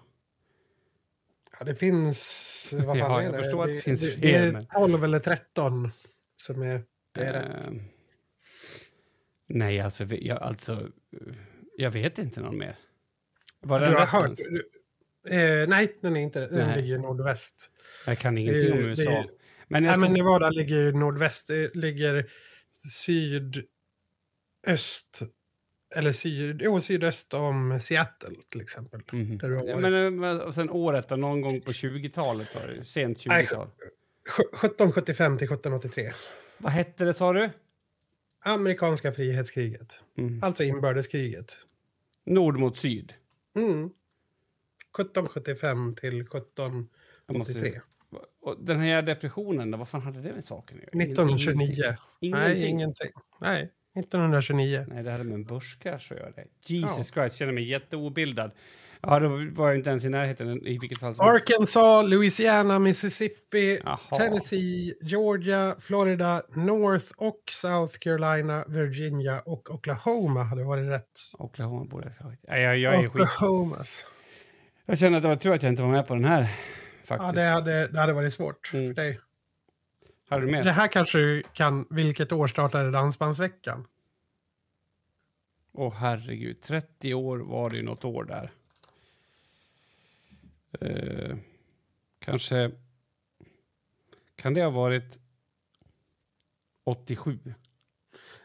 Ja, 1.60 1.66
det 1.66 1.76
finns... 1.76 2.70
Vad 2.74 2.84
fan 2.86 2.98
Ja, 2.98 3.20
är 3.22 3.24
jag 3.26 3.34
det? 3.34 3.38
förstår 3.44 3.62
att 3.64 3.68
det 3.74 3.82
finns 3.82 4.02
det, 4.02 4.08
fler, 4.20 4.42
det 4.42 4.48
är 4.48 4.52
men- 4.52 4.66
12 4.68 5.04
eller 5.04 5.20
13 5.20 5.92
som 6.36 6.62
är, 6.62 6.84
det 7.12 7.22
är 7.24 7.34
rätt. 7.34 7.68
Eh, 7.68 7.74
nej, 9.48 9.80
alltså, 9.80 10.04
jag, 10.04 10.38
alltså... 10.42 10.90
Jag 11.78 11.92
vet 11.92 12.18
inte 12.18 12.42
någon 12.42 12.58
mer. 12.58 12.78
Var 13.60 13.80
Du 13.80 13.86
den 13.86 13.96
har 13.96 14.06
hört? 14.06 14.38
du- 14.38 14.70
Eh, 15.30 15.68
nej, 15.68 15.98
den 16.02 16.16
är 16.16 16.20
inte 16.22 16.40
Den 16.48 16.68
Nej. 16.68 16.82
ligger 16.82 16.98
nordväst. 16.98 17.70
Jag 18.06 18.18
kan 18.18 18.38
ingenting 18.38 18.72
om 18.72 18.78
det- 18.78 18.84
USA. 18.84 19.10
det- 19.12 19.30
men 19.68 19.84
Nej, 19.84 19.98
men 20.00 20.14
Nevada 20.14 20.50
ligger 20.50 20.78
i 20.78 20.92
nordväst. 20.94 21.48
Det 21.48 21.76
ligger 21.76 22.30
sydöst... 24.66 25.22
Eller 25.96 26.12
syd, 26.12 26.62
jo, 26.62 26.80
sydöst 26.80 27.34
om 27.34 27.80
Seattle 27.82 28.36
till 28.52 28.62
exempel. 28.62 29.02
Mhm. 29.12 29.38
där 29.38 29.50
Ja, 29.68 29.78
men, 29.78 30.06
eh, 30.06 30.12
men 30.12 30.54
sen 30.54 30.70
året 30.70 31.10
då, 31.10 31.16
någon 31.16 31.42
gång 31.42 31.62
på 31.62 31.72
20-talet 31.72 32.48
då? 32.54 32.84
Sent 32.84 33.26
Nej, 33.26 33.46
20-tal. 33.46 33.68
Sj- 34.30 34.56
1775 34.66 35.38
till 35.38 35.48
1783. 35.48 36.12
Vad 36.58 36.72
hette 36.72 37.06
det 37.06 37.14
sa 37.14 37.34
du? 37.34 37.50
amerikanska 38.44 39.12
frihetskriget. 39.12 40.00
Mm. 40.18 40.44
Alltså 40.44 40.64
inbördeskriget. 40.64 41.58
Nord 42.26 42.60
mot 42.60 42.78
syd. 42.78 43.14
Mm. 43.56 43.90
1775 45.02 45.96
till 45.96 46.18
Jag 46.18 46.26
1783. 46.26 47.82
måste, 48.10 48.28
och 48.42 48.56
den 48.66 48.80
här 48.80 49.02
depressionen, 49.02 49.80
vad 49.80 49.88
fan 49.90 50.02
hade 50.02 50.22
det 50.22 50.34
med 50.34 50.44
saken 50.44 50.78
att 50.78 50.84
göra? 50.84 50.92
Ingen- 50.94 51.12
1929. 51.12 51.96
Ingenting. 52.20 52.32
Nej, 52.32 52.66
Ingenting. 52.70 53.12
Nej, 53.42 53.72
1929. 54.00 54.86
Nej, 54.88 55.04
det 55.04 55.12
hade 55.12 55.24
med 55.24 55.34
en 55.34 55.44
börskrasch 55.46 56.12
att 56.12 56.18
göra. 56.18 56.32
Det. 56.32 56.74
Jesus 56.74 57.12
Christ, 57.12 57.36
känner 57.36 57.54
mig 57.54 57.70
jätteobildad. 57.70 58.52
Ja, 59.02 59.20
då 59.20 59.28
var 59.52 59.68
jag 59.68 59.78
inte 59.78 59.90
ens 59.90 60.06
i 60.06 60.10
närheten 60.10 60.68
i 60.68 60.78
vilket 60.78 61.00
fall 61.00 61.16
som. 61.16 61.26
Arkansas, 61.26 62.06
Louisiana, 62.10 62.80
Mississippi, 62.80 63.80
Jaha. 63.84 64.00
Tennessee, 64.18 64.94
Georgia, 65.02 65.76
Florida, 65.80 66.44
North 66.56 67.06
och 67.18 67.42
South 67.52 67.98
Carolina, 68.00 68.66
Virginia 68.68 69.40
och 69.40 69.72
Oklahoma 69.72 70.44
hade 70.44 70.64
varit 70.64 70.92
rätt. 70.92 71.22
Oklahoma 71.34 71.86
borde 71.86 72.08
jag 72.08 72.24
ha 72.24 72.32
sagt. 72.32 72.44
Jag, 72.48 72.78
jag 72.78 73.04
är 73.04 73.10
skit. 73.10 73.28
Jag 74.86 74.98
känner 74.98 75.18
att 75.18 75.24
det 75.24 75.30
var 75.30 75.36
tur 75.36 75.54
att 75.54 75.64
jag 75.64 75.72
inte 75.72 75.84
var 75.84 75.92
med 75.92 76.08
på 76.08 76.14
den 76.16 76.26
här. 76.26 76.42
Ja, 76.42 76.48
Faktiskt. 77.06 77.36
det 77.36 77.42
hade, 77.42 77.88
det 77.88 78.00
hade 78.00 78.14
varit 78.14 78.34
svårt 78.34 78.74
Mm. 78.74 78.88
för 78.88 78.94
dig. 78.94 79.20
Hade 80.30 80.46
du 80.46 80.52
med? 80.52 80.66
Det 80.66 80.72
här 80.72 80.88
kanske 80.88 81.18
du 81.18 81.44
kan... 81.54 81.88
Vilket 81.90 82.32
år 82.32 82.48
startade 82.48 82.92
Dansbandsveckan? 82.92 83.88
Åh 85.74 85.94
herregud, 85.94 86.62
30 86.62 87.14
år 87.14 87.38
var 87.38 87.70
det 87.70 87.76
ju 87.78 87.84
något 87.84 88.06
år 88.06 88.24
där. 88.24 88.52
Eh, 90.82 91.38
kanske... 92.20 92.72
Kan 94.36 94.54
det 94.54 94.64
ha 94.64 94.70
varit 94.70 95.20
87? 96.84 97.40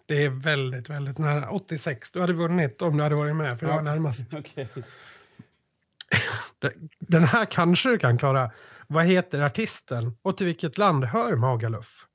Det 0.07 0.24
är 0.24 0.29
väldigt, 0.29 0.88
väldigt 0.88 1.18
nära. 1.18 1.50
86. 1.50 2.11
Du 2.11 2.20
hade 2.20 2.33
vunnit 2.33 2.83
om 2.83 2.96
du 2.96 3.03
hade 3.03 3.14
varit 3.14 3.37
med, 3.37 3.59
för 3.59 3.66
det 3.66 3.72
var 3.72 3.83
närmast. 3.83 4.35
Okej. 4.38 4.68
Den 6.99 7.25
här 7.25 7.44
kanske 7.44 7.88
du 7.88 7.99
kan 7.99 8.18
klara. 8.18 8.51
Vad 8.87 9.07
heter 9.07 9.40
artisten 9.40 10.16
och 10.23 10.37
till 10.37 10.46
vilket 10.46 10.79
land 10.79 11.05
hör 11.05 11.37
Magaluf? 11.37 12.07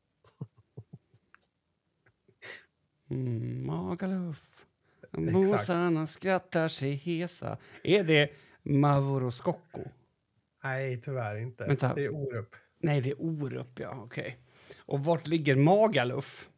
Mm, 3.10 3.66
Magaluf. 3.66 4.66
Exakt. 5.18 5.34
Måsarna 5.34 6.08
skrattar 6.08 6.68
sig 6.68 6.92
hesa. 6.92 7.58
Är 7.84 8.04
det 8.04 8.30
Mauro 8.64 9.32
Scocco? 9.32 9.82
Nej, 10.64 11.02
tyvärr 11.02 11.36
inte. 11.36 11.64
Vänta. 11.66 11.94
Det 11.94 12.06
är 12.06 12.10
Orup. 12.10 12.56
Nej, 12.80 13.02
det 13.02 13.10
är 13.10 13.22
Orup, 13.22 13.80
ja. 13.80 14.02
Okej. 14.04 14.38
Och 14.78 15.00
vart 15.06 15.28
ligger 15.28 15.56
Magaluf? 15.56 16.50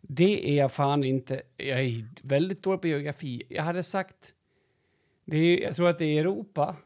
Det 0.00 0.50
är 0.50 0.56
jag 0.56 0.72
fan 0.72 1.04
inte. 1.04 1.42
Jag 1.56 1.80
är 1.80 2.04
väldigt 2.22 2.62
dålig 2.62 2.80
på 2.80 2.88
geografi. 2.88 3.42
Jag 3.48 3.62
hade 3.62 3.82
sagt... 3.82 4.34
Det 5.24 5.36
är, 5.36 5.62
jag 5.62 5.76
tror 5.76 5.88
att 5.88 5.98
det 5.98 6.04
är 6.04 6.20
Europa. 6.20 6.76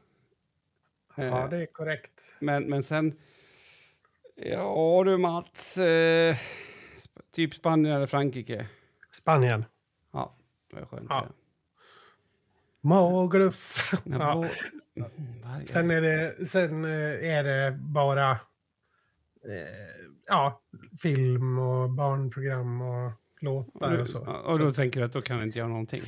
Ja, 1.19 1.45
Eh, 1.45 1.49
det 1.51 1.57
är 1.57 1.67
korrekt. 1.67 2.35
men, 2.41 2.65
men 2.65 2.83
sen... 2.83 3.15
Ja 4.37 5.03
du 5.05 5.17
Mats. 5.19 5.79
Eh, 5.79 6.37
typ 7.35 7.55
Spanien 7.55 7.97
eller 7.97 8.07
Frankrike. 8.07 8.67
Spanien. 9.13 9.65
Ja, 10.13 10.37
det 10.71 10.77
var 10.81 10.87
skönt. 10.87 11.07
Ja. 11.09 11.27
Magaluf. 12.81 13.93
Ja. 14.05 14.45
Mm, 14.97 15.65
Sen, 15.67 15.91
är 15.91 16.01
det, 16.01 16.47
sen 16.47 16.85
eh, 16.85 17.31
är 17.37 17.45
det 17.45 17.77
bara 17.79 18.31
eh, 18.31 18.39
ja, 20.27 20.63
film 21.03 21.59
och 21.59 21.91
barnprogram 21.91 22.81
och 22.81 23.07
och, 23.07 23.43
låtar 23.45 23.91
du, 23.91 24.01
och 24.01 24.09
så. 24.09 24.27
och 24.27 24.59
då 24.59 24.73
tänker 24.73 25.01
du 25.01 25.07
att 25.07 25.13
då 25.13 25.23
kan 25.23 25.43
inte 25.43 25.59
göra 25.59 25.69
någonting? 25.69 26.03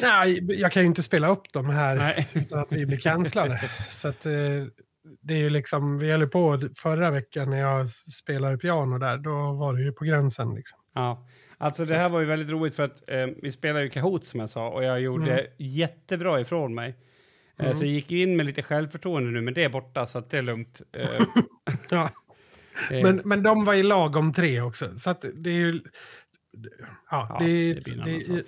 Nej, 0.00 0.60
jag 0.60 0.72
kan 0.72 0.82
ju 0.82 0.86
inte 0.86 1.02
spela 1.02 1.28
upp 1.28 1.52
dem 1.52 1.70
här 1.70 1.96
Nej. 1.96 2.28
utan 2.34 2.58
att 2.58 2.72
vi 2.72 2.86
blir 2.86 2.98
cancellade. 2.98 3.70
så 3.90 4.08
att, 4.08 4.26
eh, 4.26 4.32
det 5.22 5.34
är 5.34 5.38
ju 5.38 5.50
liksom, 5.50 5.98
vi 5.98 6.10
höll 6.10 6.26
på 6.28 6.68
förra 6.78 7.10
veckan 7.10 7.50
när 7.50 7.58
jag 7.60 7.88
spelade 8.12 8.58
piano 8.58 8.98
där, 8.98 9.16
då 9.16 9.52
var 9.52 9.74
det 9.74 9.82
ju 9.82 9.92
på 9.92 10.04
gränsen 10.04 10.54
liksom. 10.54 10.78
Ja, 10.94 11.26
alltså 11.58 11.84
det 11.84 11.96
här 11.96 12.08
var 12.08 12.20
ju 12.20 12.26
väldigt 12.26 12.50
roligt 12.50 12.76
för 12.76 12.82
att 12.82 13.08
eh, 13.08 13.26
vi 13.42 13.52
spelade 13.52 13.84
ju 13.84 13.90
Kahoot 13.90 14.26
som 14.26 14.40
jag 14.40 14.48
sa 14.48 14.68
och 14.68 14.84
jag 14.84 15.00
gjorde 15.00 15.32
Mm. 15.32 15.52
jättebra 15.58 16.40
ifrån 16.40 16.74
mig. 16.74 16.88
Eh, 16.88 17.64
Mm. 17.64 17.74
Så 17.74 17.84
jag 17.84 17.92
gick 17.92 18.12
in 18.12 18.36
med 18.36 18.46
lite 18.46 18.62
självförtroende 18.62 19.30
nu, 19.30 19.40
men 19.40 19.54
det 19.54 19.64
är 19.64 19.68
borta 19.68 20.06
så 20.06 20.18
att 20.18 20.30
det 20.30 20.38
är 20.38 20.42
lugnt. 20.42 20.82
Eh, 20.96 21.26
Ja. 21.90 22.10
Men, 22.90 23.20
men 23.24 23.42
de 23.42 23.64
var 23.64 23.74
i 23.74 23.82
lag 23.82 24.16
om 24.16 24.32
tre 24.32 24.60
också, 24.60 24.98
så 24.98 25.10
att 25.10 25.24
det 25.34 25.50
är 25.50 25.54
ju... 25.54 25.80
Ja, 26.80 26.96
ja, 27.10 27.36
det, 27.40 27.50
är, 27.50 27.74
det 27.74 27.90
en 27.92 28.04
det, 28.04 28.10
är, 28.28 28.44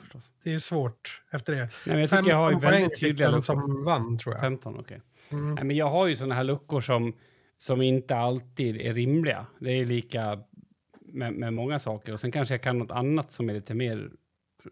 det 0.54 0.60
svårt 0.60 1.22
efter 1.30 1.52
det. 1.52 1.58
Nej, 1.60 1.68
men 1.84 2.00
jag 2.00 2.10
tycker 2.10 2.28
jag 2.28 2.36
har 2.36 2.50
ju 2.50 2.54
15 2.54 2.70
poäng 2.70 2.80
väldigt 2.82 3.00
tydliga 3.00 3.28
luckor. 3.28 3.40
som 3.40 3.84
vann, 3.84 4.18
tror 4.18 4.34
jag. 4.34 4.40
15, 4.40 4.78
okej. 4.78 5.00
Mm. 5.32 5.54
Nej, 5.54 5.64
men 5.64 5.76
jag 5.76 5.90
har 5.90 6.06
ju 6.06 6.16
såna 6.16 6.34
här 6.34 6.44
luckor 6.44 6.80
som, 6.80 7.16
som 7.58 7.82
inte 7.82 8.16
alltid 8.16 8.76
är 8.80 8.94
rimliga. 8.94 9.46
Det 9.58 9.70
är 9.70 9.84
lika 9.84 10.40
med, 11.00 11.32
med 11.32 11.52
många 11.52 11.78
saker. 11.78 12.12
Och 12.12 12.20
sen 12.20 12.32
kanske 12.32 12.54
jag 12.54 12.62
kan 12.62 12.78
något 12.78 12.90
annat 12.90 13.32
som 13.32 13.50
är 13.50 13.54
lite 13.54 13.74
mer 13.74 14.10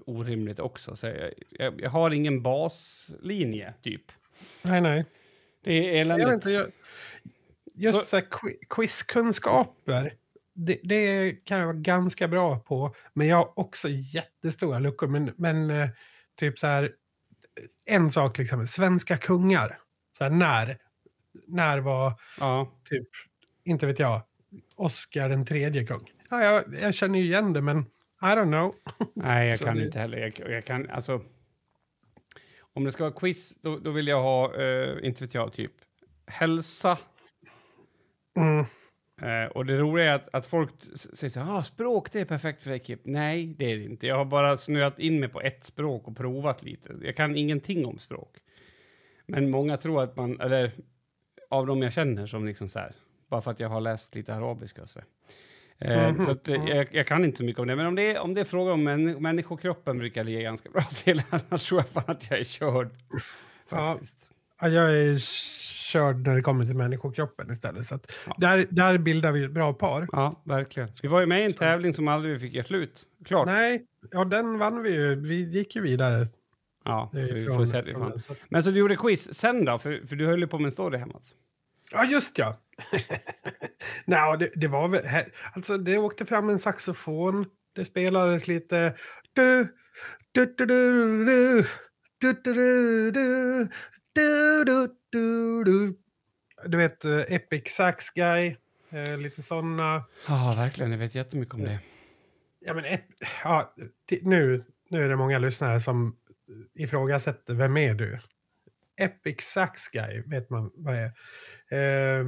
orimligt 0.07 0.59
också. 0.61 0.97
Så 0.97 1.07
jag, 1.07 1.33
jag, 1.51 1.81
jag 1.81 1.91
har 1.91 2.11
ingen 2.11 2.43
baslinje, 2.43 3.75
typ. 3.83 4.03
Nej, 4.63 4.81
nej. 4.81 5.05
Det 5.65 5.73
är 5.73 5.93
Jag 5.93 6.01
eländigt. 6.01 6.29
vet 6.29 6.35
inte, 6.35 6.51
jag, 6.51 6.67
just 7.75 7.97
Så- 7.99 8.05
så... 8.05 8.17
här, 8.17 8.25
qui- 8.25 8.59
quizkunskaper, 8.71 10.15
det, 10.55 10.81
det 10.85 11.33
kan 11.45 11.59
jag 11.59 11.67
vara 11.67 11.77
ganska 11.77 12.29
bra 12.29 12.59
på. 12.59 12.95
Men 13.13 13.27
jag 13.27 13.37
har 13.37 13.59
också 13.59 13.89
jättestora 13.89 14.79
luckor. 14.79 15.07
Men, 15.07 15.33
men 15.37 15.71
eh, 15.71 15.89
typ 16.37 16.59
så 16.59 16.67
här, 16.67 16.93
en 17.87 18.11
sak 18.11 18.35
till 18.35 18.43
exempel, 18.43 18.69
svenska 18.69 19.17
kungar. 19.17 19.79
Så 20.19 20.25
här, 20.25 20.31
när, 20.31 20.79
när 21.47 21.79
var, 21.79 22.13
Ja. 22.41 22.73
typ, 22.85 23.09
inte 23.65 23.87
vet 23.87 23.99
jag, 23.99 24.23
Oscar 24.77 25.29
den 25.29 25.45
tredje 25.47 25.87
kung? 25.87 26.11
Ja, 26.31 26.45
jag, 26.45 26.65
jag 26.83 26.95
känner 26.95 27.19
ju 27.19 27.25
igen 27.25 27.53
det, 27.53 27.63
men 27.63 27.79
I 28.23 28.25
don't 28.25 28.45
know. 28.51 28.75
Nej, 29.15 29.51
jag 29.51 29.59
kan 29.61 29.77
det- 29.77 29.85
inte 29.85 29.99
heller. 29.99 30.19
Jag, 30.19 30.33
jag 30.51 30.65
kan, 30.65 30.91
alltså, 30.91 31.21
om 32.75 32.85
det 32.85 32.93
ska 32.93 33.05
vara 33.05 33.15
quiz, 33.15 33.59
då, 33.63 33.79
då 33.79 33.91
vill 33.91 34.09
jag 34.09 34.23
ha, 34.23 34.55
eh, 34.63 34.97
inte 35.07 35.25
vet 35.25 35.35
jag, 35.35 35.53
typ 35.53 35.73
hälsa. 36.27 36.99
Mm. 38.37 38.65
Eh, 39.23 39.45
och 39.51 39.67
det 39.67 39.77
roliga 39.79 40.11
är 40.11 40.15
att, 40.15 40.29
att 40.33 40.47
folk 40.47 40.71
säger 41.15 41.31
så 41.31 41.41
här, 41.41 41.59
ah, 41.59 41.63
språk 41.63 42.13
det 42.13 42.21
är 42.21 42.25
perfekt 42.25 42.63
för 42.63 42.71
Ekip. 42.71 43.01
Nej, 43.05 43.55
det 43.59 43.65
är 43.73 43.77
det 43.77 43.85
inte. 43.85 44.07
Jag 44.07 44.17
har 44.17 44.25
bara 44.25 44.57
snöat 44.57 44.99
in 44.99 45.21
mig 45.21 45.29
på 45.29 45.41
ett 45.41 45.65
språk 45.65 46.09
och 46.09 46.17
provat 46.17 46.63
lite. 46.63 46.93
Jag 47.03 47.17
kan 47.17 47.37
ingenting 47.37 47.87
om 47.87 47.99
språk. 47.99 48.37
Men 49.27 49.51
många 49.51 49.77
tror 49.77 50.03
att 50.03 50.17
man, 50.17 50.41
eller 50.41 50.73
av 51.51 51.67
dem 51.67 51.83
jag 51.83 51.93
känner 51.93 52.27
som 52.27 52.47
liksom 52.47 52.69
så 52.69 52.79
här, 52.79 52.93
bara 53.31 53.41
för 53.43 53.51
att 53.51 53.61
jag 53.61 53.69
har 53.69 53.81
läst 53.81 54.15
lite 54.15 54.35
arabiska 54.35 54.83
och 54.83 54.89
så. 54.89 55.01
Eh, 55.79 56.09
Mhm, 56.11 56.23
Så 56.23 56.31
att, 56.31 56.49
eh, 56.49 56.65
jag, 56.69 56.89
jag 56.95 57.07
kan 57.07 57.25
inte 57.25 57.39
så 57.39 57.45
mycket 57.45 57.61
om 57.61 57.69
det. 57.69 57.77
Men 57.77 57.87
om 57.87 57.95
det 57.95 58.03
är, 58.15 58.21
om 58.21 58.35
det 58.35 58.41
är 58.41 58.45
fråga 58.45 58.73
om 58.73 58.85
män, 58.85 59.23
människokroppen 59.23 59.99
brukar 59.99 60.21
jag 60.21 60.27
ligga 60.27 60.41
ganska 60.41 60.71
bra 60.71 60.83
till. 61.05 61.23
Annars 61.31 61.69
tror 61.69 61.81
jag 61.81 61.89
fan 61.89 62.05
att 62.07 62.31
jag 62.31 62.41
är 62.41 62.45
körd. 62.45 62.91
Faktiskt. 63.67 64.31
Ja, 64.61 64.69
jag 64.69 64.97
är 64.99 65.17
körd 65.93 66.27
när 66.27 66.37
det 66.37 66.43
kommer 66.43 66.65
till 66.65 66.77
människokroppen 66.77 67.51
istället. 67.51 67.87
Så 67.87 67.99
ja. 68.27 68.35
där, 68.39 68.67
där 68.71 68.99
bildar 68.99 69.33
vi 69.33 69.45
ett 69.45 69.51
bra 69.51 69.73
par. 69.73 70.09
Ja, 70.13 70.43
verkligen. 70.45 70.89
Vi 71.03 71.09
var 71.09 71.21
ju 71.21 71.27
med 71.27 71.41
i 71.41 71.45
en 71.45 71.53
tävling 71.53 71.95
som 71.95 72.09
aldrig 72.09 72.41
fick 72.41 72.55
göra 72.55 72.67
slut. 72.67 73.03
Klart. 73.25 73.47
Nej, 73.47 73.87
ja, 74.11 74.25
den 74.25 74.59
vann 74.59 74.83
vi 74.83 74.91
ju. 74.91 75.15
Vi 75.15 75.35
gick 75.35 75.77
ju 75.77 75.83
vidare. 75.83 76.27
Ja, 76.85 77.11
så 77.13 77.35
vi 77.35 77.45
får 77.45 77.67
se 77.67 77.83
det 77.83 77.93
fan. 77.93 78.21
Men 78.49 78.63
så 78.63 78.71
du 78.71 78.79
gjorde 78.79 78.97
quiz 78.97 79.35
sen 79.35 79.65
då? 79.65 79.79
För, 79.79 80.07
för 80.07 80.17
du 80.17 80.27
höll 80.27 80.41
ju 80.41 80.47
på 80.47 80.59
med 80.59 80.67
en 80.67 80.73
story 80.73 80.99
hemma. 80.99 81.15
Alltså. 81.15 81.35
Ja, 81.93 82.05
just 82.05 82.39
ja. 82.39 82.57
Nej, 84.05 84.39
det, 84.39 84.51
det, 84.55 84.69
var 84.69 84.89
väl... 84.89 85.03
Alltså, 85.55 85.79
det 85.79 85.99
åkte 85.99 86.25
fram 86.25 86.49
en 86.49 86.59
saxofon. 86.59 87.47
Det 87.73 87.85
spelades 87.85 88.49
lite... 88.49 88.95
Du, 89.33 89.75
du, 90.33 90.55
du, 90.59 90.67
du, 90.67 91.25
du. 91.25 91.67
Du, 92.23 92.33
du, 92.45 92.55
du, 92.55 93.11
du, 93.11 93.69
du, 94.13 94.65
du, 94.65 94.89
du, 95.11 95.65
du. 95.65 95.99
Du 96.67 96.77
vet, 96.77 97.05
eh, 97.05 97.21
Epic 97.29 97.63
Sax 97.75 98.11
Guy. 98.11 98.57
eh, 98.91 99.19
Lite 99.19 99.43
sådana. 99.43 100.05
Ja, 100.29 100.55
verkligen. 100.57 100.91
Jag 100.93 100.99
vet 100.99 101.15
jättemycket 101.15 101.55
om 101.55 101.63
det. 101.63 101.79
Ja, 102.61 102.75
men 102.75 102.85
ja, 103.45 103.75
nu, 104.23 104.65
nu 104.89 105.05
är 105.05 105.09
det 105.09 105.17
många 105.17 105.39
lyssnare 105.39 105.81
som 105.81 106.17
ifrågasätter 106.75 107.55
vem 107.55 107.77
är 107.77 107.95
du? 107.95 108.19
Epic 109.01 109.41
Sax 109.41 109.89
Guy 109.89 110.23
vet 110.27 110.51
man 110.51 110.71
vad 110.75 110.95
är. 110.95 111.11
Eh, 112.21 112.27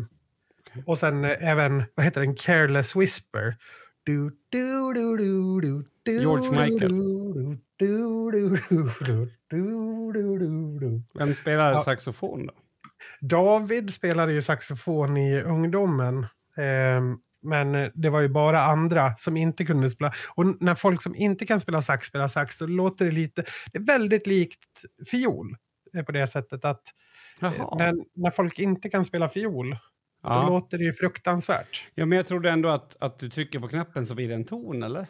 och 0.87 0.99
sen 0.99 1.25
eh, 1.25 1.51
även, 1.51 1.83
vad 1.95 2.05
heter 2.07 2.21
den, 2.21 2.35
Careless 2.37 2.97
Whisper. 2.97 3.57
Du, 4.03 4.37
du, 4.49 4.93
du, 4.95 5.17
du, 5.17 5.61
du, 5.61 5.85
du, 6.03 6.21
George 6.21 6.51
Michael. 6.51 6.93
Du, 7.87 8.31
du, 8.31 9.29
du, 10.79 11.03
Vem 11.15 11.35
spelar 11.35 11.73
ja. 11.73 11.79
saxofon 11.79 12.47
då? 12.47 12.53
David 13.21 13.95
spelade 13.95 14.33
ju 14.33 14.43
saxofon 14.43 15.17
i 15.17 15.41
ungdomen. 15.41 16.19
Eh, 16.57 17.03
men 17.43 17.91
det 17.95 18.11
var 18.11 18.21
ju 18.21 18.29
bara 18.29 18.63
andra 18.63 19.17
som 19.17 19.37
inte 19.37 19.65
kunde 19.65 19.91
spela. 19.91 20.13
Och 20.29 20.63
när 20.63 20.75
folk 20.75 21.03
som 21.03 21.15
inte 21.15 21.47
kan 21.47 21.61
spela 21.61 21.83
sax 21.83 22.07
spelar 22.07 22.29
sax, 22.29 22.59
då 22.59 22.67
låter 22.67 23.05
det 23.05 23.11
lite... 23.11 23.45
Det 23.73 23.79
är 23.79 23.83
väldigt 23.83 24.27
likt 24.27 24.85
fiol 25.11 25.57
eh, 25.95 26.03
på 26.03 26.13
det 26.13 26.27
sättet 26.27 26.65
att 26.65 26.83
eh, 27.43 27.53
när, 27.79 27.95
när, 28.23 28.31
folk 28.31 28.59
inte 28.59 28.91
kan 28.91 29.05
spela 29.05 29.29
fiol, 29.29 29.77
ja. 30.23 30.43
då 30.43 30.49
låter 30.49 30.79
det 30.79 30.85
ju 30.85 30.93
fruktansvärt. 30.93 31.87
Ja, 31.95 32.07
men 32.07 32.17
jag 32.17 32.27
trodde 32.27 32.51
ändå 32.51 32.69
att, 32.69 32.97
att 33.01 33.19
du 33.19 33.31
trycker 33.31 33.61
på 33.61 33.69
knappen 33.69 34.07
så 34.07 34.15
blir 34.15 34.29
det 34.29 34.35
en 34.35 34.45
ton, 34.45 34.83
eller? 34.83 35.07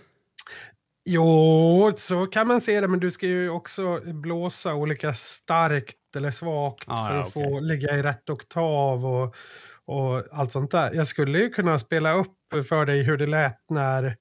Jo, 1.05 1.93
så 1.97 2.27
kan 2.27 2.47
man 2.47 2.61
se 2.61 2.81
det, 2.81 2.89
men 2.89 3.01
du 3.01 3.11
ska 3.11 3.27
ju 3.27 3.51
också 3.51 4.01
blåsa 4.05 4.75
olika 4.75 5.15
starkt 5.15 5.97
eller 6.17 6.31
svagt 6.31 6.85
Ah, 6.87 7.09
för 7.09 7.15
ja, 7.15 7.21
att 7.21 7.33
få 7.33 7.41
okej. 7.45 7.61
ligga 7.63 7.97
i 7.99 8.03
rätt 8.03 8.31
oktav 8.31 9.07
och, 9.07 9.37
och 9.85 10.25
allt 10.33 10.53
sånt 10.53 10.71
där. 10.71 10.93
Jag 10.95 11.07
skulle 11.07 11.39
ju 11.39 11.51
kunna 11.51 11.79
spela 11.79 12.13
upp 12.15 12.37
för 12.69 12.87
dig 12.87 13.03
hur 13.03 13.17
det 13.17 13.27
lät 13.27 13.71
när 13.71 14.17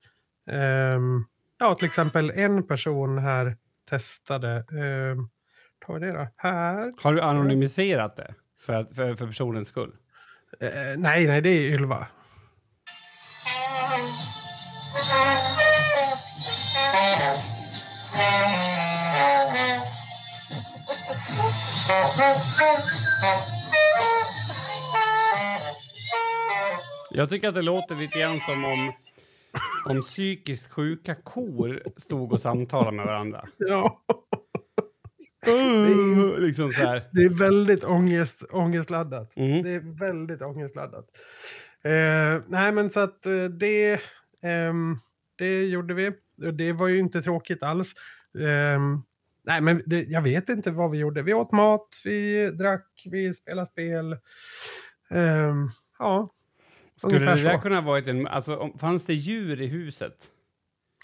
ehm, 0.52 1.26
ja, 1.60 1.76
till 1.76 1.86
exempel 1.86 2.32
en 2.36 2.68
person 2.68 3.18
här 3.18 3.58
testade. 3.90 4.66
Um, 4.72 5.30
tar 5.86 5.94
vi 5.94 6.00
det 6.00 6.12
då? 6.14 6.28
Här. 6.38 6.92
Har 7.04 7.14
du 7.14 7.22
anonymiserat 7.22 8.16
det 8.16 8.34
för, 8.62 8.74
att, 8.74 8.96
för, 8.96 9.16
för 9.16 9.28
personens 9.28 9.68
skull? 9.68 9.92
Eh, 10.60 10.70
nej, 10.98 11.28
nej, 11.28 11.42
det 11.42 11.50
är 11.50 11.62
Ylva. 11.62 12.08
Jag 27.16 27.30
tycker 27.30 27.48
att 27.48 27.56
det 27.56 27.62
låter 27.62 27.96
lite 27.96 28.20
grann 28.20 28.40
som 28.40 28.66
om, 28.66 28.92
om 29.90 30.02
psykiskt 30.02 30.72
sjuka 30.72 31.16
kor 31.16 31.82
stod 31.98 32.32
och 32.32 32.42
samtalade 32.42 32.98
med 32.98 33.06
varandra. 33.06 33.48
Ja, 33.58 34.04
liksom 36.40 36.72
så 36.72 36.88
här. 36.88 37.04
det 37.12 37.22
är 37.22 37.30
väldigt 37.30 37.84
ångest, 37.84 38.44
ångestladdat. 38.52 39.38
Mm. 39.38 39.64
Det 39.64 39.70
är 39.70 40.00
väldigt 40.00 40.42
ångestladdat. 40.42 41.06
Eh, 41.84 42.42
nej, 42.48 42.72
men 42.72 42.90
så 42.90 43.00
att 43.00 43.26
eh, 43.26 43.46
det, 43.60 44.02
ehm, 44.44 45.00
det 45.38 45.66
gjorde 45.66 45.94
vi. 45.94 46.12
Det 46.52 46.74
var 46.74 46.88
ju 46.88 47.00
inte 47.00 47.22
tråkigt 47.22 47.64
alls. 47.64 47.94
Ehm, 48.40 49.02
nej, 49.44 49.62
men 49.62 49.82
det, 49.86 50.04
jag 50.04 50.22
vet 50.22 50.50
inte 50.50 50.72
vad 50.72 50.92
vi 50.92 50.98
gjorde. 50.98 51.22
Vi 51.22 51.34
åt 51.34 51.52
mat, 51.52 52.02
vi 52.06 52.50
drack, 52.50 53.04
vi 53.06 53.34
spelade 53.34 53.68
spel. 53.68 54.18
Ehm, 55.12 55.72
ja. 56.00 56.30
Skulle 56.96 57.20
det 57.20 57.26
där 57.26 57.56
så. 57.56 57.62
kunna 57.62 57.82
varit 57.82 58.08
en... 58.08 58.28
Alltså, 58.28 58.56
om, 58.56 58.78
fanns 58.80 59.06
det 59.06 59.14
djur 59.14 59.62
i 59.62 59.68
huset? 59.68 60.30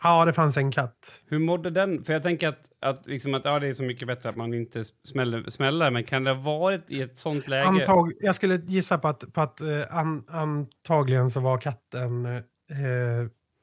ja, 0.03 0.25
det 0.25 0.33
fanns 0.33 0.57
en 0.57 0.71
katt. 0.71 1.21
Hur 1.27 1.39
mådde 1.39 1.69
den? 1.69 2.03
För 2.03 2.13
jag 2.13 2.23
tänker 2.23 2.47
att, 2.47 2.61
att, 2.81 3.07
liksom 3.07 3.33
att 3.33 3.45
ja, 3.45 3.59
det 3.59 3.67
är 3.67 3.73
så 3.73 3.83
mycket 3.83 4.07
bättre 4.07 4.29
att 4.29 4.35
man 4.35 4.53
inte 4.53 4.83
smäller, 5.07 5.49
smäller 5.49 5.91
men 5.91 6.03
kan 6.03 6.23
det 6.23 6.31
ha 6.31 6.41
varit 6.41 6.91
i 6.91 7.01
ett 7.01 7.17
sånt 7.17 7.47
läge? 7.47 7.67
Antag, 7.67 8.13
jag 8.19 8.35
skulle 8.35 8.55
gissa 8.55 8.97
på 8.97 9.07
att, 9.07 9.33
på 9.33 9.41
att 9.41 9.61
eh, 9.61 9.97
an, 9.97 10.23
antagligen 10.27 11.31
så 11.31 11.39
var 11.39 11.57
katten 11.57 12.25
eh, 12.25 12.41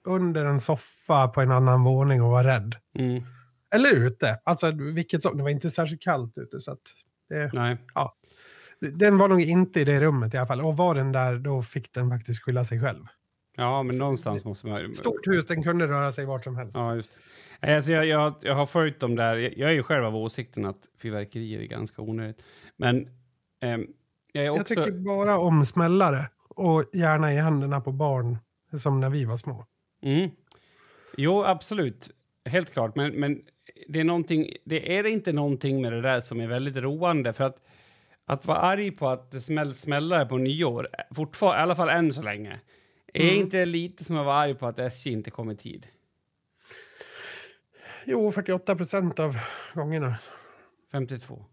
under 0.07 0.45
en 0.45 0.61
soffa 0.61 1.29
på 1.29 1.41
en 1.41 1.53
annan 1.53 1.85
våning 1.85 2.23
och 2.23 2.31
var 2.31 2.45
rädd. 2.45 2.77
Mm, 2.99 3.23
Eller 3.75 3.93
ute. 3.93 4.39
Alltså, 4.45 4.71
vilket 4.71 5.23
som, 5.23 5.37
det 5.37 5.43
var 5.43 5.51
inte 5.51 5.71
särskilt 5.71 6.03
kallt 6.03 6.39
ute. 6.39 6.61
Så 6.61 6.77
det, 7.29 7.53
nej. 7.53 7.77
den 8.81 9.19
var 9.19 9.29
nog 9.29 9.41
inte 9.41 9.81
i 9.81 9.85
det 9.85 10.01
rummet 10.01 10.35
i 10.35 10.37
alla 10.37 10.47
fall. 10.47 10.61
Och 10.61 10.77
var 10.77 10.95
den 10.95 11.13
där, 11.13 11.39
då 11.39 11.63
fick 11.63 11.93
den 11.93 12.11
faktiskt 12.11 12.43
skylla 12.43 12.65
sig 12.65 12.81
själv. 12.81 13.03
Ja, 13.57 13.83
men 13.83 13.97
någonstans 13.97 14.45
måste 14.45 14.67
man... 14.67 14.95
Stort 14.95 15.27
hus, 15.27 15.47
den 15.47 15.63
kunde 15.63 15.87
röra 15.87 16.13
sig 16.13 16.27
vart 16.27 16.45
som 16.45 16.57
helst. 16.57 16.77
Ja, 16.77 16.95
just 16.95 17.17
Alltså 17.61 17.93
jag, 17.93 18.07
jag, 18.07 18.35
jag 18.41 18.55
har 18.55 18.67
följt 18.67 19.01
dem 19.01 19.15
där. 19.17 19.37
Jag, 19.37 19.59
jag 19.59 19.71
är 19.71 19.75
ju 19.75 19.83
själv 19.83 20.05
av 20.05 20.17
åsikten 20.17 20.65
att 20.65 20.79
fyrverkerier 20.99 21.61
är 21.61 21.67
ganska 21.67 22.03
onödigt. 22.03 22.45
Men 22.77 23.09
ehm, 23.61 23.87
jag 24.33 24.45
är 24.45 24.47
Jag 24.47 24.61
också... 24.61 24.75
tycker 24.75 24.93
bara 24.93 25.39
om 25.39 25.67
smällare. 25.67 26.29
Och 26.49 26.85
gärna 26.93 27.33
i 27.33 27.37
händerna 27.37 27.81
på 27.81 27.93
barn. 27.93 28.39
Som 28.79 29.01
när 29.01 29.11
vi 29.11 29.25
var 29.25 29.37
små. 29.37 29.67
Mm. 30.07 30.31
Jo, 31.17 31.45
absolut. 31.45 32.11
Helt 32.45 32.73
klart. 32.73 32.97
Men, 32.97 33.13
men 33.13 33.43
det, 33.89 34.01
är 34.01 34.45
det 34.65 34.97
är 34.99 35.07
inte 35.07 35.33
någonting 35.33 35.83
med 35.83 35.93
det 35.93 36.01
där 36.01 36.21
som 36.21 36.41
är 36.41 36.47
väldigt 36.47 36.77
roande. 36.77 37.33
För 37.33 37.45
att, 37.45 37.57
att 38.27 38.47
vara 38.47 38.59
arg 38.59 38.91
på 38.91 39.09
att 39.09 39.31
det 39.31 39.41
smälls 39.41 39.81
smällare 39.81 40.27
på 40.27 40.39
nyår, 40.39 40.89
fortfarande, 41.15 41.59
i 41.59 41.63
alla 41.63 41.77
fall 41.77 41.89
än 41.89 42.13
så 42.13 42.23
länge, 42.23 42.61
är 43.15 43.23
Mm. 43.29 43.35
inte 43.41 43.57
det 43.59 43.67
lite 43.67 44.05
som 44.05 44.17
att 44.17 44.27
vara 44.27 44.37
arg 44.37 44.55
på 44.55 44.67
att 44.67 44.79
SJ 44.79 45.13
inte 45.13 45.31
kom 45.31 45.51
i 45.51 45.57
tid? 45.57 45.87
Jo, 48.05 48.33
48 48.33 48.77
procent 48.77 49.19
av 49.19 49.37
gångerna. 49.75 50.17
52. 50.93 51.45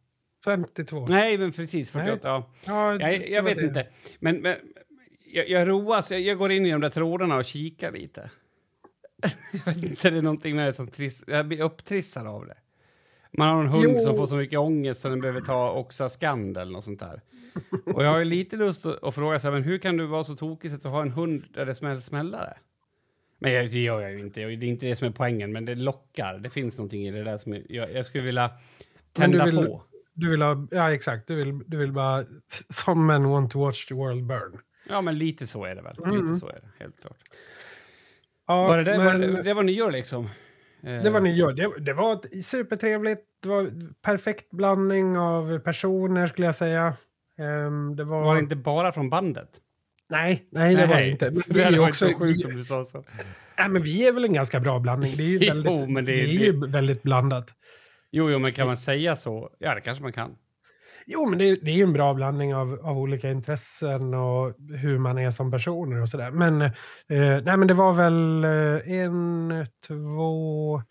52. 0.46 1.06
Nej, 1.10 1.38
men 1.38 1.52
precis. 1.52 1.90
48. 1.92 2.20
Ja. 2.28 2.52
Ja, 2.66 3.00
Jag, 3.00 3.30
jag 3.30 3.44
vet 3.44 3.58
det. 3.58 3.64
inte. 3.66 3.88
Men, 4.20 4.36
men 4.42 4.56
jag, 5.26 5.50
jag 5.50 5.68
roas. 5.68 6.12
Jag, 6.12 6.22
jag 6.22 6.38
går 6.38 6.52
in 6.52 6.66
i 6.66 6.72
de 6.72 6.82
där 6.82 6.90
trådarna 6.90 7.36
och 7.38 7.46
kikar 7.46 7.92
lite. 7.92 8.30
Jag 9.66 9.74
vet 9.74 9.86
inte, 9.86 10.10
det 10.10 10.18
är 10.18 10.22
någonting 10.22 10.56
med 10.56 10.68
det 10.68 10.74
som 10.74 10.88
triss, 10.88 11.24
jag 11.28 11.48
blir 11.48 11.62
upptrissad 11.62 12.28
av 12.28 12.46
det. 12.48 12.58
Man 13.38 13.48
har 13.50 13.64
en 13.64 13.70
hund 13.70 13.84
Jo. 13.98 14.00
som 14.00 14.18
får 14.18 14.26
så 14.26 14.36
mycket 14.36 14.60
ångest 14.60 15.02
så 15.02 15.10
den 15.10 15.22
behöver 15.22 15.42
ta 15.42 15.72
Oxascand 15.72 16.58
eller 16.58 16.72
något 16.72 16.84
sånt 16.84 17.00
där. 17.00 17.22
Och 17.86 18.04
jag 18.04 18.10
har 18.12 18.20
ju 18.20 18.26
lite 18.26 18.56
lust 18.56 18.86
att, 18.86 19.04
att 19.04 19.16
fråga 19.16 19.40
så 19.40 19.48
här, 19.48 19.54
men 19.54 19.64
hur 19.64 19.78
kan 19.78 19.98
du 19.98 20.06
vara 20.06 20.24
så 20.24 20.36
tokig 20.36 20.72
så 20.72 20.76
att 20.76 20.82
du 20.84 20.88
har 20.90 21.02
en 21.02 21.12
hund 21.12 21.44
där 21.54 21.66
det 21.66 21.76
smäller 21.76 22.00
smällare? 22.02 22.58
Men 23.40 23.52
jag, 23.52 23.70
det 23.72 23.80
gör 23.80 24.02
jag 24.02 24.12
ju 24.12 24.20
inte. 24.20 24.40
Det 24.40 24.46
är 24.46 24.64
inte 24.64 24.86
det 24.86 24.96
som 24.96 25.08
är 25.08 25.12
poängen, 25.12 25.52
men 25.52 25.66
det 25.66 25.76
lockar. 25.76 26.38
Det 26.38 26.50
finns 26.50 26.78
någonting 26.78 27.08
i 27.08 27.12
det 27.12 27.24
där 27.24 27.38
som 27.38 27.54
jag, 27.70 27.92
jag 27.94 28.06
skulle 28.06 28.24
vilja 28.24 28.52
tända 29.14 29.46
vill- 29.46 29.56
på. 29.66 29.84
Du 30.16 30.30
vill 30.30 30.42
ha, 30.42 30.68
ja 30.72 30.94
exakt, 30.94 31.28
du 31.28 31.36
vill, 31.36 31.60
du 31.68 31.78
vill 31.78 31.92
bara, 31.92 32.26
some 32.70 33.02
men 33.06 33.30
want 33.30 33.52
to 33.52 33.60
watch 33.60 33.86
the 33.88 33.94
world 33.94 34.26
burn. 34.26 34.60
Ja, 34.90 35.02
men 35.02 35.18
lite 35.18 35.48
så 35.48 35.66
är 35.66 35.76
det 35.76 35.82
väl. 35.82 35.98
Mm. 35.98 36.22
Lite 36.26 36.36
så 36.40 36.48
är 36.48 36.54
det, 36.54 36.84
helt 36.84 37.02
klart. 37.02 37.18
Ja, 38.48 38.68
Var 38.68 38.78
det, 38.84 38.98
var 38.98 39.04
men 39.06 39.22
det, 39.22 39.42
det 39.42 39.54
var 39.54 39.64
nyår 39.64 39.92
liksom? 39.92 40.26
Eh, 40.84 41.02
det 41.04 41.10
var 41.10 41.22
nyår. 41.22 41.54
Det, 41.54 41.86
det 41.86 41.94
var 41.94 42.42
supertrevligt, 42.42 43.22
det 43.44 43.50
var 43.50 43.70
perfekt 44.02 44.50
blandning 44.52 45.18
av 45.18 45.60
personer 45.60 46.28
skulle 46.28 46.48
jag 46.48 46.56
säga. 46.56 46.94
Ehm, 47.40 47.96
det 47.96 48.04
var... 48.04 48.24
Var 48.24 48.36
det 48.36 48.42
inte 48.42 48.56
bara 48.56 48.92
från 48.92 49.10
bandet? 49.10 49.50
Nej, 50.10 50.48
nej 50.52 50.76
det 50.76 50.86
var 50.86 50.96
det 50.96 51.08
inte. 51.10 51.32
Men 51.32 51.42
det 51.48 51.64
är 51.64 51.72
ju 51.72 51.80
också, 51.80 52.10
så 52.10 52.14
sjukt 52.18 52.46
vi, 52.46 52.52
om 52.52 52.56
du 52.58 52.64
sa 52.64 52.86
så. 52.86 53.04
nej, 53.58 53.70
men 53.70 53.82
vi 53.84 54.08
är 54.08 54.12
väl 54.12 54.24
en 54.26 54.34
ganska 54.34 54.60
bra 54.60 54.80
blandning. 54.80 55.12
Det 55.18 55.24
är 55.24 55.28
ju 55.28 55.38
Jo, 55.42 55.54
väldigt, 55.54 55.90
men 55.90 56.06
det- 56.06 56.12
det 56.12 56.22
är 56.22 56.28
ju 56.28 56.68
väldigt 56.68 57.04
blandat. 57.04 57.52
Jo, 58.12 58.30
jo, 58.32 58.40
men 58.40 58.54
kan 58.54 58.68
man 58.68 58.78
säga 58.78 59.16
så? 59.16 59.50
Ja, 59.60 59.76
det 59.76 59.82
kanske 59.82 60.04
man 60.04 60.14
kan. 60.14 60.32
Jo, 61.06 61.30
men 61.30 61.40
det, 61.40 61.56
det 61.56 61.72
är 61.72 61.76
ju 61.76 61.84
en 61.84 61.94
bra 61.94 62.14
blandning 62.14 62.56
av, 62.56 62.80
av 62.84 62.98
olika 62.98 63.32
intressen 63.32 64.14
och 64.14 64.54
hur 64.82 64.98
man 65.00 65.18
är 65.18 65.32
som 65.32 65.52
personer 65.52 66.02
och 66.02 66.10
sådär. 66.10 66.32
Men, 66.32 66.62
eh, 66.62 66.72
nej, 67.44 67.58
men 67.58 67.68
det 67.68 67.74
var 67.74 67.94
väl 67.94 68.44
eh, 68.44 68.94
en, 69.00 69.66
två, 69.88 70.82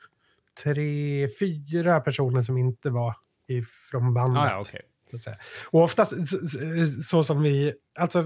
tre, 0.63 1.29
fyra 1.41 2.01
personer 2.01 2.43
som 2.43 2.59
inte 2.59 2.91
var 2.91 3.15
ifrån 3.49 4.15
bandet. 4.15 4.43
Ah, 4.43 4.51
ja, 4.51 4.65
så 5.11 5.19
säga. 5.19 5.37
Och 5.71 5.83
oftast 5.83 6.13
s- 6.13 6.57
s- 6.57 7.09
så 7.09 7.23
som 7.23 7.43
vi, 7.43 7.73
alltså 7.99 8.25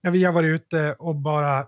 när 0.00 0.10
vi 0.10 0.24
har 0.24 0.32
varit 0.32 0.60
ute 0.60 0.94
och 0.98 1.16
bara 1.16 1.66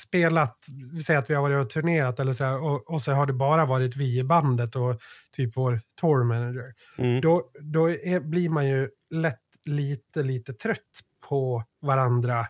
spelat, 0.00 0.58
vi 0.92 1.02
säger 1.02 1.20
att 1.20 1.30
vi 1.30 1.34
har 1.34 1.42
varit 1.42 1.64
och 1.64 1.70
turnerat 1.70 2.20
eller 2.20 2.32
så 2.32 2.44
här, 2.44 2.62
och, 2.62 2.90
och 2.90 3.02
så 3.02 3.12
har 3.12 3.26
det 3.26 3.32
bara 3.32 3.66
varit 3.66 3.96
vi 3.96 4.18
i 4.18 4.24
bandet 4.24 4.76
och 4.76 5.00
typ 5.36 5.56
vår 5.56 5.80
tour 6.00 6.24
manager 6.24 6.74
Mm. 6.98 7.20
då, 7.20 7.50
då 7.60 7.90
är, 7.90 8.20
blir 8.20 8.48
man 8.48 8.68
ju 8.68 8.88
lätt 9.10 9.38
lite, 9.64 10.22
lite 10.22 10.52
trött 10.52 10.78
på 11.28 11.64
varandra 11.80 12.40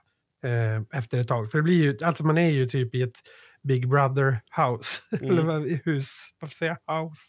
eh, 0.44 0.98
efter 0.98 1.18
ett 1.18 1.28
tag. 1.28 1.50
För 1.50 1.58
det 1.58 1.62
blir 1.62 1.82
ju, 1.82 1.98
alltså 2.06 2.24
man 2.24 2.38
är 2.38 2.50
ju 2.50 2.66
typ 2.66 2.94
i 2.94 3.02
ett 3.02 3.18
Big 3.62 3.88
Brother 3.88 4.40
house. 4.56 5.00
Mm. 5.22 5.38
Eller 5.38 5.84
hus, 5.84 6.30
vad 6.40 6.52
säger 6.52 6.76
jag? 6.86 7.02
House. 7.02 7.22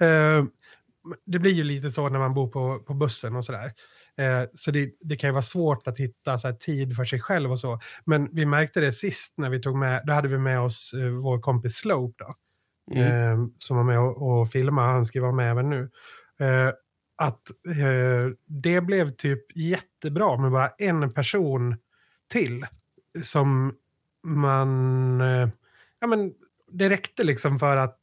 Eh, 0.00 0.44
det 1.26 1.38
blir 1.38 1.52
ju 1.52 1.64
lite 1.64 1.90
så 1.90 2.08
när 2.08 2.18
man 2.18 2.34
bor 2.34 2.48
på, 2.48 2.78
på 2.86 2.94
bussen 2.94 3.36
och 3.36 3.44
sådär. 3.44 3.72
Eh, 4.18 4.42
så 4.54 4.70
det, 4.70 4.90
det 5.00 5.16
kan 5.16 5.28
ju 5.28 5.32
vara 5.32 5.42
svårt 5.42 5.86
att 5.88 5.98
hitta 5.98 6.38
så 6.38 6.48
här, 6.48 6.54
tid 6.54 6.96
för 6.96 7.04
sig 7.04 7.20
själv 7.20 7.50
och 7.52 7.58
så. 7.58 7.80
Men 8.04 8.28
vi 8.32 8.46
märkte 8.46 8.80
det 8.80 8.92
sist 8.92 9.34
när 9.38 9.50
vi 9.50 9.60
tog 9.62 9.76
med, 9.76 10.02
då 10.06 10.12
hade 10.12 10.28
vi 10.28 10.38
med 10.38 10.60
oss 10.60 10.92
eh, 10.94 11.10
vår 11.10 11.40
kompis 11.40 11.74
Slope 11.76 12.24
då 12.24 12.34
Mm. 12.92 13.02
eh, 13.42 13.46
som 13.58 13.76
var 13.76 13.84
med 13.84 13.98
och, 13.98 14.40
och 14.40 14.48
filmade, 14.50 14.88
han 14.88 15.06
ska 15.06 15.20
vara 15.20 15.32
med 15.32 15.50
även 15.50 15.70
nu. 15.70 15.90
Eh, 16.40 16.68
att 17.16 17.50
eh, 17.68 18.30
det 18.46 18.80
blev 18.80 19.10
typ 19.10 19.56
jättebra 19.56 20.36
med 20.38 20.50
bara 20.50 20.68
en 20.68 21.12
person 21.14 21.76
till 22.32 22.66
som 23.22 23.74
man... 24.26 25.20
Eh, 25.20 25.48
ja, 26.00 26.06
men 26.06 26.32
det 26.72 26.88
räckte 26.90 27.24
liksom 27.24 27.58
för 27.58 27.76
att 27.76 28.00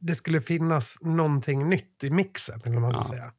det 0.00 0.14
skulle 0.14 0.40
finnas 0.40 0.98
någonting 1.00 1.68
nytt 1.68 2.04
i 2.04 2.10
mixen, 2.10 2.60
eller 2.64 2.78
man 2.80 2.92
ska 2.92 3.02
Ja. 3.02 3.08
säga. 3.08 3.32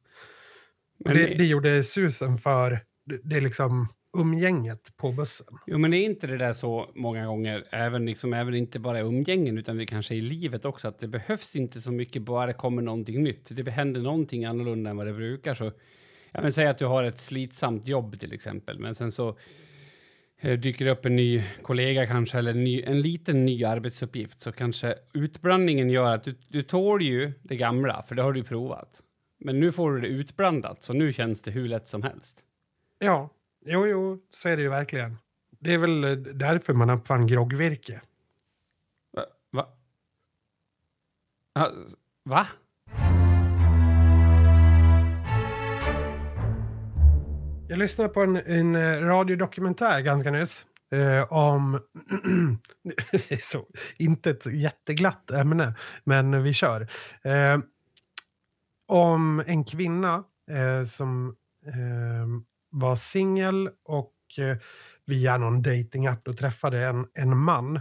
Men 1.04 1.16
det, 1.16 1.34
det 1.34 1.44
gjorde 1.44 1.82
susen 1.82 2.38
för 2.38 2.78
det, 3.24 3.36
är 3.36 3.40
liksom... 3.40 3.88
umgänget 4.18 4.96
på 4.96 5.12
bussen. 5.12 5.46
Jo, 5.66 5.78
men 5.78 5.94
är 5.94 6.04
inte 6.04 6.26
det 6.26 6.36
där 6.36 6.52
så 6.52 6.90
många 6.94 7.26
gånger, 7.26 7.64
även, 7.70 8.06
liksom, 8.06 8.32
även 8.32 8.54
inte 8.54 8.78
bara 8.78 8.98
i 8.98 9.02
umgängen 9.02 9.58
utan 9.58 9.76
det 9.76 9.86
kanske 9.86 10.14
i 10.14 10.20
livet 10.20 10.64
också, 10.64 10.88
att 10.88 10.98
det 10.98 11.08
behövs 11.08 11.56
inte 11.56 11.80
så 11.80 11.92
mycket 11.92 12.22
bara 12.22 12.46
det 12.46 12.52
kommer 12.52 12.82
någonting 12.82 13.22
nytt. 13.22 13.48
Det 13.56 13.70
händer 13.70 14.00
någonting 14.00 14.44
annorlunda 14.44 14.90
än 14.90 14.96
vad 14.96 15.06
det 15.06 15.12
brukar. 15.12 15.54
Så, 15.54 15.72
ja, 16.32 16.42
men 16.42 16.52
säg 16.52 16.66
att 16.66 16.78
du 16.78 16.86
har 16.86 17.04
ett 17.04 17.20
slitsamt 17.20 17.86
jobb 17.86 18.18
till 18.20 18.32
exempel, 18.32 18.78
men 18.78 18.94
sen 18.94 19.12
så 19.12 19.38
eh, 20.40 20.58
dyker 20.58 20.84
det 20.84 20.90
upp 20.90 21.06
en 21.06 21.16
ny 21.16 21.42
kollega 21.62 22.06
kanske 22.06 22.38
eller 22.38 22.50
en, 22.50 22.64
ny, 22.64 22.82
en 22.82 23.00
liten 23.00 23.44
ny 23.46 23.64
arbetsuppgift 23.64 24.40
så 24.40 24.52
kanske 24.52 24.94
utblandningen 25.14 25.90
gör 25.90 26.12
att 26.12 26.24
du, 26.24 26.34
du 26.48 26.62
tål 26.62 27.02
ju 27.02 27.32
det 27.42 27.56
gamla, 27.56 28.04
för 28.08 28.14
det 28.14 28.22
har 28.22 28.32
du 28.32 28.44
provat. 28.44 29.02
Men 29.44 29.60
nu 29.60 29.72
får 29.72 29.92
du 29.92 30.00
det 30.00 30.08
utblandat, 30.08 30.82
så 30.82 30.92
nu 30.92 31.12
känns 31.12 31.42
det 31.42 31.50
hur 31.50 31.68
lätt 31.68 31.88
som 31.88 32.02
helst. 32.02 32.44
Ja, 32.98 33.30
jo, 33.64 33.86
jo, 33.86 34.18
så 34.30 34.48
är 34.48 34.56
det 34.56 34.62
ju 34.62 34.68
verkligen. 34.68 35.16
Det 35.58 35.74
är 35.74 35.78
väl 35.78 36.04
eh, 36.04 36.12
därför 36.12 36.72
man 36.72 36.90
uppfann 36.90 37.26
groggvirke. 37.26 38.00
Va? 39.12 39.66
Va? 41.54 41.70
Va? 42.24 42.46
Jag 47.68 47.78
lyssnade 47.78 48.08
på 48.08 48.20
en, 48.20 48.36
en 48.36 48.74
eh, 48.74 49.00
radiodokumentär 49.00 50.00
ganska 50.00 50.30
nyss 50.30 50.66
eh, 50.92 51.32
om... 51.32 51.72
det 53.12 53.30
är 53.30 53.36
så, 53.36 53.66
inte 53.96 54.30
ett 54.30 54.46
jätteglatt 54.46 55.30
ämne, 55.30 55.74
men 56.04 56.42
vi 56.42 56.52
kör. 56.52 56.80
Eh, 57.22 57.58
om 58.92 59.42
en 59.46 59.64
kvinna 59.64 60.24
eh, 60.50 60.84
som 60.84 61.36
eh, 61.66 62.26
var 62.70 62.96
singel 62.96 63.70
och 63.84 64.14
eh, 64.38 64.56
via 65.06 65.36
någon 65.36 65.62
datingapp 65.62 66.24
då 66.24 66.32
träffade 66.32 66.84
en, 66.86 67.06
en 67.14 67.38
man. 67.38 67.80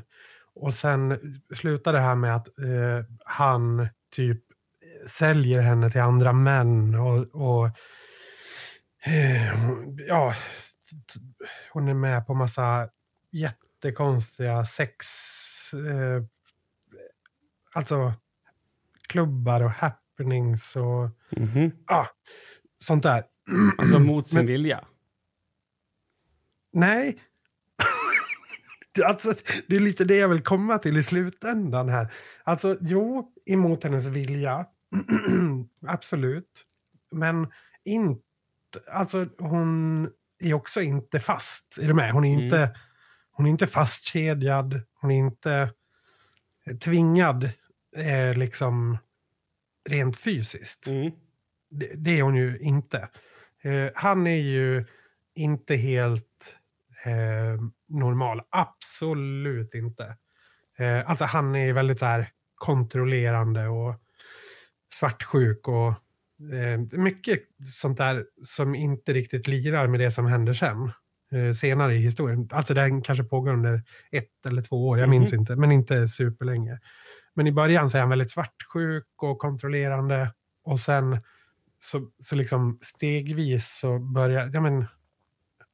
Och 0.54 0.74
sen 0.74 1.20
slutade 1.56 1.98
det 1.98 2.02
här 2.02 2.16
med 2.16 2.36
att 2.36 2.48
eh, 2.48 3.06
han 3.26 3.88
typ 4.16 4.38
eh, 4.82 5.08
säljer 5.08 5.62
henne 5.62 5.92
till 5.92 6.02
andra 6.02 6.34
män 6.34 6.96
och, 6.96 7.28
och 7.32 7.66
eh, 9.06 9.70
ja, 10.08 10.36
hon 11.74 11.88
är 11.88 11.94
med 11.94 12.28
på 12.28 12.34
massa 12.34 12.90
jättekonstiga 13.32 14.66
sex, 14.66 15.06
eh, 15.74 16.24
alltså 17.74 18.14
klubbar 19.08 19.62
och 19.62 19.72
happenings 20.18 20.76
och 20.76 21.10
Mm 21.38 21.50
-hmm. 21.50 21.72
ah, 21.88 22.06
sånt 22.80 23.04
där. 23.04 23.24
Alltså 23.78 24.00
mot 24.00 24.28
sin 24.28 24.38
Men- 24.38 24.46
vilja? 24.48 24.86
Nej. 26.74 27.20
alltså, 29.06 29.34
det 29.68 29.76
är 29.76 29.80
lite 29.80 30.04
det 30.04 30.18
jag 30.18 30.30
vill 30.30 30.44
komma 30.44 30.78
till 30.78 30.98
i 30.98 31.04
slutändan 31.04 31.90
här. 31.90 32.14
Alltså, 32.44 32.78
jo, 32.82 33.32
emot 33.46 33.84
hennes 33.84 34.08
vilja. 34.08 34.66
Absolut. 35.88 36.66
Men 37.12 37.48
inte... 37.86 38.22
Alltså, 38.92 39.28
hon 39.38 40.04
är 40.44 40.54
också 40.54 40.82
inte 40.82 41.20
fast. 41.20 41.78
Är 41.82 41.88
du 41.88 41.94
med? 41.94 42.12
Hon 42.12 42.26
är 42.26 42.34
Mm. 42.34 42.46
inte, 42.46 42.76
hon 43.32 43.46
är 43.46 43.50
inte 43.50 43.68
fastkedjad. 43.68 44.82
Hon 44.94 45.12
är 45.12 45.18
inte 45.18 45.72
tvingad, 46.84 47.44
eh, 47.96 48.38
liksom, 48.38 48.98
rent 49.90 50.18
fysiskt. 50.18 50.88
Mm. 50.88 51.12
Det, 51.70 51.92
det 51.96 52.20
är 52.20 52.24
hon 52.24 52.36
ju 52.36 52.58
inte. 52.60 53.10
Eh, 53.62 53.90
han 53.96 54.28
är 54.28 54.42
ju 54.42 54.86
inte 55.36 55.76
helt 55.76 56.56
eh, 57.06 57.62
normal. 57.88 58.42
Absolut 58.50 59.76
inte. 59.76 60.16
Eh, 60.78 61.10
alltså 61.10 61.26
han 61.26 61.56
är 61.56 61.74
väldigt 61.74 62.00
så 62.00 62.06
här 62.06 62.30
kontrollerande 62.56 63.68
och 63.68 63.96
svartsjuk 64.88 65.68
och 65.68 65.88
eh, 66.54 66.80
mycket 66.92 67.40
sånt 67.74 67.98
där 67.98 68.26
som 68.44 68.76
inte 68.76 69.14
riktigt 69.14 69.48
lirar 69.48 69.88
med 69.88 70.00
det 70.00 70.12
som 70.12 70.26
händer 70.26 70.54
sen. 70.54 70.92
Eh, 71.32 71.52
senare 71.54 71.96
i 71.96 71.98
historien. 71.98 72.50
Alltså 72.52 72.74
det 72.74 73.02
kanske 73.04 73.24
pågår 73.24 73.54
under 73.54 73.84
ett 74.12 74.46
eller 74.46 74.62
två 74.62 74.88
år, 74.88 75.00
jag 75.00 75.10
minns 75.10 75.34
inte, 75.34 75.56
men 75.56 75.72
inte 75.72 76.08
superlänge. 76.08 76.80
Men 77.34 77.48
i 77.48 77.52
början 77.52 77.90
så 77.90 77.98
är 77.98 78.02
han 78.02 78.10
väldigt 78.10 78.32
svartsjuk 78.32 79.08
och 79.18 79.40
kontrollerande 79.40 80.34
och 80.64 80.80
sen 80.80 81.18
så, 81.80 82.12
så 82.20 82.36
liksom 82.36 82.80
stegvis 82.82 83.78
så 83.80 84.00
börjar, 84.00 84.50
ja 84.54 84.62
men, 84.62 84.86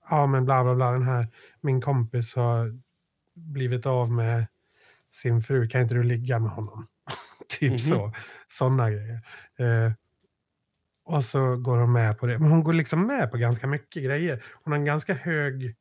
ja 0.09 0.27
men 0.27 0.45
bla 0.45 0.63
bla 0.63 0.75
bla, 0.75 0.91
den 0.91 1.03
här, 1.03 1.27
min 1.61 1.81
kompis 1.81 2.35
har 2.35 2.79
blivit 3.35 3.85
av 3.85 4.11
med 4.11 4.47
sin 5.11 5.41
fru, 5.41 5.67
kan 5.69 5.81
inte 5.81 5.93
du 5.95 6.03
ligga 6.03 6.39
med 6.39 6.51
honom? 6.51 6.87
typ 7.49 7.71
Mhm. 7.71 7.79
så, 7.79 8.11
sådana 8.47 8.91
grejer. 8.91 9.21
Eh, 9.59 9.93
och 11.05 11.23
så 11.25 11.55
går 11.57 11.77
hon 11.77 11.91
med 11.91 12.17
på 12.19 12.25
det. 12.27 12.39
Men 12.39 12.51
hon 12.51 12.63
går 12.63 12.73
liksom 12.73 13.07
med 13.07 13.31
på 13.31 13.37
ganska 13.37 13.67
mycket 13.67 14.03
grejer. 14.03 14.43
Hon 14.63 14.71
har 14.73 14.79
en 14.79 14.85
ganska 14.85 15.13
hög 15.13 15.75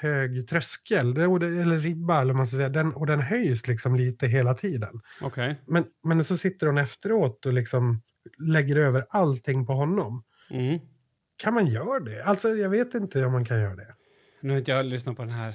hög 0.00 0.48
tröskel, 0.48 1.16
eller 1.16 1.78
ribba, 1.78 2.20
eller 2.20 2.34
man 2.34 2.46
ska 2.46 2.56
säga, 2.56 2.68
den, 2.68 2.94
och 2.94 3.06
den 3.06 3.20
höjs 3.20 3.66
liksom 3.66 3.96
lite 3.96 4.26
hela 4.26 4.54
tiden. 4.54 5.00
Okej. 5.20 5.56
Men, 5.66 5.84
men 6.04 6.24
så 6.24 6.36
sitter 6.36 6.66
hon 6.66 6.78
efteråt 6.78 7.46
och 7.46 7.52
liksom 7.52 8.02
lägger 8.38 8.76
över 8.76 9.06
allting 9.10 9.66
på 9.66 9.72
honom. 9.72 10.24
Mm. 10.50 10.78
Kan 11.36 11.54
man 11.54 11.66
göra 11.66 12.00
det? 12.00 12.24
Alltså, 12.24 12.48
jag 12.48 12.70
vet 12.70 12.94
inte 12.94 13.24
om 13.24 13.32
man 13.32 13.44
kan 13.44 13.60
göra 13.60 13.76
det. 13.76 13.94
Nu 14.40 14.50
har 14.50 14.58
inte 14.58 14.70
jag 14.70 14.86
lyssnat 14.86 15.16
på 15.16 15.22
den 15.22 15.32
här 15.32 15.54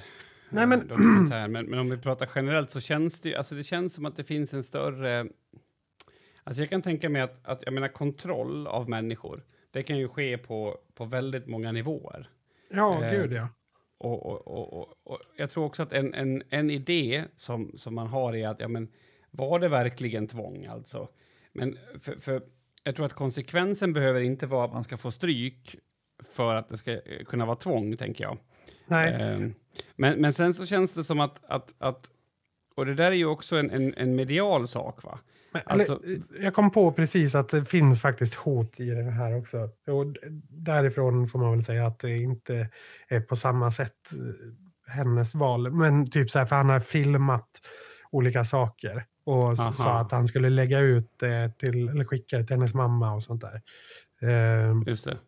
Nej, 0.50 0.62
eh, 0.62 0.68
men- 0.68 0.88
dokumentären, 0.88 1.52
men, 1.52 1.66
men 1.66 1.78
om 1.78 1.90
vi 1.90 1.98
pratar 1.98 2.28
generellt 2.34 2.70
så 2.70 2.80
känns 2.80 3.20
det 3.20 3.36
alltså 3.36 3.54
det 3.54 3.62
känns 3.62 3.94
som 3.94 4.04
att 4.06 4.16
det 4.16 4.24
finns 4.24 4.54
en 4.54 4.62
större... 4.64 5.26
Alltså 6.44 6.62
jag 6.62 6.70
kan 6.70 6.82
tänka 6.82 7.08
mig 7.08 7.22
att, 7.22 7.46
att 7.46 7.62
jag 7.64 7.74
menar 7.74 7.88
kontroll 7.88 8.66
av 8.66 8.88
människor, 8.88 9.42
det 9.72 9.82
kan 9.82 9.98
ju 9.98 10.08
ske 10.08 10.38
på, 10.38 10.78
på 10.94 11.04
väldigt 11.04 11.46
många 11.46 11.72
nivåer. 11.72 12.28
Ja, 12.70 13.04
Eh, 13.04 13.10
gud 13.10 13.32
ja. 13.32 13.48
Och, 14.04 14.26
och, 14.26 14.72
och, 14.72 14.88
och, 15.04 15.18
jag 15.36 15.50
tror 15.50 15.64
också 15.64 15.82
att 15.82 15.92
en, 15.92 16.14
en, 16.14 16.42
en 16.50 16.70
idé 16.70 17.24
som, 17.34 17.72
som 17.76 17.94
man 17.94 18.06
har 18.06 18.36
är 18.36 18.48
att, 18.48 18.60
ja 18.60 18.68
men, 18.68 18.88
var 19.30 19.58
det 19.58 19.68
verkligen 19.68 20.26
tvång 20.26 20.66
alltså? 20.66 21.08
Men 21.52 21.78
för, 22.00 22.16
för 22.16 22.42
jag 22.84 22.96
tror 22.96 23.06
att 23.06 23.12
konsekvensen 23.12 23.92
behöver 23.92 24.20
inte 24.20 24.46
vara 24.46 24.64
att 24.64 24.72
man 24.72 24.84
ska 24.84 24.96
få 24.96 25.10
stryk 25.10 25.76
för 26.22 26.54
att 26.54 26.68
det 26.68 26.76
ska 26.76 26.92
eh, 26.92 27.24
kunna 27.26 27.46
vara 27.46 27.56
tvång, 27.56 27.96
tänker 27.96 28.24
jag. 28.24 28.38
Nej, 28.86 29.14
Ehm, 29.20 29.54
Men, 29.96 30.20
men 30.20 30.32
sen 30.32 30.54
så 30.54 30.66
känns 30.66 30.94
det 30.94 31.04
som 31.04 31.20
att, 31.20 31.44
att, 31.44 31.74
att 31.78 32.10
och 32.74 32.86
det 32.86 32.94
där 32.94 33.10
är 33.10 33.16
ju 33.16 33.26
också 33.26 33.56
en, 33.56 33.70
en, 33.70 33.94
en 33.94 34.16
medial 34.16 34.68
sak, 34.68 35.04
va? 35.04 35.18
Men, 35.54 35.62
alltså- 35.66 36.00
eller, 36.04 36.22
jag 36.44 36.54
kom 36.54 36.70
på 36.70 36.92
precis 36.92 37.34
att 37.34 37.48
det 37.48 37.64
finns 37.64 38.00
faktiskt 38.00 38.34
hot 38.34 38.80
i 38.80 38.90
det 38.90 39.10
här 39.10 39.36
också. 39.38 39.58
Och 39.86 40.06
därifrån 40.48 41.28
får 41.28 41.38
man 41.38 41.50
väl 41.52 41.62
säga 41.64 41.86
att 41.86 41.98
det 41.98 42.16
inte 42.16 42.68
är 43.08 43.20
på 43.20 43.36
samma 43.36 43.70
sätt 43.70 43.92
eh, 44.12 44.92
hennes 44.94 45.34
val. 45.34 45.72
Men 45.72 46.10
typ 46.10 46.30
så 46.30 46.38
här, 46.38 46.46
för 46.46 46.56
han 46.56 46.68
har 46.68 46.80
filmat 46.80 47.48
olika 48.10 48.44
saker 48.44 49.04
och 49.24 49.44
Aha. 49.44 49.72
sa 49.72 49.98
att 49.98 50.12
han 50.12 50.26
skulle 50.26 50.50
lägga 50.50 50.78
ut 50.80 51.10
det 51.20 51.52
till, 51.58 51.88
eller 51.88 52.04
skicka 52.04 52.38
det 52.38 52.44
till 52.44 52.56
hennes 52.56 52.74
mamma 52.74 53.14
och 53.14 53.22
sånt 53.22 53.42
där. 53.42 53.62
Ehm, 54.30 54.82
Just 54.86 55.04
det. 55.04 55.18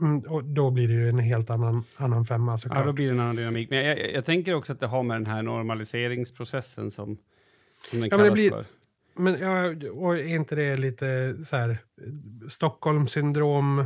Mm, 0.00 0.18
och 0.20 0.44
då 0.44 0.70
blir 0.70 0.88
det 0.88 0.94
ju 0.94 1.08
en 1.08 1.18
helt 1.18 1.50
annan, 1.50 1.84
annan 1.96 2.24
femma 2.24 2.58
såklart. 2.58 2.78
Ja, 2.80 2.86
då 2.86 2.92
blir 2.92 3.06
det 3.06 3.12
en 3.12 3.20
annan 3.20 3.36
dynamik. 3.36 3.70
Men 3.70 3.78
jag, 3.84 3.98
jag, 3.98 4.12
jag 4.12 4.24
tänker 4.24 4.54
också 4.54 4.72
att 4.72 4.80
det 4.80 4.86
har 4.86 5.02
med 5.02 5.16
den 5.16 5.26
här 5.26 5.42
normaliseringsprocessen 5.42 6.90
som, 6.90 7.06
som 7.90 8.00
den 8.00 8.00
Ja, 8.00 8.04
det 8.04 8.10
kallas 8.22 8.34
blir- 8.34 8.50
för. 8.50 8.64
Men 9.16 9.38
ja, 9.40 9.74
och 9.90 10.18
är 10.18 10.34
inte 10.34 10.54
det 10.54 10.76
lite 10.76 11.36
så 11.44 11.56
här 11.56 11.78
Stockholmssyndrom? 12.48 13.84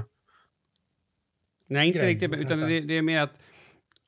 Nej, 1.67 1.87
inte 1.87 1.99
grej, 1.99 2.09
riktigt. 2.09 2.35
Utan 2.35 2.61
det, 2.61 2.81
det 2.81 2.95
är 2.97 3.03
mer 3.03 3.21
att, 3.21 3.39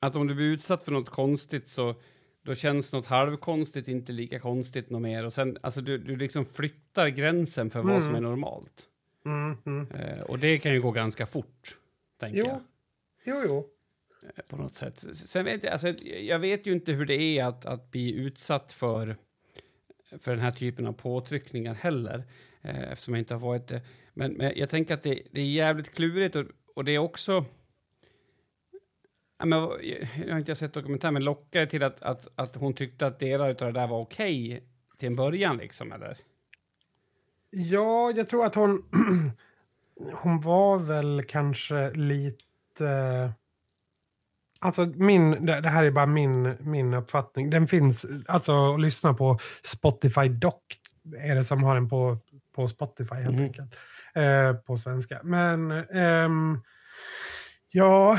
att 0.01 0.17
om 0.17 0.27
du 0.27 0.35
blir 0.35 0.47
utsatt 0.47 0.85
för 0.85 0.93
något 0.93 1.11
konstigt 1.11 1.69
så 1.69 1.95
då 2.43 2.55
känns 2.55 2.93
något 2.93 3.07
halvkonstigt 3.07 3.89
inte 3.89 4.13
lika 4.13 4.41
konstigt 4.41 4.91
något 4.91 5.03
mer. 5.03 5.27
Och 5.27 5.33
sen, 5.33 5.59
alltså 5.61 5.81
du, 5.81 5.99
du 5.99 6.17
liksom 6.17 6.47
flyttar 6.47 7.09
gränsen 7.09 7.71
för 7.71 7.83
vad 7.83 7.93
Mm. 7.93 8.05
som 8.07 8.15
är 8.15 8.21
normalt. 8.21 8.87
Mm, 9.27 9.57
mm. 9.67 9.91
Eh, 9.93 10.21
och 10.21 10.39
det 10.39 10.59
kan 10.59 10.73
ju 10.73 10.81
gå 10.83 10.91
ganska 10.91 11.27
fort, 11.27 11.79
tänker 12.21 12.39
Jo. 12.39 12.47
jag. 12.47 12.61
Jo, 13.25 13.43
jo. 13.49 13.67
på 14.49 14.57
något 14.57 14.75
sätt. 14.75 14.99
Sen 15.17 15.45
vet 15.45 15.65
jag, 15.65 15.73
alltså, 15.73 15.89
jag 16.05 16.39
vet 16.39 16.67
ju 16.67 16.73
inte 16.73 16.93
hur 16.93 17.07
det 17.07 17.15
är 17.39 17.45
att, 17.45 17.67
att 17.67 17.91
bli 17.91 18.15
utsatt 18.15 18.73
för, 18.73 19.17
för 20.19 20.31
den 20.31 20.41
här 20.41 20.51
typen 20.51 20.87
av 20.87 20.93
påtryckningar 20.93 21.75
heller, 21.75 22.25
eh, 22.63 22.93
eftersom 22.93 23.15
jag 23.15 23.21
inte 23.21 23.35
har 23.35 23.41
varit 23.41 23.67
det. 23.67 23.83
Men, 24.15 24.33
men 24.33 24.53
jag 24.57 24.71
tänker 24.71 24.95
att 24.95 25.03
det, 25.03 25.23
det 25.31 25.41
är 25.41 25.47
jävligt 25.47 25.95
klurigt 25.95 26.37
och, 26.37 26.47
och 26.75 26.85
det 26.85 26.93
är 26.93 26.99
också... 26.99 27.45
Ja, 29.39 29.45
men, 29.47 29.59
jag 30.27 30.33
har 30.33 30.39
inte 30.39 30.55
sett 30.55 30.73
dokumentären, 30.73 31.15
men 31.15 31.25
lockar 31.25 31.61
det 31.61 31.67
till 31.67 31.83
att, 31.83 32.03
att, 32.03 32.29
att 32.35 32.57
hon 32.57 32.75
tyckte 32.75 33.07
att 33.07 33.19
delar 33.19 33.49
av 33.49 33.55
det 33.55 33.73
där 33.73 33.87
var 33.87 34.01
okej 34.01 34.49
okay 34.49 34.61
till 34.99 35.07
en 35.07 35.17
början, 35.17 35.57
liksom, 35.57 35.93
eller? 35.93 36.17
Ja, 37.51 38.13
jag 38.17 38.29
tror 38.29 38.47
att 38.47 38.55
hon... 38.55 38.85
hon 40.13 40.41
var 40.41 40.79
väl 40.79 41.23
kanske 41.29 41.91
lite... 41.91 43.33
Alltså 44.63 44.87
min, 44.87 45.47
det 45.47 45.69
här 45.69 45.85
är 45.85 45.91
bara 45.91 46.07
min, 46.07 46.57
min 46.61 46.95
uppfattning. 46.95 47.51
Den 47.51 47.69
finns, 47.69 48.07
alltså 48.29 48.75
att 48.75 48.81
lyssna 48.81 49.15
på 49.15 49.39
Spotify 49.65 50.29
Doc 50.29 50.55
är 51.19 51.35
det 51.37 51.45
som 51.45 51.63
har 51.63 51.75
den 51.75 51.89
på, 51.89 52.19
på 52.55 52.69
Spotify 52.69 53.15
helt 53.15 53.37
Mhm. 53.37 53.45
enkelt. 53.45 53.79
Eh, 54.15 54.53
på 54.55 54.77
svenska. 54.77 55.21
Men 55.25 55.71
ehm, 55.71 56.61
ja, 57.71 58.19